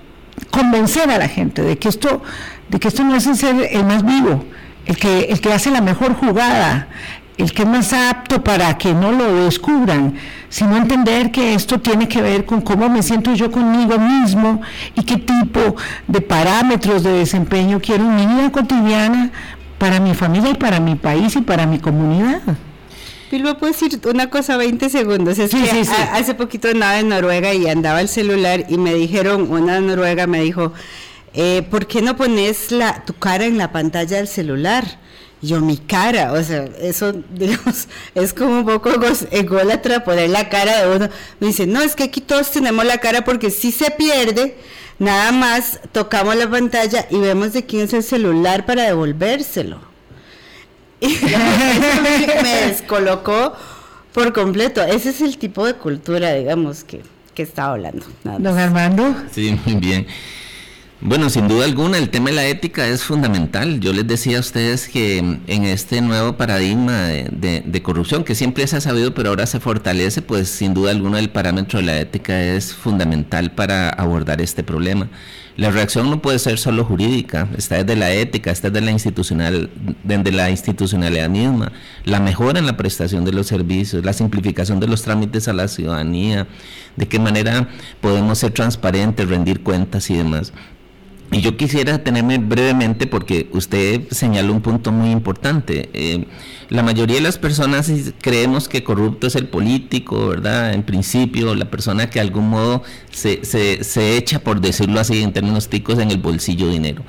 convencer 0.49 1.09
a 1.11 1.17
la 1.17 1.27
gente 1.27 1.61
de 1.61 1.77
que 1.77 1.89
esto, 1.89 2.23
de 2.69 2.79
que 2.79 2.87
esto 2.87 3.03
no 3.03 3.15
es 3.15 3.27
el 3.27 3.35
ser 3.35 3.69
el 3.71 3.85
más 3.85 4.03
vivo? 4.03 4.43
El 4.85 4.97
que, 4.97 5.21
el 5.25 5.41
que 5.41 5.51
hace 5.51 5.71
la 5.71 5.81
mejor 5.81 6.13
jugada, 6.13 6.89
el 7.37 7.51
que 7.51 7.63
es 7.63 7.67
más 7.67 7.93
apto 7.93 8.43
para 8.43 8.77
que 8.77 8.93
no 8.93 9.11
lo 9.11 9.45
descubran, 9.45 10.15
sino 10.49 10.77
entender 10.77 11.31
que 11.31 11.53
esto 11.53 11.79
tiene 11.79 12.07
que 12.07 12.21
ver 12.21 12.45
con 12.45 12.61
cómo 12.61 12.89
me 12.89 13.03
siento 13.03 13.33
yo 13.33 13.51
conmigo 13.51 13.97
mismo 13.97 14.61
y 14.95 15.03
qué 15.03 15.17
tipo 15.17 15.75
de 16.07 16.21
parámetros 16.21 17.03
de 17.03 17.11
desempeño 17.11 17.79
quiero 17.81 18.05
en 18.05 18.15
mi 18.15 18.25
vida 18.25 18.51
cotidiana 18.51 19.31
para 19.77 19.99
mi 19.99 20.13
familia 20.13 20.51
y 20.51 20.55
para 20.55 20.79
mi 20.79 20.95
país 20.95 21.35
y 21.35 21.41
para 21.41 21.65
mi 21.65 21.79
comunidad. 21.79 22.41
Pilvo, 23.29 23.57
¿puedo 23.57 23.73
decir 23.73 23.99
una 24.07 24.29
cosa 24.29 24.55
20 24.55 24.89
segundos? 24.89 25.39
Es 25.39 25.51
que 25.51 25.81
hace 26.13 26.35
poquito 26.35 26.69
andaba 26.69 26.99
en 26.99 27.09
Noruega 27.09 27.53
y 27.53 27.67
andaba 27.67 27.99
el 27.99 28.07
celular 28.07 28.65
y 28.69 28.77
me 28.77 28.93
dijeron, 28.93 29.51
una 29.51 29.81
noruega 29.81 30.27
me 30.27 30.41
dijo, 30.41 30.73
eh, 31.33 31.63
¿por 31.69 31.87
qué 31.87 32.01
no 32.01 32.15
pones 32.15 32.71
la, 32.71 33.03
tu 33.03 33.13
cara 33.13 33.45
en 33.45 33.57
la 33.57 33.71
pantalla 33.71 34.17
del 34.17 34.27
celular? 34.27 34.85
Yo 35.45 35.61
mi 35.61 35.77
cara, 35.77 36.33
o 36.33 36.43
sea, 36.43 36.65
eso, 36.79 37.13
digamos, 37.33 37.87
es 38.15 38.33
como 38.33 38.59
un 38.59 38.65
poco 38.65 38.91
ególatra 39.31 40.03
poner 40.03 40.29
la 40.29 40.49
cara 40.49 40.81
de 40.85 40.95
uno. 40.95 41.09
Me 41.39 41.47
dice, 41.47 41.67
no, 41.67 41.81
es 41.81 41.95
que 41.95 42.03
aquí 42.03 42.21
todos 42.21 42.51
tenemos 42.51 42.85
la 42.85 42.97
cara 42.97 43.23
porque 43.23 43.51
si 43.51 43.71
se 43.71 43.91
pierde, 43.91 44.57
nada 44.99 45.31
más 45.31 45.79
tocamos 45.91 46.35
la 46.35 46.49
pantalla 46.49 47.07
y 47.09 47.19
vemos 47.19 47.53
de 47.53 47.65
quién 47.65 47.83
es 47.83 47.93
el 47.93 48.03
celular 48.03 48.65
para 48.65 48.83
devolvérselo. 48.83 49.79
Y 51.01 51.13
eso 51.13 52.41
me 52.41 52.67
descolocó 52.67 53.53
por 54.13 54.33
completo. 54.33 54.81
Ese 54.81 55.09
es 55.09 55.21
el 55.21 55.37
tipo 55.37 55.65
de 55.65 55.73
cultura, 55.73 56.33
digamos, 56.33 56.83
que, 56.83 57.01
que 57.35 57.43
estaba 57.43 57.73
hablando. 57.73 58.05
Don 58.23 58.57
Armando. 58.57 59.13
Sí, 59.31 59.59
muy 59.65 59.75
bien. 59.75 60.07
Bueno, 61.01 61.29
sin 61.29 61.49
duda 61.49 61.65
alguna, 61.65 61.97
el 61.97 62.09
tema 62.09 62.29
de 62.29 62.37
la 62.37 62.47
ética 62.47 62.87
es 62.87 63.03
fundamental. 63.03 63.81
Yo 63.81 63.91
les 63.91 64.07
decía 64.07 64.37
a 64.37 64.39
ustedes 64.39 64.87
que 64.87 65.17
en 65.17 65.63
este 65.65 65.99
nuevo 66.01 66.37
paradigma 66.37 67.07
de, 67.07 67.81
corrupción, 67.83 68.23
que 68.23 68.33
siempre 68.33 68.65
se 68.65 68.77
ha 68.77 68.81
sabido, 68.81 69.13
pero 69.13 69.29
ahora 69.29 69.45
se 69.45 69.59
fortalece, 69.59 70.21
pues 70.21 70.47
sin 70.47 70.73
duda 70.73 70.91
alguna 70.91 71.19
el 71.19 71.29
parámetro 71.29 71.79
de 71.79 71.85
la 71.85 71.99
ética 71.99 72.41
es 72.41 72.73
fundamental 72.73 73.51
para 73.51 73.89
abordar 73.89 74.41
este 74.41 74.63
problema. 74.63 75.09
La 75.57 75.69
reacción 75.69 76.09
no 76.09 76.21
puede 76.21 76.39
ser 76.39 76.57
solo 76.57 76.85
jurídica, 76.85 77.49
está 77.57 77.83
desde 77.83 77.97
la 77.97 78.11
ética, 78.11 78.51
está 78.51 78.69
desde 78.69 78.85
la 78.85 78.91
institucional, 78.91 79.69
desde 80.03 80.31
la 80.31 80.49
institucionalidad 80.49 81.29
misma, 81.29 81.71
la 82.05 82.19
mejora 82.19 82.59
en 82.59 82.65
la 82.65 82.77
prestación 82.77 83.25
de 83.25 83.33
los 83.33 83.47
servicios, 83.47 84.03
la 84.03 84.13
simplificación 84.13 84.79
de 84.79 84.87
los 84.87 85.01
trámites 85.03 85.47
a 85.49 85.53
la 85.53 85.67
ciudadanía, 85.67 86.47
de 86.95 87.07
qué 87.07 87.19
manera 87.19 87.69
podemos 88.01 88.39
ser 88.39 88.51
transparentes, 88.51 89.27
rendir 89.29 89.61
cuentas 89.61 90.09
y 90.09 90.15
demás. 90.15 90.53
Y 91.31 91.41
yo 91.41 91.57
quisiera 91.57 92.03
tenerme 92.03 92.37
brevemente 92.37 93.07
porque 93.07 93.49
usted 93.51 94.07
señaló 94.11 94.53
un 94.53 94.61
punto 94.61 94.91
muy 94.91 95.09
importante. 95.09 95.89
Eh, 95.93 96.25
la 96.69 96.83
mayoría 96.83 97.15
de 97.15 97.21
las 97.21 97.37
personas 97.37 97.91
creemos 98.21 98.69
que 98.69 98.83
corrupto 98.83 99.27
es 99.27 99.35
el 99.35 99.47
político, 99.47 100.27
¿verdad? 100.27 100.73
En 100.73 100.83
principio, 100.83 101.55
la 101.55 101.65
persona 101.65 102.09
que 102.09 102.19
de 102.19 102.25
algún 102.25 102.49
modo 102.49 102.83
se, 103.11 103.43
se, 103.43 104.17
echa, 104.17 104.39
por 104.39 104.61
decirlo 104.61 104.99
así, 104.99 105.21
en 105.23 105.33
términos 105.33 105.67
ticos, 105.67 105.99
en 105.99 106.11
el 106.11 106.17
bolsillo 106.17 106.69
dinero. 106.69 107.03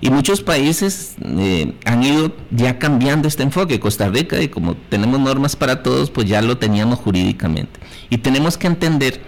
Y 0.00 0.10
muchos 0.10 0.40
países 0.40 1.16
eh, 1.22 1.74
han 1.84 2.02
ido 2.02 2.32
ya 2.50 2.78
cambiando 2.78 3.28
este 3.28 3.42
enfoque. 3.42 3.80
Costa 3.80 4.08
Rica, 4.08 4.40
y 4.40 4.48
como 4.48 4.74
tenemos 4.74 5.20
normas 5.20 5.56
para 5.56 5.82
todos, 5.82 6.10
pues 6.10 6.26
ya 6.26 6.40
lo 6.40 6.56
teníamos 6.56 7.00
jurídicamente. 7.00 7.78
Y 8.08 8.18
tenemos 8.18 8.56
que 8.56 8.68
entender 8.68 9.20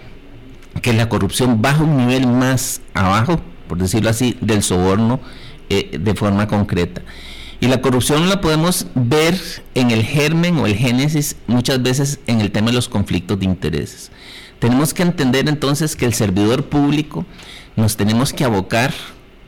que 0.81 0.93
la 0.93 1.07
corrupción 1.07 1.61
baja 1.61 1.83
un 1.83 1.97
nivel 1.97 2.25
más 2.25 2.81
abajo 2.95 3.39
por 3.67 3.77
decirlo 3.77 4.09
así, 4.09 4.37
del 4.41 4.63
soborno 4.63 5.19
eh, 5.69 5.97
de 5.99 6.13
forma 6.15 6.47
concreta. 6.47 7.01
Y 7.59 7.67
la 7.67 7.81
corrupción 7.81 8.27
la 8.27 8.41
podemos 8.41 8.87
ver 8.93 9.39
en 9.73 9.91
el 9.91 10.03
germen 10.03 10.57
o 10.57 10.65
el 10.65 10.75
génesis 10.75 11.37
muchas 11.47 11.81
veces 11.81 12.19
en 12.27 12.41
el 12.41 12.51
tema 12.51 12.67
de 12.67 12.73
los 12.73 12.89
conflictos 12.89 13.39
de 13.39 13.45
intereses. 13.45 14.11
Tenemos 14.59 14.93
que 14.93 15.03
entender 15.03 15.47
entonces 15.47 15.95
que 15.95 16.05
el 16.05 16.13
servidor 16.13 16.65
público 16.65 17.25
nos 17.75 17.95
tenemos 17.95 18.33
que 18.33 18.43
abocar 18.43 18.93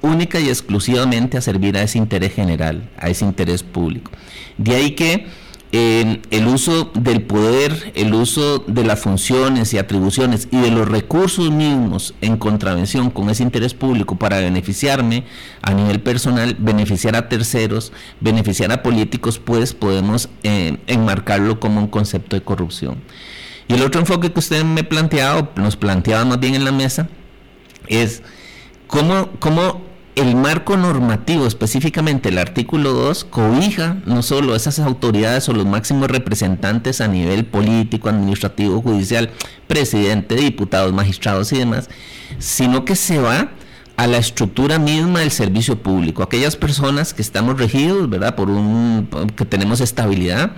única 0.01 0.39
y 0.39 0.49
exclusivamente 0.49 1.38
a 1.38 1.41
servir 1.41 1.78
a 1.78 1.84
ese 1.84 1.97
interés 1.97 2.34
general, 2.34 2.89
a 2.97 3.09
ese 3.09 3.26
interés 3.26 3.63
público. 3.63 4.11
De 4.57 4.76
ahí 4.76 4.91
que 4.91 5.28
el 5.72 6.47
uso 6.47 6.91
del 6.93 7.24
poder, 7.24 7.91
el 7.95 8.13
uso 8.13 8.59
de 8.68 8.84
las 8.86 8.99
funciones 9.01 9.74
y 9.74 9.78
atribuciones 9.78 10.47
y 10.51 10.57
de 10.57 10.72
los 10.72 10.88
recursos 10.88 11.51
mismos 11.51 12.13
en 12.22 12.38
contravención 12.38 13.09
con 13.09 13.30
ese 13.30 13.43
interés 13.43 13.74
público 13.74 14.16
para 14.16 14.39
beneficiarme 14.39 15.26
a 15.61 15.74
nivel 15.74 15.99
personal, 16.01 16.55
beneficiar 16.59 17.16
a 17.16 17.28
terceros, 17.28 17.91
beneficiar 18.22 18.72
a 18.72 18.84
políticos, 18.84 19.39
pues 19.39 19.74
podemos 19.74 20.30
eh, 20.43 20.78
enmarcarlo 20.88 21.59
como 21.59 21.82
un 21.82 21.88
concepto 21.88 22.36
de 22.36 22.43
corrupción. 22.43 23.01
Y 23.68 23.74
el 23.74 23.82
otro 23.82 23.99
enfoque 23.99 24.32
que 24.32 24.39
usted 24.39 24.63
me 24.63 24.84
planteado, 24.84 25.51
nos 25.55 25.76
planteaba 25.76 26.24
más 26.24 26.39
bien 26.39 26.55
en 26.55 26.63
la 26.63 26.72
mesa, 26.72 27.09
es 27.88 28.22
cómo, 28.88 29.30
cómo 29.39 29.82
el 30.16 30.36
marco 30.36 30.78
normativo, 30.78 31.45
específicamente 31.45 32.30
el 32.30 32.38
artículo 32.38 32.93
2, 32.93 33.26
cobija 33.26 33.97
no 34.05 34.24
solo 34.24 34.55
esas 34.55 34.80
autoridades 34.80 35.49
o 35.49 35.53
los 35.53 35.66
máximos 35.66 36.09
representantes 36.09 37.01
a 37.01 37.07
nivel 37.07 37.45
político, 37.45 38.07
administrativo, 38.07 38.82
judicial, 38.82 39.30
presidente, 39.68 40.36
diputados, 40.36 40.93
magistrados 40.93 41.51
y 41.51 41.59
demás, 41.59 41.89
sino 42.39 42.86
que 42.86 42.95
se 42.95 43.20
va 43.20 43.51
a 43.97 44.07
la 44.07 44.18
estructura 44.18 44.80
misma 44.80 45.20
del 45.20 45.32
servicio 45.32 45.82
público, 45.82 46.24
aquellas 46.24 46.55
personas 46.55 47.13
que 47.13 47.22
estamos 47.22 47.57
regidos, 47.57 48.09
¿verdad? 48.09 48.36
Por 48.36 48.49
un 48.49 49.07
que 49.36 49.45
tenemos 49.45 49.82
estabilidad, 49.82 50.51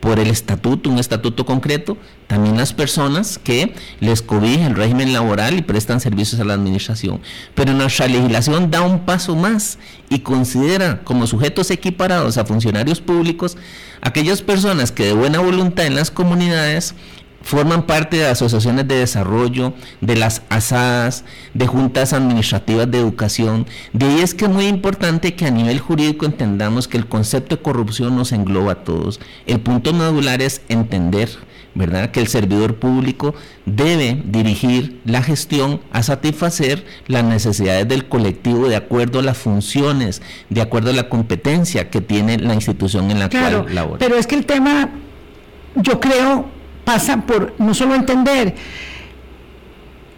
por 0.00 0.18
el 0.18 0.28
estatuto, 0.28 0.88
un 0.88 0.98
estatuto 0.98 1.44
concreto, 1.44 1.98
también 2.26 2.56
las 2.56 2.72
personas 2.72 3.38
que 3.38 3.74
les 4.00 4.22
cobija 4.22 4.66
el 4.66 4.74
régimen 4.74 5.12
laboral 5.12 5.58
y 5.58 5.62
prestan 5.62 6.00
servicios 6.00 6.40
a 6.40 6.44
la 6.44 6.54
administración. 6.54 7.20
Pero 7.54 7.74
nuestra 7.74 8.08
legislación 8.08 8.70
da 8.70 8.80
un 8.80 9.04
paso 9.04 9.36
más 9.36 9.78
y 10.08 10.20
considera 10.20 11.02
como 11.04 11.26
sujetos 11.26 11.70
equiparados 11.70 12.38
a 12.38 12.46
funcionarios 12.46 13.00
públicos 13.00 13.56
aquellas 14.00 14.40
personas 14.40 14.90
que 14.90 15.04
de 15.04 15.12
buena 15.12 15.40
voluntad 15.40 15.86
en 15.86 15.94
las 15.94 16.10
comunidades 16.10 16.94
forman 17.42 17.86
parte 17.86 18.18
de 18.18 18.26
asociaciones 18.26 18.86
de 18.86 18.96
desarrollo, 18.96 19.72
de 20.00 20.16
las 20.16 20.42
asadas, 20.48 21.24
de 21.54 21.66
juntas 21.66 22.12
administrativas 22.12 22.90
de 22.90 22.98
educación. 22.98 23.66
De 23.92 24.06
ahí 24.06 24.20
es 24.20 24.34
que 24.34 24.44
es 24.44 24.50
muy 24.50 24.66
importante 24.66 25.34
que 25.34 25.46
a 25.46 25.50
nivel 25.50 25.78
jurídico 25.78 26.26
entendamos 26.26 26.88
que 26.88 26.98
el 26.98 27.06
concepto 27.06 27.56
de 27.56 27.62
corrupción 27.62 28.16
nos 28.16 28.32
engloba 28.32 28.72
a 28.72 28.84
todos. 28.84 29.20
El 29.46 29.60
punto 29.60 29.92
medular 29.92 30.42
es 30.42 30.62
entender, 30.68 31.30
¿verdad?, 31.74 32.10
que 32.10 32.20
el 32.20 32.28
servidor 32.28 32.76
público 32.76 33.34
debe 33.64 34.22
dirigir 34.24 35.00
la 35.04 35.22
gestión 35.22 35.80
a 35.92 36.02
satisfacer 36.02 36.84
las 37.06 37.24
necesidades 37.24 37.88
del 37.88 38.06
colectivo 38.06 38.68
de 38.68 38.76
acuerdo 38.76 39.20
a 39.20 39.22
las 39.22 39.38
funciones, 39.38 40.20
de 40.50 40.60
acuerdo 40.60 40.90
a 40.90 40.94
la 40.94 41.08
competencia 41.08 41.90
que 41.90 42.00
tiene 42.00 42.38
la 42.38 42.54
institución 42.54 43.10
en 43.10 43.18
la 43.18 43.30
cual 43.30 43.66
labora. 43.74 43.98
Pero 43.98 44.16
es 44.16 44.26
que 44.26 44.34
el 44.34 44.46
tema, 44.46 44.90
yo 45.76 46.00
creo, 46.00 46.59
pasa 46.84 47.18
por 47.18 47.54
no 47.58 47.74
solo 47.74 47.94
entender 47.94 48.54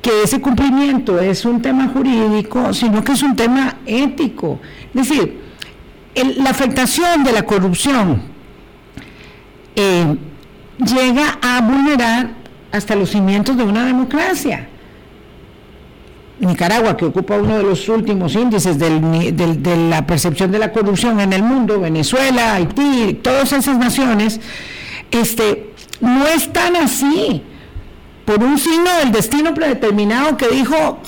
que 0.01 0.25
ese 0.25 0.41
cumplimiento 0.41 1.21
es 1.21 1.45
un 1.45 1.63
tema 1.63 1.89
jurídico, 1.89 2.75
sino 2.75 3.05
que 3.05 3.13
es 3.13 3.23
un 3.23 3.37
tema 3.37 3.77
ético. 3.87 4.61
Es 4.95 5.09
decir, 5.09 5.41
la 6.39 6.51
afectación 6.51 7.23
de 7.23 7.33
la 7.33 7.45
corrupción 7.45 8.23
eh, 9.77 10.17
llega 10.79 11.39
a 11.41 11.61
vulnerar 11.61 12.31
hasta 12.73 12.97
los 12.97 13.11
cimientos 13.11 13.57
de 13.57 13.63
una 13.63 13.87
democracia. 13.87 14.69
Nicaragua, 16.41 16.97
que 16.97 17.05
ocupa 17.05 17.37
uno 17.37 17.57
de 17.57 17.63
los 17.63 17.89
últimos 17.89 18.35
índices 18.35 18.77
de 18.77 19.87
la 19.89 20.05
percepción 20.05 20.51
de 20.51 20.59
la 20.59 20.73
corrupción 20.73 21.21
en 21.21 21.33
el 21.33 21.43
mundo, 21.45 21.79
Venezuela, 21.79 22.55
Haití, 22.55 23.21
todas 23.23 23.53
esas 23.53 23.79
naciones, 23.79 24.41
este, 25.13 25.72
no 26.03 26.27
es 26.27 26.53
tan 26.53 26.77
así. 26.77 27.43
Por 28.27 28.43
un 28.43 28.59
signo 28.59 28.91
del 28.99 29.11
destino 29.11 29.55
predeterminado 29.55 30.37
que 30.37 30.49
dijo, 30.49 31.01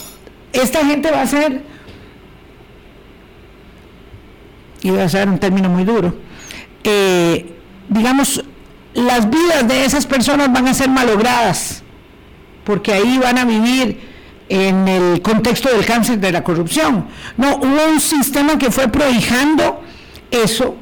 esta 0.53 0.85
gente 0.87 1.11
va 1.11 1.23
a 1.23 1.27
ser, 1.27 1.63
y 4.83 4.91
voy 4.91 5.01
a 5.01 5.09
ser 5.09 5.29
un 5.29 5.39
término 5.39 5.69
muy 5.69 5.85
duro, 5.85 6.15
eh, 6.83 7.55
digamos, 7.89 8.43
las 8.95 9.29
vidas 9.29 9.67
de 9.67 9.85
esas 9.85 10.07
personas 10.07 10.53
van 10.53 10.69
a 10.69 10.75
ser 10.75 10.89
malogradas, 10.89 11.83
porque 12.65 12.93
ahí 12.93 13.19
van 13.19 13.39
a 13.39 13.45
vivir 13.45 14.01
en 14.49 14.89
el 14.89 15.23
contexto 15.23 15.71
del 15.71 15.85
cáncer 15.85 16.19
de 16.19 16.33
la 16.33 16.43
corrupción. 16.45 17.07
No, 17.37 17.57
hubo 17.57 17.93
un 17.93 18.01
sistema 18.01 18.59
que 18.59 18.71
fue 18.71 18.89
prohijando 18.89 19.83
eso, 20.31 20.77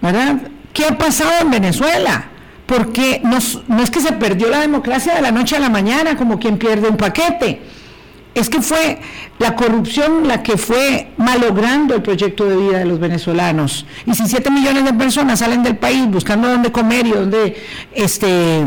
¿verdad? 0.00 0.36
¿Qué 0.72 0.86
ha 0.86 0.96
pasado 0.96 1.32
en 1.42 1.50
Venezuela? 1.50 2.30
Porque 2.66 3.20
no, 3.24 3.36
es 3.36 3.90
que 3.90 4.00
se 4.00 4.12
perdió 4.12 4.48
la 4.48 4.60
democracia 4.60 5.14
de 5.14 5.22
la 5.22 5.30
noche 5.30 5.56
a 5.56 5.60
la 5.60 5.68
mañana 5.68 6.16
como 6.16 6.38
quien 6.38 6.58
pierde 6.58 6.88
un 6.88 6.96
paquete, 6.96 7.60
es 8.34 8.48
que 8.48 8.60
fue 8.62 8.98
la 9.38 9.54
corrupción 9.54 10.26
la 10.26 10.42
que 10.42 10.56
fue 10.56 11.12
malogrando 11.18 11.94
el 11.94 12.02
proyecto 12.02 12.46
de 12.46 12.56
vida 12.56 12.78
de 12.78 12.84
los 12.84 12.98
venezolanos. 12.98 13.86
Y 14.06 14.14
si 14.14 14.26
7 14.26 14.50
millones 14.50 14.84
de 14.84 14.92
personas 14.94 15.38
salen 15.38 15.62
del 15.62 15.76
país 15.76 16.06
buscando 16.08 16.48
dónde 16.48 16.72
comer 16.72 17.06
y 17.06 17.10
dónde, 17.12 17.62
este, 17.92 18.64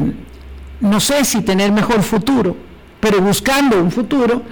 no 0.80 1.00
sé 1.00 1.26
si 1.26 1.42
tener 1.42 1.72
mejor 1.72 2.02
futuro, 2.02 2.56
pero 3.00 3.20
buscando 3.20 3.82
un 3.82 3.92
futuro, 3.92 4.44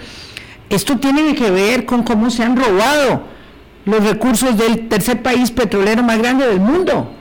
esto 0.69 0.97
tiene 0.97 1.33
que 1.35 1.49
ver 1.49 1.85
con 1.85 2.03
cómo 2.03 2.29
se 2.29 2.43
han 2.43 2.57
robado 2.57 3.23
los 3.85 4.03
recursos 4.03 4.57
del 4.57 4.89
tercer 4.89 5.21
país 5.21 5.51
petrolero 5.51 6.03
más 6.03 6.17
grande 6.17 6.47
del 6.47 6.59
mundo. 6.59 7.14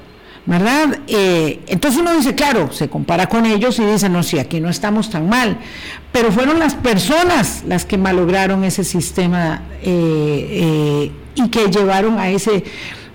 ¿Verdad? 0.47 0.99
Eh, 1.07 1.61
entonces 1.66 2.01
uno 2.01 2.14
dice, 2.14 2.34
claro, 2.34 2.70
se 2.72 2.88
compara 2.88 3.28
con 3.28 3.47
ellos 3.47 3.78
y 3.78 3.84
dice, 3.84 4.09
no, 4.09 4.22
sí, 4.22 4.38
aquí 4.38 4.61
no 4.61 4.68
estamos 4.68 5.11
tan 5.11 5.28
mal, 5.28 5.59
pero 6.12 6.30
fueron 6.30 6.59
las 6.59 6.74
personas 6.74 7.64
las 7.66 7.84
que 7.86 7.97
malograron 7.97 8.62
ese 8.64 8.84
sistema 8.84 9.62
eh, 9.82 10.49
eh, 10.51 11.12
y 11.34 11.49
que 11.49 11.70
llevaron 11.70 12.18
a 12.18 12.28
ese 12.28 12.64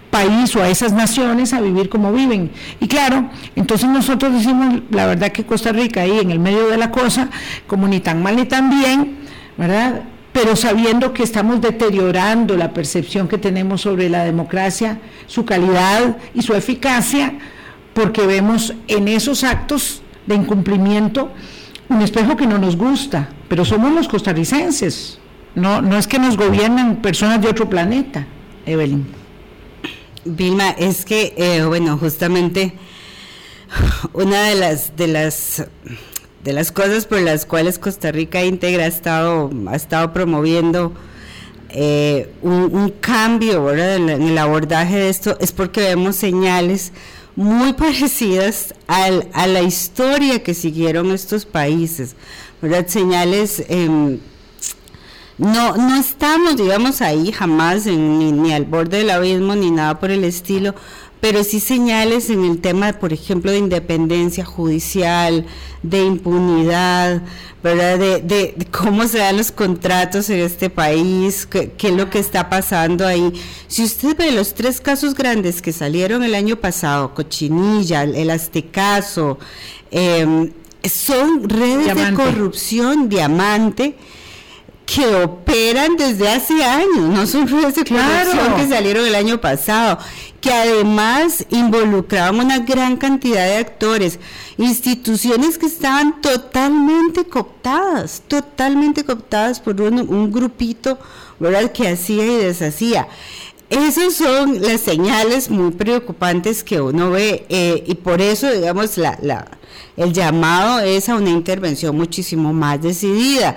país 0.09 0.55
o 0.55 0.63
a 0.63 0.69
esas 0.69 0.91
naciones 0.91 1.53
a 1.53 1.61
vivir 1.61 1.87
como 1.87 2.11
viven. 2.11 2.51
Y 2.79 2.87
claro, 2.87 3.29
entonces 3.55 3.89
nosotros 3.89 4.33
decimos, 4.33 4.81
la 4.89 5.05
verdad 5.05 5.31
que 5.31 5.45
Costa 5.45 5.71
Rica 5.71 6.01
ahí 6.01 6.19
en 6.19 6.31
el 6.31 6.39
medio 6.39 6.67
de 6.67 6.77
la 6.77 6.89
cosa, 6.89 7.29
como 7.67 7.87
ni 7.87 7.99
tan 7.99 8.23
mal 8.23 8.35
ni 8.35 8.45
tan 8.45 8.71
bien, 8.71 9.19
¿verdad? 9.55 10.01
Pero 10.33 10.55
sabiendo 10.55 11.13
que 11.13 11.23
estamos 11.23 11.61
deteriorando 11.61 12.55
la 12.55 12.73
percepción 12.73 13.27
que 13.27 13.37
tenemos 13.37 13.81
sobre 13.81 14.09
la 14.09 14.23
democracia, 14.23 14.99
su 15.27 15.45
calidad 15.45 16.17
y 16.33 16.41
su 16.41 16.53
eficacia, 16.53 17.33
porque 17.93 18.25
vemos 18.25 18.73
en 18.87 19.07
esos 19.07 19.43
actos 19.43 20.01
de 20.25 20.35
incumplimiento 20.35 21.31
un 21.89 22.01
espejo 22.01 22.37
que 22.37 22.45
no 22.45 22.59
nos 22.59 22.75
gusta, 22.75 23.29
pero 23.47 23.65
somos 23.65 23.91
los 23.91 24.07
costarricenses, 24.07 25.19
No, 25.55 25.81
no 25.81 25.97
es 25.97 26.05
que 26.05 26.19
nos 26.19 26.37
gobiernan 26.37 26.97
personas 26.97 27.41
de 27.41 27.47
otro 27.47 27.67
planeta, 27.67 28.27
Evelyn. 28.67 29.07
Vilma, 30.23 30.69
es 30.69 31.03
que, 31.05 31.33
eh, 31.35 31.63
bueno, 31.65 31.97
justamente 31.97 32.75
una 34.13 34.43
de 34.43 34.55
las, 34.55 34.95
de 34.95 35.07
las 35.07 35.65
de 36.43 36.53
las 36.53 36.71
cosas 36.71 37.05
por 37.05 37.19
las 37.21 37.45
cuales 37.45 37.79
Costa 37.79 38.11
Rica 38.11 38.43
Integra 38.43 38.85
ha 38.85 38.87
estado, 38.87 39.51
ha 39.67 39.75
estado 39.75 40.13
promoviendo 40.13 40.93
eh, 41.71 42.33
un, 42.41 42.91
cambio 42.99 43.71
En, 43.71 44.09
el 44.09 44.37
abordaje 44.37 44.97
de 44.97 45.09
esto 45.09 45.37
es 45.39 45.51
porque 45.51 45.81
vemos 45.81 46.15
señales 46.15 46.91
muy 47.35 47.73
parecidas 47.83 48.73
a 48.87 49.47
la 49.47 49.61
historia 49.61 50.41
que 50.43 50.53
siguieron 50.53 51.11
estos 51.11 51.45
países. 51.45 52.15
Señales, 52.87 53.63
em, 53.69 54.19
no, 55.37 55.77
no 55.77 55.95
estamos, 55.95 56.57
digamos, 56.57 57.01
ahí 57.01 57.31
jamás 57.31 57.85
ni, 57.85 58.31
ni 58.33 58.51
al 58.51 58.65
borde 58.65 58.97
del 58.97 59.11
abismo 59.11 59.55
ni 59.55 59.71
nada 59.71 59.99
por 59.99 60.11
el 60.11 60.25
estilo, 60.25 60.75
pero 61.21 61.43
sí 61.43 61.59
señales 61.59 62.29
en 62.29 62.45
el 62.45 62.59
tema, 62.59 62.93
por 62.93 63.11
ejemplo, 63.11 63.51
de 63.51 63.57
independencia 63.57 64.45
judicial, 64.45 65.45
de 65.83 66.03
impunidad, 66.03 67.21
¿verdad? 67.61 67.99
De, 67.99 68.67
cómo 68.71 69.07
se 69.07 69.17
dan 69.17 69.37
los 69.37 69.51
contratos 69.51 70.29
en 70.29 70.39
este 70.39 70.69
país, 70.69 71.45
qué, 71.45 71.73
es 71.77 71.91
lo 71.91 72.09
que 72.09 72.19
está 72.19 72.49
pasando 72.49 73.05
ahí. 73.05 73.33
Si 73.67 73.83
usted 73.83 74.15
ve 74.17 74.31
los 74.31 74.53
tres 74.53 74.79
casos 74.79 75.13
grandes 75.13 75.61
que 75.61 75.73
salieron 75.73 76.23
el 76.23 76.35
año 76.35 76.55
pasado, 76.55 77.13
Cochinilla, 77.13 78.03
el 78.03 78.29
Aztecaso, 78.29 79.39
em, 79.91 80.51
son 80.89 81.49
redes 81.49 81.93
de 81.95 82.13
corrupción, 82.13 83.09
diamante, 83.09 83.95
que 84.89 85.05
operan 85.05 85.97
desde 85.97 86.27
hace 86.27 86.63
años, 86.63 86.97
no 86.97 87.27
son 87.27 87.47
redes 87.47 87.75
de 87.75 87.85
corrupción 87.85 88.55
que 88.55 88.67
salieron 88.67 89.05
el 89.05 89.13
año 89.13 89.39
pasado 89.39 89.99
que 90.41 90.51
además 90.51 91.45
involucraban 91.49 92.39
una 92.39 92.59
gran 92.59 92.97
cantidad 92.97 93.45
de 93.45 93.57
actores, 93.57 94.19
instituciones 94.57 95.57
que 95.57 95.65
estaban 95.65 96.21
totalmente 96.21 97.25
cooptadas, 97.25 98.23
totalmente 98.27 99.03
cooptadas 99.03 99.59
por 99.59 99.79
un, 99.81 100.31
grupito 100.31 100.97
¿verdad? 101.39 101.71
que 101.71 101.89
hacía 101.89 102.25
y 102.25 102.37
deshacía. 102.37 103.07
Esas 103.69 104.15
son 104.15 104.61
las 104.61 104.81
señales 104.81 105.49
muy 105.49 105.71
preocupantes 105.71 106.63
que 106.63 106.81
uno 106.81 107.11
ve 107.11 107.45
eh, 107.49 107.83
y 107.85 107.93
por 107.95 108.21
eso, 108.21 108.49
digamos, 108.49 108.97
la, 108.97 109.19
la, 109.21 109.45
el 109.97 110.13
llamado 110.13 110.79
es 110.79 111.09
a 111.09 111.15
una 111.15 111.29
intervención 111.29 111.95
muchísimo 111.95 112.53
más 112.53 112.81
decidida. 112.81 113.55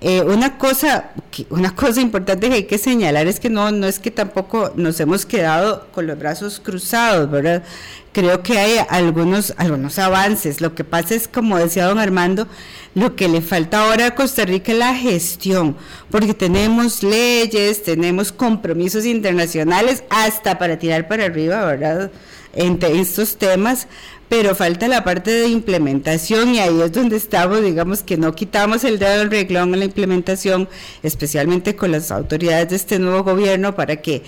Eh, 0.00 0.22
una 0.22 0.58
cosa 0.58 1.10
una 1.50 1.74
cosa 1.74 2.00
importante 2.00 2.48
que 2.48 2.54
hay 2.54 2.64
que 2.64 2.78
señalar 2.78 3.26
es 3.26 3.40
que 3.40 3.50
no 3.50 3.70
no 3.72 3.86
es 3.86 3.98
que 3.98 4.10
tampoco 4.10 4.72
nos 4.76 4.98
hemos 5.00 5.26
quedado 5.26 5.88
con 5.92 6.06
los 6.06 6.18
brazos 6.18 6.60
cruzados, 6.60 7.28
¿verdad? 7.30 7.64
Creo 8.12 8.42
que 8.42 8.58
hay 8.58 8.78
algunos 8.88 9.54
algunos 9.56 9.98
avances. 9.98 10.60
Lo 10.60 10.74
que 10.74 10.84
pasa 10.84 11.14
es 11.14 11.26
como 11.26 11.58
decía 11.58 11.86
don 11.86 11.98
Armando, 11.98 12.46
lo 12.94 13.16
que 13.16 13.28
le 13.28 13.40
falta 13.40 13.82
ahora 13.82 14.06
a 14.06 14.14
Costa 14.14 14.44
Rica 14.44 14.72
es 14.72 14.78
la 14.78 14.94
gestión, 14.94 15.76
porque 16.10 16.34
tenemos 16.34 17.02
leyes, 17.02 17.82
tenemos 17.82 18.30
compromisos 18.32 19.04
internacionales 19.04 20.04
hasta 20.10 20.58
para 20.58 20.78
tirar 20.78 21.08
para 21.08 21.24
arriba, 21.24 21.64
¿verdad? 21.64 22.10
Entre 22.54 22.98
estos 23.00 23.36
temas, 23.36 23.86
pero 24.28 24.54
falta 24.54 24.88
la 24.88 25.04
parte 25.04 25.30
de 25.30 25.48
implementación 25.48 26.54
y 26.54 26.58
ahí 26.60 26.80
es 26.80 26.92
donde 26.92 27.16
estamos, 27.16 27.62
digamos 27.62 28.02
que 28.02 28.16
no 28.16 28.34
quitamos 28.34 28.84
el 28.84 28.98
dedo 28.98 29.18
del 29.18 29.30
reglón 29.30 29.72
en 29.72 29.80
la 29.80 29.86
implementación, 29.86 30.68
especialmente 31.02 31.76
con 31.76 31.92
las 31.92 32.10
autoridades 32.10 32.68
de 32.68 32.76
este 32.76 32.98
nuevo 32.98 33.24
gobierno 33.24 33.74
para 33.74 33.96
que 33.96 34.22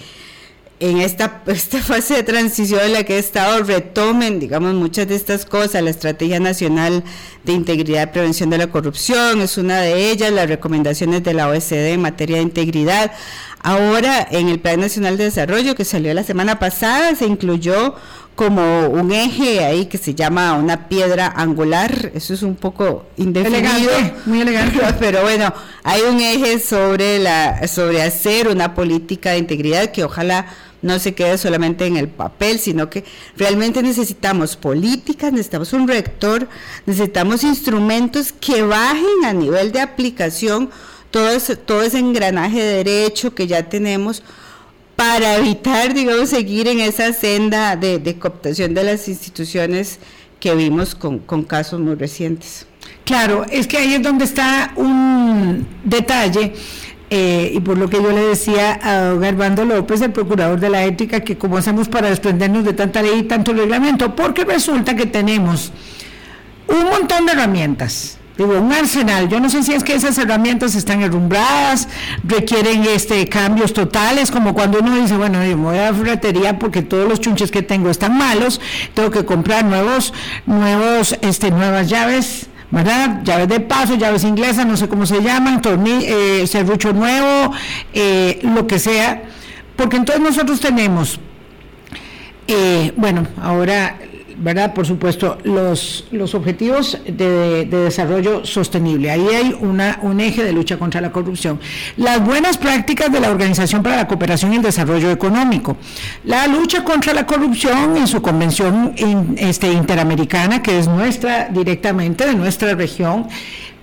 en 0.80 0.96
esta, 0.96 1.42
esta 1.46 1.78
fase 1.80 2.14
de 2.14 2.22
transición 2.22 2.80
en 2.82 2.94
la 2.94 3.04
que 3.04 3.16
he 3.16 3.18
estado 3.18 3.62
retomen, 3.62 4.40
digamos, 4.40 4.74
muchas 4.74 5.06
de 5.06 5.14
estas 5.14 5.44
cosas. 5.44 5.82
La 5.82 5.90
Estrategia 5.90 6.40
Nacional 6.40 7.04
de 7.44 7.52
Integridad 7.52 8.08
y 8.08 8.12
Prevención 8.12 8.50
de 8.50 8.58
la 8.58 8.66
Corrupción 8.68 9.42
es 9.42 9.58
una 9.58 9.80
de 9.80 10.10
ellas, 10.10 10.32
las 10.32 10.48
recomendaciones 10.48 11.22
de 11.22 11.34
la 11.34 11.48
OECD 11.48 11.92
en 11.92 12.00
materia 12.00 12.38
de 12.38 12.42
integridad. 12.42 13.12
Ahora, 13.62 14.26
en 14.30 14.48
el 14.48 14.58
Plan 14.58 14.80
Nacional 14.80 15.18
de 15.18 15.24
Desarrollo 15.24 15.74
que 15.74 15.84
salió 15.84 16.14
la 16.14 16.24
semana 16.24 16.58
pasada, 16.58 17.14
se 17.14 17.26
incluyó 17.26 17.94
como 18.40 18.88
un 18.88 19.12
eje 19.12 19.62
ahí 19.62 19.84
que 19.84 19.98
se 19.98 20.14
llama 20.14 20.54
una 20.54 20.88
piedra 20.88 21.30
angular, 21.36 22.10
eso 22.14 22.32
es 22.32 22.42
un 22.42 22.56
poco 22.56 23.04
indefinido, 23.18 23.90
muy 24.24 24.40
elegante, 24.40 24.80
pero 24.98 25.20
bueno, 25.20 25.52
hay 25.82 26.00
un 26.08 26.18
eje 26.20 26.58
sobre 26.58 27.18
la 27.18 27.68
sobre 27.68 28.00
hacer 28.00 28.48
una 28.48 28.74
política 28.74 29.32
de 29.32 29.38
integridad 29.40 29.90
que 29.90 30.04
ojalá 30.04 30.46
no 30.80 30.98
se 30.98 31.14
quede 31.14 31.36
solamente 31.36 31.84
en 31.84 31.98
el 31.98 32.08
papel, 32.08 32.58
sino 32.58 32.88
que 32.88 33.04
realmente 33.36 33.82
necesitamos 33.82 34.56
políticas, 34.56 35.32
necesitamos 35.32 35.74
un 35.74 35.86
rector, 35.86 36.48
necesitamos 36.86 37.44
instrumentos 37.44 38.32
que 38.32 38.62
bajen 38.62 39.26
a 39.26 39.34
nivel 39.34 39.70
de 39.70 39.82
aplicación 39.82 40.70
todo 41.10 41.28
ese, 41.28 41.56
todo 41.56 41.82
ese 41.82 41.98
engranaje 41.98 42.62
de 42.62 42.84
derecho 42.84 43.34
que 43.34 43.46
ya 43.46 43.68
tenemos 43.68 44.22
para 45.00 45.36
evitar, 45.36 45.94
digamos, 45.94 46.28
seguir 46.28 46.68
en 46.68 46.78
esa 46.78 47.14
senda 47.14 47.74
de, 47.74 48.16
cooptación 48.18 48.74
de 48.74 48.84
las 48.84 49.08
instituciones 49.08 49.98
que 50.38 50.54
vimos 50.54 50.94
con, 50.94 51.20
casos 51.44 51.80
muy 51.80 51.94
recientes. 51.94 52.66
Claro, 53.06 53.46
es 53.50 53.66
que 53.66 53.78
ahí 53.78 53.94
es 53.94 54.02
donde 54.02 54.26
está 54.26 54.74
un 54.76 55.66
detalle. 55.84 56.52
Eh, 57.08 57.50
y 57.54 57.60
por 57.60 57.78
lo 57.78 57.88
que 57.88 57.96
yo 57.96 58.12
le 58.12 58.20
decía 58.20 58.78
a 58.82 59.06
don 59.06 59.24
Armando 59.24 59.64
López, 59.64 60.02
el 60.02 60.12
procurador 60.12 60.60
de 60.60 60.68
la 60.68 60.84
ética, 60.84 61.20
que 61.20 61.38
cómo 61.38 61.56
hacemos 61.56 61.88
para 61.88 62.10
desprendernos 62.10 62.66
de 62.66 62.74
tanta 62.74 63.00
ley 63.00 63.20
y 63.20 63.22
tanto 63.22 63.54
reglamento, 63.54 64.14
porque 64.14 64.44
resulta 64.44 64.94
que 64.94 65.06
tenemos 65.06 65.72
un 66.68 66.84
montón 66.84 67.24
de 67.24 67.32
herramientas, 67.32 68.18
digo, 68.46 68.58
un 68.58 68.72
arsenal. 68.72 69.28
Yo 69.28 69.38
no 69.38 69.50
sé 69.50 69.62
si 69.62 69.72
es 69.72 69.84
que 69.84 69.94
esas 69.94 70.16
herramientas 70.18 70.74
están 70.74 71.02
herrumbradas, 71.02 71.88
requieren 72.24 72.84
este 72.84 73.28
cambios 73.28 73.72
totales, 73.72 74.30
como 74.30 74.54
cuando 74.54 74.78
uno 74.80 74.96
dice, 74.96 75.16
bueno, 75.16 75.44
yo 75.44 75.56
voy 75.58 75.76
a 75.76 75.90
la 75.90 75.94
ferretería 75.94 76.58
porque 76.58 76.82
todos 76.82 77.08
los 77.08 77.20
chunches 77.20 77.50
que 77.50 77.62
tengo 77.62 77.90
están 77.90 78.16
malos, 78.16 78.60
tengo 78.94 79.10
que 79.10 79.24
comprar 79.24 79.64
nuevos, 79.64 80.14
nuevos, 80.46 81.16
este, 81.20 81.50
nuevas 81.50 81.88
llaves. 81.88 82.46
¿verdad? 82.72 83.22
Llaves 83.24 83.48
de 83.48 83.58
paso, 83.58 83.96
llaves 83.96 84.22
inglesas, 84.22 84.64
no 84.64 84.76
sé 84.76 84.86
cómo 84.86 85.04
se 85.04 85.20
llaman, 85.20 85.60
tornillo, 85.60 86.06
eh, 86.06 86.46
serrucho 86.46 86.92
nuevo, 86.92 87.52
eh, 87.92 88.38
lo 88.44 88.68
que 88.68 88.78
sea, 88.78 89.24
porque 89.74 89.96
entonces 89.96 90.22
nosotros 90.22 90.60
tenemos, 90.60 91.18
eh, 92.46 92.92
bueno, 92.96 93.26
ahora 93.42 93.96
¿verdad? 94.40 94.72
Por 94.72 94.86
supuesto, 94.86 95.38
los, 95.44 96.06
los 96.10 96.34
objetivos 96.34 96.98
de, 97.06 97.66
desarrollo 97.66 98.44
sostenible. 98.44 99.10
Ahí 99.10 99.26
hay 99.28 99.56
una, 99.60 99.98
un 100.02 100.18
eje 100.20 100.42
de 100.42 100.52
lucha 100.52 100.78
contra 100.78 101.00
la 101.00 101.12
corrupción. 101.12 101.60
Las 101.96 102.24
buenas 102.24 102.56
prácticas 102.56 103.12
de 103.12 103.20
la 103.20 103.30
Organización 103.30 103.82
para 103.82 103.96
la 103.96 104.08
Cooperación 104.08 104.52
y 104.52 104.56
el 104.56 104.62
Desarrollo 104.62 105.10
Económico. 105.10 105.76
La 106.24 106.46
lucha 106.46 106.82
contra 106.84 107.12
la 107.12 107.26
corrupción 107.26 107.96
en 107.96 108.06
su 108.06 108.22
convención 108.22 108.94
este, 109.36 109.70
interamericana, 109.70 110.62
que 110.62 110.78
es 110.78 110.88
nuestra, 110.88 111.48
directamente 111.48 112.26
de 112.26 112.34
nuestra 112.34 112.74
región 112.74 113.28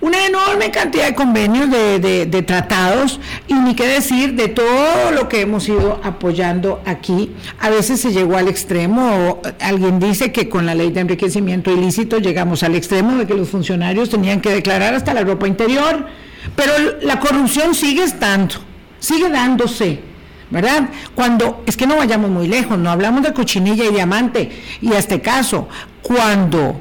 una 0.00 0.26
enorme 0.26 0.70
cantidad 0.70 1.06
de 1.06 1.14
convenios, 1.14 1.70
de, 1.70 2.44
tratados, 2.46 3.18
y 3.48 3.54
ni 3.54 3.74
qué 3.74 3.86
decir 3.86 4.34
de 4.34 4.48
todo 4.48 5.10
lo 5.12 5.28
que 5.28 5.40
hemos 5.40 5.68
ido 5.68 6.00
apoyando 6.04 6.80
aquí. 6.86 7.32
A 7.58 7.68
veces 7.68 8.00
se 8.00 8.12
llegó 8.12 8.36
al 8.36 8.48
extremo, 8.48 9.40
alguien 9.60 9.98
dice 9.98 10.30
que 10.30 10.48
con 10.48 10.66
la 10.66 10.74
ley 10.74 10.92
de 10.92 11.00
enriquecimiento 11.00 11.72
ilícito 11.72 12.18
llegamos 12.18 12.62
al 12.62 12.76
extremo 12.76 13.16
de 13.16 13.26
que 13.26 13.34
los 13.34 13.48
funcionarios 13.48 14.08
tenían 14.08 14.40
que 14.40 14.50
declarar 14.50 14.94
hasta 14.94 15.12
la 15.14 15.22
ropa 15.22 15.48
interior, 15.48 16.06
pero 16.54 16.72
la 17.02 17.18
corrupción 17.18 17.74
sigue 17.74 18.04
estando, 18.04 18.54
sigue 19.00 19.28
dándose. 19.28 20.08
¿verdad? 20.50 20.88
Cuando, 21.14 21.62
es 21.66 21.76
que 21.76 21.86
no 21.86 21.96
vayamos 21.98 22.30
muy 22.30 22.48
lejos, 22.48 22.78
no 22.78 22.90
hablamos 22.90 23.22
de 23.22 23.34
cochinilla 23.34 23.84
y 23.84 23.92
diamante, 23.92 24.50
y 24.80 24.92
a 24.94 24.98
este 24.98 25.20
caso, 25.20 25.68
cuando 26.00 26.80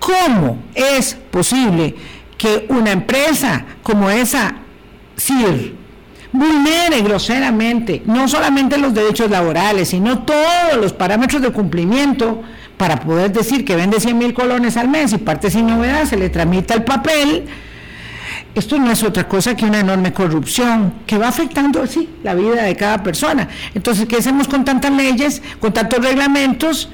¿Cómo 0.00 0.58
es 0.74 1.14
posible 1.30 1.94
que 2.36 2.66
una 2.70 2.90
empresa 2.90 3.64
como 3.82 4.10
esa, 4.10 4.56
CIR, 5.16 5.76
vulnere 6.32 7.02
groseramente 7.02 8.02
no 8.06 8.26
solamente 8.26 8.78
los 8.78 8.94
derechos 8.94 9.30
laborales, 9.30 9.90
sino 9.90 10.20
todos 10.20 10.76
los 10.80 10.92
parámetros 10.92 11.42
de 11.42 11.52
cumplimiento 11.52 12.42
para 12.76 12.98
poder 12.98 13.30
decir 13.30 13.64
que 13.64 13.76
vende 13.76 14.00
100 14.00 14.16
mil 14.16 14.32
colones 14.32 14.78
al 14.78 14.88
mes 14.88 15.12
y 15.12 15.18
parte 15.18 15.50
sin 15.50 15.66
novedad, 15.66 16.06
se 16.06 16.16
le 16.16 16.30
tramita 16.30 16.74
el 16.74 16.84
papel? 16.84 17.44
Esto 18.54 18.78
no 18.78 18.90
es 18.90 19.02
otra 19.02 19.28
cosa 19.28 19.54
que 19.54 19.66
una 19.66 19.80
enorme 19.80 20.12
corrupción 20.12 20.94
que 21.06 21.18
va 21.18 21.28
afectando 21.28 21.82
así 21.82 22.08
la 22.24 22.34
vida 22.34 22.62
de 22.62 22.74
cada 22.74 23.02
persona. 23.02 23.48
Entonces, 23.74 24.08
¿qué 24.08 24.16
hacemos 24.16 24.48
con 24.48 24.64
tantas 24.64 24.92
leyes, 24.92 25.42
con 25.60 25.72
tantos 25.72 26.02
reglamentos? 26.02 26.88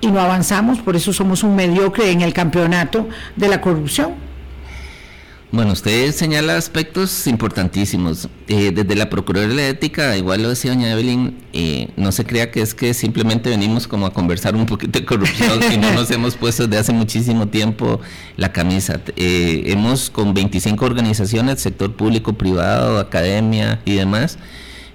Y 0.00 0.08
no 0.08 0.20
avanzamos, 0.20 0.78
por 0.80 0.96
eso 0.96 1.12
somos 1.12 1.42
un 1.42 1.56
mediocre 1.56 2.10
en 2.10 2.20
el 2.20 2.32
campeonato 2.32 3.08
de 3.36 3.48
la 3.48 3.60
corrupción. 3.60 4.28
Bueno, 5.50 5.72
usted 5.72 6.12
señala 6.12 6.58
aspectos 6.58 7.26
importantísimos. 7.26 8.28
Eh, 8.48 8.70
desde 8.70 8.94
la 8.94 9.08
Procuraduría 9.08 9.56
de 9.56 9.62
la 9.62 9.68
Ética, 9.68 10.14
igual 10.18 10.42
lo 10.42 10.50
decía 10.50 10.72
doña 10.72 10.92
Evelyn, 10.92 11.38
eh, 11.54 11.88
no 11.96 12.12
se 12.12 12.26
crea 12.26 12.50
que 12.50 12.60
es 12.60 12.74
que 12.74 12.92
simplemente 12.92 13.48
venimos 13.48 13.88
como 13.88 14.04
a 14.04 14.12
conversar 14.12 14.54
un 14.54 14.66
poquito 14.66 14.98
de 14.98 15.06
corrupción 15.06 15.58
y 15.72 15.78
no 15.78 15.90
nos 15.92 16.10
hemos 16.10 16.36
puesto 16.36 16.66
desde 16.66 16.80
hace 16.80 16.92
muchísimo 16.92 17.48
tiempo 17.48 17.98
la 18.36 18.52
camisa. 18.52 19.00
Eh, 19.16 19.62
hemos 19.68 20.10
con 20.10 20.34
25 20.34 20.84
organizaciones, 20.84 21.62
sector 21.62 21.94
público, 21.94 22.34
privado, 22.34 22.98
academia 22.98 23.80
y 23.86 23.94
demás, 23.94 24.38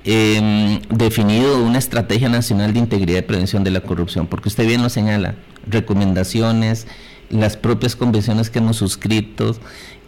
em, 0.06 0.82
definido 0.90 1.64
una 1.64 1.78
estrategia 1.78 2.30
nacional 2.30 2.74
de 2.74 2.80
integridad 2.80 3.20
y 3.20 3.22
prevención 3.24 3.64
de 3.64 3.72
la 3.72 3.82
corrupción, 3.82 4.28
porque 4.28 4.50
usted 4.50 4.68
bien 4.68 4.82
lo 4.82 4.90
señala, 4.90 5.36
recomendaciones, 5.68 6.88
las 7.30 7.58
propias 7.58 7.96
convenciones 7.96 8.50
que 8.50 8.60
hemos 8.60 8.78
suscrito, 8.78 9.56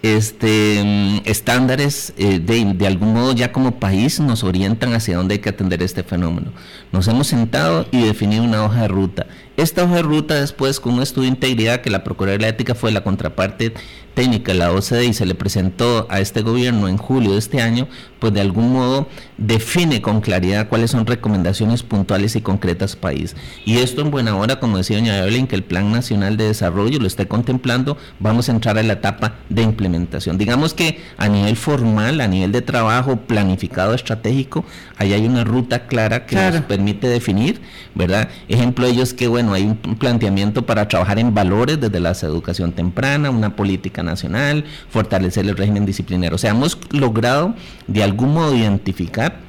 este, 0.01 0.81
mm, 0.83 1.21
estándares 1.25 2.13
eh, 2.17 2.39
de, 2.39 2.73
de, 2.73 2.87
algún 2.87 3.13
modo 3.13 3.33
ya 3.33 3.51
como 3.51 3.79
país 3.79 4.19
nos 4.19 4.43
orientan 4.43 4.93
hacia 4.93 5.17
dónde 5.17 5.35
hay 5.35 5.39
que 5.39 5.49
atender 5.49 5.81
este 5.81 6.03
fenómeno. 6.03 6.51
Nos 6.91 7.07
hemos 7.07 7.27
sentado 7.27 7.87
y 7.91 8.03
definido 8.03 8.43
una 8.43 8.63
hoja 8.63 8.81
de 8.81 8.87
ruta. 8.87 9.25
Esta 9.57 9.85
hoja 9.85 9.95
de 9.95 10.01
ruta 10.01 10.35
después 10.35 10.81
con 10.81 10.95
un 10.95 11.01
estudio 11.01 11.29
de 11.29 11.35
integridad 11.35 11.79
que 11.79 11.89
la 11.89 12.03
Procuraduría 12.03 12.39
de 12.39 12.41
la 12.41 12.49
Ética 12.49 12.75
fue 12.75 12.91
la 12.91 13.05
contraparte 13.05 13.73
técnica 14.15 14.53
de 14.53 14.57
la 14.57 14.71
OCDE 14.71 15.05
y 15.05 15.13
se 15.13 15.25
le 15.25 15.35
presentó 15.35 16.07
a 16.09 16.19
este 16.19 16.41
gobierno 16.41 16.87
en 16.87 16.97
julio 16.97 17.33
de 17.33 17.37
este 17.37 17.61
año, 17.61 17.87
pues 18.19 18.33
de 18.33 18.41
algún 18.41 18.71
modo 18.71 19.07
define 19.37 20.01
con 20.01 20.21
claridad 20.21 20.69
cuáles 20.69 20.91
son 20.91 21.05
recomendaciones 21.05 21.83
puntuales 21.83 22.35
y 22.35 22.41
concretas 22.41 22.95
país. 22.95 23.35
Y 23.65 23.77
esto 23.77 24.01
en 24.01 24.11
buena 24.11 24.35
hora, 24.35 24.59
como 24.59 24.77
decía 24.77 24.97
doña 24.97 25.19
Evelyn, 25.19 25.47
que 25.47 25.55
el 25.55 25.63
Plan 25.63 25.91
Nacional 25.91 26.37
de 26.37 26.47
Desarrollo 26.47 26.99
lo 26.99 27.07
esté 27.07 27.27
contemplando, 27.27 27.97
vamos 28.19 28.47
a 28.47 28.53
entrar 28.53 28.77
a 28.77 28.83
la 28.83 28.93
etapa 28.93 29.35
de 29.49 29.61
implementación. 29.61 30.37
Digamos 30.37 30.73
que 30.73 31.01
a 31.17 31.27
nivel 31.27 31.57
formal, 31.57 32.21
a 32.21 32.27
nivel 32.27 32.53
de 32.53 32.61
trabajo 32.61 33.17
planificado 33.17 33.93
estratégico, 33.93 34.65
ahí 34.97 35.11
hay 35.11 35.25
una 35.25 35.43
ruta 35.43 35.87
clara 35.87 36.25
que 36.25 36.35
nos 36.37 36.61
permite 36.61 37.07
definir, 37.07 37.61
¿verdad? 37.93 38.29
Ejemplo 38.47 38.85
de 38.85 38.93
ello 38.93 39.03
es 39.03 39.13
que, 39.13 39.27
bueno, 39.27 39.44
hay 39.53 39.63
un 39.63 39.75
planteamiento 39.75 40.65
para 40.65 40.87
trabajar 40.87 41.19
en 41.19 41.33
valores 41.33 41.79
desde 41.79 41.99
la 41.99 42.11
educación 42.11 42.71
temprana, 42.71 43.29
una 43.29 43.55
política 43.55 44.03
nacional, 44.03 44.65
fortalecer 44.89 45.45
el 45.45 45.55
régimen 45.55 45.85
disciplinario. 45.85 46.35
O 46.35 46.39
sea, 46.39 46.51
hemos 46.51 46.77
logrado 46.91 47.55
de 47.87 48.03
algún 48.03 48.33
modo 48.33 48.55
identificar 48.55 49.44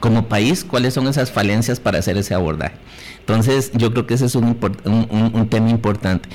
como 0.00 0.28
país 0.28 0.64
cuáles 0.64 0.94
son 0.94 1.06
esas 1.06 1.30
falencias 1.30 1.80
para 1.80 1.98
hacer 1.98 2.16
ese 2.16 2.34
abordaje. 2.34 2.76
Entonces, 3.20 3.72
yo 3.74 3.92
creo 3.92 4.06
que 4.06 4.14
ese 4.14 4.26
es 4.26 4.36
un, 4.36 4.56
un, 4.84 5.48
tema 5.48 5.68
importante. 5.70 6.28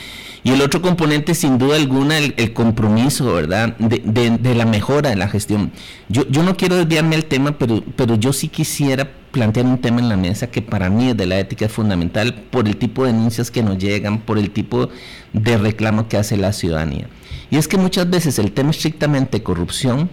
Y 0.43 0.51
el 0.51 0.61
otro 0.61 0.81
componente, 0.81 1.35
sin 1.35 1.57
duda 1.57 1.77
alguna, 1.77 2.17
el, 2.17 2.53
compromiso, 2.53 3.33
¿verdad?, 3.33 3.77
de, 3.77 4.55
la 4.55 4.65
mejora 4.65 5.09
de 5.09 5.15
la 5.15 5.29
gestión. 5.29 5.71
Yo, 6.09 6.27
yo 6.27 6.43
no 6.43 6.57
quiero 6.57 6.75
desviarme 6.75 7.15
del 7.15 7.25
tema, 7.25 7.57
pero, 7.57 7.81
pero 7.95 8.15
yo 8.15 8.33
sí 8.33 8.49
quisiera 8.49 9.09
plantear 9.31 9.65
un 9.67 9.77
tema 9.77 10.01
en 10.01 10.09
la 10.09 10.17
mesa 10.17 10.47
que 10.47 10.61
para 10.61 10.89
mí 10.89 11.13
de 11.13 11.25
la 11.25 11.39
ética 11.39 11.65
es 11.65 11.71
fundamental 11.71 12.33
por 12.51 12.67
el 12.67 12.75
tipo 12.75 13.05
de 13.05 13.13
denuncias 13.13 13.49
que 13.51 13.63
nos 13.63 13.77
llegan, 13.77 14.19
por 14.19 14.37
el 14.37 14.51
tipo 14.51 14.89
de 15.31 15.57
reclamo 15.57 16.09
que 16.09 16.17
hace 16.17 16.35
la 16.35 16.51
ciudadanía. 16.51 17.07
Y 17.49 17.57
es 17.57 17.69
que 17.69 17.77
muchas 17.77 18.09
veces 18.09 18.37
el 18.37 18.51
tema 18.51 18.71
estrictamente 18.71 19.43
corrupción 19.43 20.09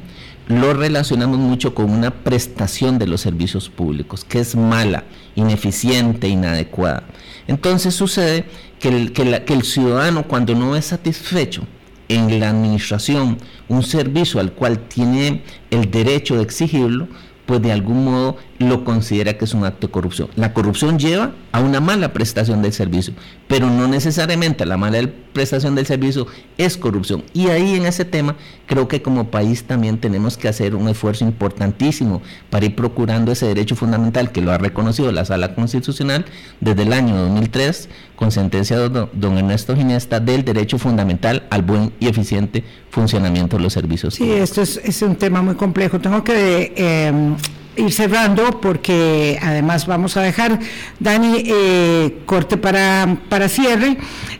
lo 0.49 0.73
relacionamos 0.73 1.39
mucho 1.39 1.75
con 1.75 1.91
una 1.91 2.11
prestación 2.11 2.99
de 2.99 3.07
los 3.07 3.21
servicios 3.21 3.69
públicos, 3.69 4.25
que 4.25 4.41
es 4.41 4.57
mala, 4.57 5.05
ineficiente, 5.35 6.27
inadecuada. 6.27 7.05
Entonces 7.47 7.95
sucede 7.95 8.47
que 8.81 8.89
el, 8.89 9.63
ciudadano 9.63 10.27
cuando 10.27 10.55
no 10.55 10.75
es 10.75 10.87
satisfecho 10.87 11.65
en 12.09 12.41
la 12.41 12.49
administración 12.49 13.37
un 13.69 13.83
servicio 13.83 14.41
al 14.41 14.53
cual 14.53 14.79
tiene 14.89 15.43
el 15.71 15.91
derecho 15.91 16.37
de 16.37 16.43
exigirlo, 16.43 17.09
pues 17.45 17.61
de 17.61 17.73
algún 17.73 18.05
modo 18.05 18.37
lo 18.59 18.85
considera 18.85 19.39
que 19.39 19.45
es 19.45 19.55
un 19.55 19.65
acto 19.65 19.87
de 19.87 19.93
corrupción. 19.93 20.29
La 20.35 20.53
corrupción 20.53 20.99
lleva 20.99 21.33
a 21.53 21.61
una 21.61 21.81
mala 21.81 22.13
prestación 22.13 22.61
del 22.63 22.73
servicio, 22.73 23.15
pero 23.47 23.71
no 23.71 23.87
necesariamente 23.87 24.67
la 24.67 24.77
mala 24.77 25.09
prestación 25.33 25.75
del 25.75 25.87
servicio 25.87 26.27
es 26.57 26.77
corrupción. 26.77 27.23
Y 27.33 27.49
ahí 27.49 27.77
en 27.77 27.87
ese 27.87 28.05
tema 28.05 28.35
creo 28.67 28.89
que 28.89 29.01
como 29.01 29.31
país 29.31 29.65
también 29.65 29.99
tenemos 29.99 30.37
que 30.37 30.49
hacer 30.49 30.75
un 30.75 30.89
esfuerzo 30.89 31.25
importantísimo 31.25 32.21
para 32.51 32.67
ir 32.67 32.75
procurando 32.75 33.31
ese 33.31 33.47
derecho 33.47 33.77
fundamental 33.77 34.33
que 34.33 34.43
lo 34.43 34.51
ha 34.51 34.59
reconocido 34.59 35.13
la 35.13 35.25
Sala 35.25 35.55
Constitucional 35.55 36.25
desde 36.61 36.83
el 36.83 36.93
año 36.93 37.17
2003 37.17 37.89
con 38.17 38.33
sentencia 38.33 38.79
de 38.79 39.07
don 39.13 39.39
Ernesto 39.39 39.77
Ginesta 39.77 40.19
del 40.19 40.45
derecho 40.45 40.79
fundamental 40.79 41.45
al 41.51 41.63
buen 41.63 41.93
y 42.01 42.09
eficiente 42.09 42.65
funcionamiento 42.91 43.57
de 43.57 43.63
los 43.63 43.73
servicios. 43.73 44.15
Sí, 44.15 44.33
esto 44.33 44.63
es, 44.63 45.03
un 45.03 45.15
tema 45.15 45.43
muy 45.43 45.55
complejo. 45.55 46.01
Tengo 46.01 46.25
que... 46.25 46.73
Eh, 46.77 47.13
ir 47.79 47.93
cerrando 47.93 48.61
porque 48.61 49.39
además 49.41 49.87
vamos 49.87 50.17
a 50.17 50.23
dejar, 50.23 50.59
Dani, 50.99 51.43
eh, 51.47 52.19
corte 52.27 52.57
para, 52.57 53.17
para 53.29 53.49
cierre 53.49 53.97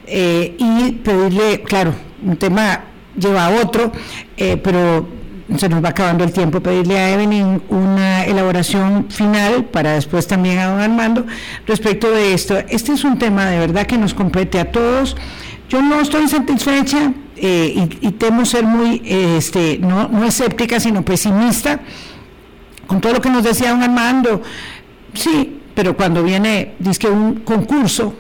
eh, 0.07 0.57
y 0.59 0.93
pedirle, 0.93 1.63
claro, 1.63 1.95
un 2.25 2.37
tema 2.37 2.85
lleva 3.17 3.47
a 3.47 3.51
otro, 3.51 3.93
eh, 4.37 4.57
pero 4.57 5.09
se 5.57 5.69
nos 5.69 5.83
va 5.83 5.91
acabando 5.91 6.25
el 6.25 6.33
tiempo, 6.33 6.61
pedirle 6.61 6.99
a 6.99 7.11
Evelyn 7.11 7.63
una 7.71 8.25
elaboración 8.25 9.07
final 9.09 9.65
para 9.65 9.93
después 9.93 10.27
también 10.27 10.59
a 10.59 10.67
don 10.67 10.81
Armando 10.81 11.25
respecto 11.67 12.11
de 12.11 12.35
esto. 12.35 12.59
Este 12.69 12.93
es 12.93 13.05
un 13.05 13.19
tema 13.19 13.47
de 13.47 13.59
verdad 13.59 13.87
que 13.87 13.97
nos 13.97 14.13
compete 14.13 14.61
a 14.61 14.71
todos. 14.71 15.17
Yo 15.71 15.81
no 15.81 16.01
estoy 16.01 16.29
satisfecha 16.29 17.13
y, 17.37 18.11
temo 18.19 18.45
ser 18.45 18.65
muy, 18.65 19.03
este, 19.05 19.79
no, 19.79 20.09
no 20.09 20.25
escéptica, 20.25 20.81
sino 20.81 21.03
pesimista 21.03 21.81
con 22.89 23.01
todo 23.01 23.13
lo 23.13 23.21
que 23.21 23.31
nos 23.31 23.45
decía 23.45 23.71
don 23.71 23.85
Armando, 23.85 24.43
sí, 25.15 25.61
pero 25.77 25.97
cuando 25.97 26.25
viene, 26.25 26.75
dice 26.81 26.99
que 26.99 27.09
un 27.09 27.37
concurso 27.41 28.13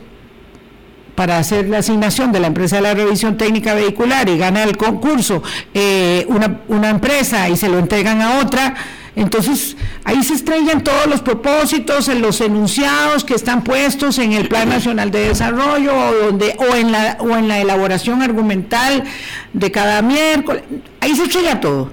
para 1.17 1.39
hacer 1.39 1.69
la 1.69 1.79
asignación 1.79 2.31
de 2.31 2.39
la 2.39 2.47
empresa 2.47 2.77
de 2.77 2.83
la 2.83 2.95
revisión 2.95 3.37
técnica 3.37 3.75
vehicular 3.75 4.29
y 4.29 4.39
gana 4.39 4.63
el 4.63 4.77
concurso 4.77 5.43
eh, 5.75 6.25
una, 6.29 6.61
una 6.69 6.91
empresa 6.91 7.49
y 7.49 7.57
se 7.57 7.69
lo 7.69 7.81
entregan 7.81 8.23
a 8.23 8.39
otra, 8.39 8.77
entonces, 9.19 9.77
ahí 10.05 10.23
se 10.23 10.35
estrellan 10.35 10.85
todos 10.85 11.09
los 11.09 11.23
propósitos, 11.23 12.09
en 12.09 12.23
los 12.23 12.41
enunciados 12.41 13.25
que 13.25 13.35
están 13.35 13.65
puestos 13.65 14.17
en 14.21 14.33
el 14.33 14.47
Plan 14.47 14.69
Nacional 14.69 15.11
de 15.11 15.27
Desarrollo 15.27 15.93
o, 15.93 16.27
donde, 16.27 16.55
o, 16.57 16.77
en, 16.77 16.93
la, 16.93 17.17
o 17.19 17.37
en 17.37 17.49
la 17.49 17.59
elaboración 17.59 18.23
argumental 18.23 19.03
de 19.53 19.73
cada 19.73 20.03
miércoles. 20.03 20.63
Ahí 21.01 21.17
se 21.17 21.25
estrella 21.25 21.61
todo 21.61 21.91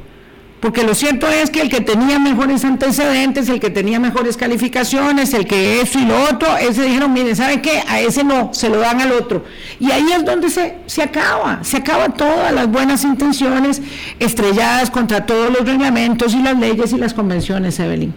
porque 0.66 0.82
lo 0.82 0.96
cierto 0.96 1.28
es 1.30 1.52
que 1.52 1.62
el 1.62 1.70
que 1.70 1.80
tenía 1.80 2.18
mejores 2.18 2.66
antecedentes, 2.66 3.48
el 3.50 3.60
que 3.60 3.70
tenía 3.70 4.00
mejores 4.00 4.36
calificaciones, 4.36 5.32
el 5.36 5.46
que 5.46 5.80
eso 5.80 6.00
y 6.00 6.06
lo 6.06 6.20
otro, 6.24 6.58
ese 6.58 6.82
dijeron, 6.82 7.14
mire, 7.14 7.36
¿saben 7.36 7.62
qué? 7.62 7.84
A 7.88 8.02
ese 8.02 8.24
no, 8.24 8.52
se 8.52 8.70
lo 8.70 8.80
dan 8.80 9.00
al 9.00 9.12
otro. 9.12 9.46
Y 9.80 9.92
ahí 9.92 10.12
es 10.12 10.26
donde 10.26 10.50
se, 10.50 10.78
se 10.88 11.04
acaba, 11.04 11.64
se 11.64 11.78
acaban 11.78 12.18
todas 12.18 12.52
las 12.52 12.68
buenas 12.68 13.04
intenciones 13.04 13.80
estrelladas 14.18 14.90
contra 14.90 15.28
todos 15.28 15.52
los 15.52 15.68
reglamentos 15.68 16.34
y 16.34 16.42
las 16.42 16.58
leyes 16.58 16.94
y 16.94 16.98
las 16.98 17.14
convenciones, 17.14 17.80
Evelyn. 17.80 18.16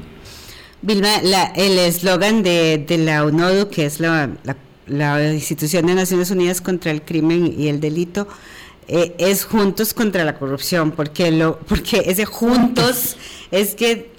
Vilma, 0.81 1.17
el 1.55 1.79
eslogan 1.79 2.43
de, 2.43 2.83
la 2.99 3.27
UNODU, 3.27 3.69
que 3.69 3.85
es 3.85 4.01
la, 4.01 4.31
la 4.87 5.35
institución 5.35 5.85
de 5.85 5.97
Naciones 5.97 6.31
Unidas 6.31 6.63
contra 6.63 6.93
el 6.93 7.03
Crimen 7.03 7.55
y 7.59 7.69
el 7.69 7.79
Delito, 7.79 8.27
eh, 8.89 9.15
es 9.19 9.45
juntos 9.45 9.93
contra 9.93 10.25
la 10.25 10.39
corrupción, 10.39 10.93
porque 10.93 11.31
lo, 11.31 11.59
porque 11.59 12.03
ese 12.07 12.25
juntos 12.25 13.17
es 13.51 13.75
que 13.75 14.11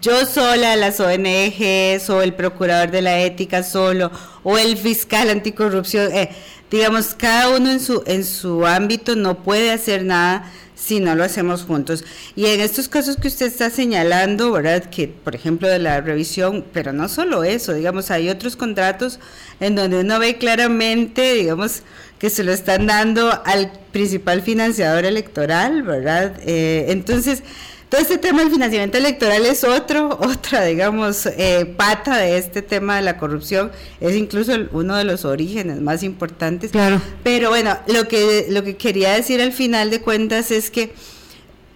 yo 0.00 0.26
sola, 0.26 0.76
las 0.76 1.00
ONGs 1.00 2.08
o 2.10 2.22
el 2.22 2.34
procurador 2.34 2.90
de 2.90 3.02
la 3.02 3.20
ética 3.20 3.62
solo 3.62 4.10
o 4.42 4.58
el 4.58 4.76
fiscal 4.76 5.30
anticorrupción, 5.30 6.12
eh, 6.12 6.30
digamos, 6.70 7.14
cada 7.14 7.50
uno 7.50 7.70
en 7.70 7.80
su, 7.80 8.02
en 8.06 8.24
su 8.24 8.66
ámbito 8.66 9.16
no 9.16 9.42
puede 9.42 9.72
hacer 9.72 10.04
nada 10.04 10.50
si 10.82 10.98
no 10.98 11.14
lo 11.14 11.22
hacemos 11.22 11.62
juntos. 11.62 12.04
Y 12.34 12.46
en 12.46 12.60
estos 12.60 12.88
casos 12.88 13.16
que 13.16 13.28
usted 13.28 13.46
está 13.46 13.70
señalando, 13.70 14.50
¿verdad? 14.50 14.84
Que, 14.90 15.06
por 15.06 15.34
ejemplo, 15.34 15.68
de 15.68 15.78
la 15.78 16.00
revisión, 16.00 16.64
pero 16.72 16.92
no 16.92 17.08
solo 17.08 17.44
eso, 17.44 17.72
digamos, 17.72 18.10
hay 18.10 18.28
otros 18.28 18.56
contratos 18.56 19.20
en 19.60 19.76
donde 19.76 20.00
uno 20.00 20.18
ve 20.18 20.38
claramente, 20.38 21.34
digamos, 21.34 21.82
que 22.18 22.30
se 22.30 22.42
lo 22.42 22.52
están 22.52 22.86
dando 22.86 23.30
al 23.44 23.72
principal 23.92 24.42
financiador 24.42 25.04
electoral, 25.04 25.82
¿verdad? 25.82 26.34
Eh, 26.44 26.86
entonces, 26.88 27.44
todo 27.92 28.00
este 28.00 28.16
tema 28.16 28.40
del 28.40 28.50
financiamiento 28.50 28.96
electoral 28.96 29.44
es 29.44 29.64
otro, 29.64 30.08
otra, 30.22 30.64
digamos, 30.64 31.26
eh, 31.26 31.66
pata 31.76 32.16
de 32.16 32.38
este 32.38 32.62
tema 32.62 32.96
de 32.96 33.02
la 33.02 33.18
corrupción. 33.18 33.70
Es 34.00 34.16
incluso 34.16 34.54
uno 34.72 34.96
de 34.96 35.04
los 35.04 35.26
orígenes 35.26 35.78
más 35.82 36.02
importantes. 36.02 36.70
Claro. 36.70 37.02
Pero 37.22 37.50
bueno, 37.50 37.76
lo 37.88 38.08
que, 38.08 38.46
lo 38.48 38.64
que 38.64 38.78
quería 38.78 39.12
decir 39.12 39.42
al 39.42 39.52
final 39.52 39.90
de 39.90 40.00
cuentas 40.00 40.50
es 40.50 40.70
que 40.70 40.94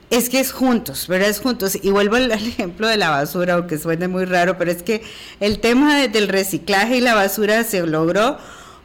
es 0.09 0.31
que 0.31 0.41
es 0.41 0.53
juntos, 0.53 1.07
¿verdad? 1.07 1.29
Es 1.29 1.41
juntos. 1.41 1.79
Y 1.83 1.91
vuelvo 1.91 2.17
al 2.17 2.33
ejemplo 2.33 2.89
de 2.89 2.97
la 2.97 3.11
basura, 3.11 3.53
aunque 3.53 3.77
suene 3.77 4.09
muy 4.09 4.25
raro, 4.25 4.57
pero 4.57 4.71
es 4.71 4.83
que 4.83 5.03
el 5.41 5.59
tema 5.59 5.99
del 6.09 6.29
reciclaje 6.29 6.97
y 6.97 7.01
la 7.03 7.15
basura 7.15 7.63
se 7.63 7.87
logró 7.87 8.39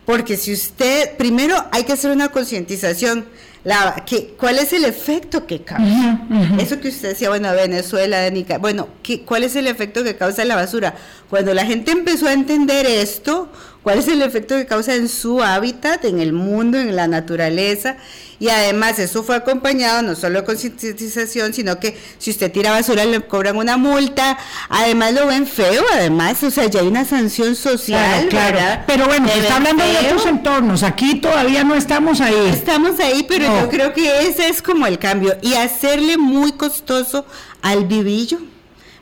porque 0.06 0.36
si 0.36 0.52
usted, 0.52 1.16
primero 1.16 1.56
hay 1.72 1.86
que 1.86 1.94
hacer 1.94 2.12
una 2.12 2.28
concientización. 2.28 3.24
La, 3.64 4.04
que, 4.08 4.34
¿cuál 4.40 4.58
es 4.58 4.74
el 4.74 4.86
efecto 4.86 5.46
que 5.46 5.62
causa? 5.62 6.20
Eso 6.60 6.80
que 6.80 6.90
usted 6.90 7.10
decía, 7.10 7.30
bueno, 7.30 7.52
Venezuela, 7.54 8.28
Nicaragua, 8.30 8.62
bueno, 8.62 8.88
¿qué, 9.04 9.22
¿cuál 9.22 9.44
es 9.44 9.56
el 9.56 9.68
efecto 9.68 10.04
que 10.04 10.16
causa 10.16 10.44
la 10.46 10.56
basura? 10.56 10.96
Cuando 11.30 11.54
la 11.54 11.66
gente 11.66 11.92
empezó 11.92 12.28
a 12.28 12.34
entender 12.34 12.88
esto, 12.88 13.52
cuál 13.84 14.00
es 14.00 14.08
el 14.08 14.24
efecto 14.24 14.56
que 14.56 14.66
causa 14.66 14.96
en 14.96 15.08
su 15.08 15.44
hábitat, 15.44 16.06
en 16.06 16.20
el 16.20 16.34
mundo, 16.34 16.80
en 16.80 16.96
la 16.96 17.08
naturaleza. 17.08 17.98
Y 18.42 18.50
además 18.50 18.98
eso 18.98 19.22
fue 19.22 19.36
acompañado 19.36 20.02
no 20.02 20.16
solo 20.16 20.40
de 20.40 20.46
concientización, 20.46 21.54
sino 21.54 21.80
que 21.80 21.96
si 22.18 22.32
usted 22.32 22.52
tira 22.52 22.72
basura 22.72 23.06
le 23.06 23.22
cobran 23.22 23.56
una 23.56 23.78
multa, 23.78 24.36
además 24.68 25.14
lo 25.14 25.28
ven 25.28 25.46
feo, 25.46 25.84
además, 25.94 26.42
o 26.42 26.50
sea, 26.50 26.66
ya 26.66 26.80
hay 26.80 26.88
una 26.88 27.06
sanción 27.06 27.56
social. 27.56 28.30
Claro, 28.30 28.84
Pero 28.88 29.06
bueno, 29.06 29.28
se 29.28 29.42
está 29.42 29.58
hablando 29.58 29.84
de 29.84 29.96
otros 29.96 30.26
entornos, 30.26 30.82
aquí 30.82 31.22
todavía 31.22 31.64
no 31.64 31.76
estamos 31.76 32.20
ahí. 32.20 32.50
Estamos 32.52 33.00
ahí, 33.00 33.24
pero 33.30 33.46
yo 33.46 33.70
creo 33.70 33.94
que 33.94 34.28
ese 34.28 34.50
es 34.50 34.64
como 34.64 34.88
el 34.88 34.98
cambio. 34.98 35.38
Y 35.44 35.54
hacerle 35.54 36.18
muy 36.18 36.54
costoso 36.54 37.28
al 37.62 37.86
vivillo 37.86 38.40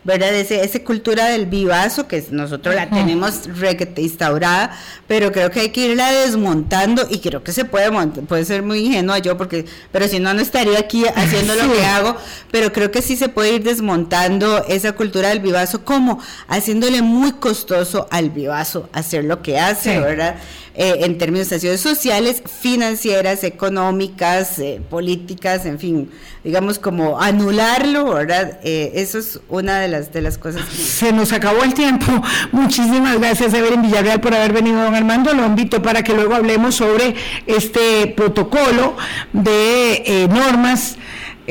¿verdad? 0.10 0.34
Ese, 0.34 0.64
esa 0.64 0.80
cultura 0.80 1.26
del 1.28 1.45
vivazo 1.45 2.07
que 2.07 2.26
nosotros 2.32 2.74
la 2.74 2.89
tenemos 2.89 3.41
instaurada, 3.97 4.76
pero 5.07 5.32
creo 5.32 5.51
que 5.51 5.60
hay 5.60 5.70
que 5.70 5.82
irla 5.82 6.12
desmontando 6.12 7.05
y 7.07 7.20
creo 7.20 7.43
que 7.43 7.51
se 7.51 7.64
puede 7.64 7.91
puede 8.28 8.43
ser 8.43 8.64
muy 8.64 8.80
ingenua 8.88 9.20
yo 9.20 9.38
porque, 9.38 9.66
pero 9.91 10.07
si 10.07 10.20
no, 10.20 10.34
no 10.34 10.41
estaría 10.41 10.80
aquí 10.80 11.05
haciendo 11.16 11.53
lo 11.53 11.72
que 11.72 11.86
hago, 11.86 12.16
pero 12.49 12.74
creo 12.74 12.89
que 12.89 13.03
sí 13.03 13.18
se 13.18 13.30
puede 13.30 13.53
ir 13.53 13.64
desmontando 13.64 14.66
esa 14.68 14.93
cultura 14.93 15.30
del 15.30 15.41
vivazo 15.41 15.86
como 15.86 16.20
haciéndole 16.47 17.03
muy 17.03 17.34
costoso 17.34 18.07
al 18.10 18.32
vivazo 18.32 18.89
hacer 18.93 19.26
lo 19.26 19.43
que 19.43 19.60
hace, 19.60 19.99
¿verdad? 19.99 20.38
Eh, 20.82 21.03
en 21.03 21.17
términos 21.17 21.49
de 21.49 21.57
acciones 21.57 21.82
sociales, 21.82 22.41
financieras, 22.61 23.43
económicas, 23.43 24.59
eh, 24.59 24.80
políticas, 24.89 25.65
en 25.65 25.77
fin, 25.77 26.09
digamos 26.41 26.80
como 26.80 27.19
anularlo, 27.19 28.13
¿verdad? 28.13 28.61
Eh, 28.63 28.93
eso 28.95 29.17
es 29.17 29.41
una 29.49 29.82
de 29.82 29.89
las, 29.89 30.13
de 30.13 30.21
las 30.21 30.38
cosas. 30.38 30.61
Se 30.69 31.11
nos 31.11 31.34
acabó 31.34 31.65
el 31.65 31.73
tiempo. 31.73 32.05
Muchísimas 32.53 33.19
gracias, 33.19 33.53
Evelyn 33.53 33.82
Villarreal, 33.82 34.21
por 34.21 34.34
haber 34.34 34.53
venido, 34.53 34.82
don 34.82 34.95
Armando. 34.95 35.34
Lo 35.34 35.45
invito 35.45 35.82
para 35.82 36.01
que 36.01 36.13
luego 36.13 36.34
hablemos 36.34 36.75
sobre 36.75 37.13
este 37.45 38.07
protocolo 38.15 38.95
de 39.34 40.30
normas 40.30 40.95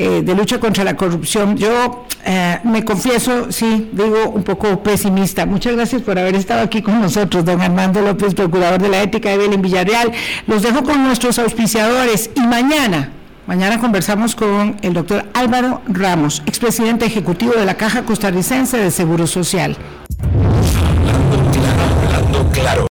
eh, 0.01 0.21
de 0.23 0.33
lucha 0.33 0.61
contra 0.61 0.85
la 0.85 0.95
corrupción. 0.95 1.57
Yo 1.57 2.05
eh, 2.23 2.57
me 2.63 2.85
confieso, 2.85 3.51
sí, 3.51 3.89
digo 3.91 4.29
un 4.29 4.43
poco 4.43 4.81
pesimista. 4.81 5.45
Muchas 5.45 5.75
gracias 5.75 6.01
por 6.03 6.17
haber 6.17 6.35
estado 6.35 6.61
aquí 6.61 6.81
con 6.81 7.01
nosotros, 7.01 7.43
don 7.43 7.59
Armando 7.59 7.99
López, 7.99 8.33
procurador 8.33 8.81
de 8.81 8.87
la 8.87 9.03
ética 9.03 9.27
de 9.29 9.37
Belén 9.37 9.61
Villarreal. 9.61 10.13
Los 10.47 10.61
dejo 10.61 10.83
con 10.83 11.03
nuestros 11.03 11.37
auspiciadores 11.37 12.29
y 12.33 12.39
mañana. 12.39 13.11
Mañana 13.45 13.77
conversamos 13.77 14.35
con 14.35 14.77
el 14.83 14.93
doctor 14.93 15.25
Álvaro 15.33 15.81
Ramos, 15.85 16.43
expresidente 16.45 17.05
ejecutivo 17.05 17.55
de 17.55 17.65
la 17.65 17.73
Caja 17.73 18.03
Costarricense 18.03 18.77
de 18.77 18.91
Seguro 18.91 19.27
Social. 19.27 19.75
claro. 22.53 22.87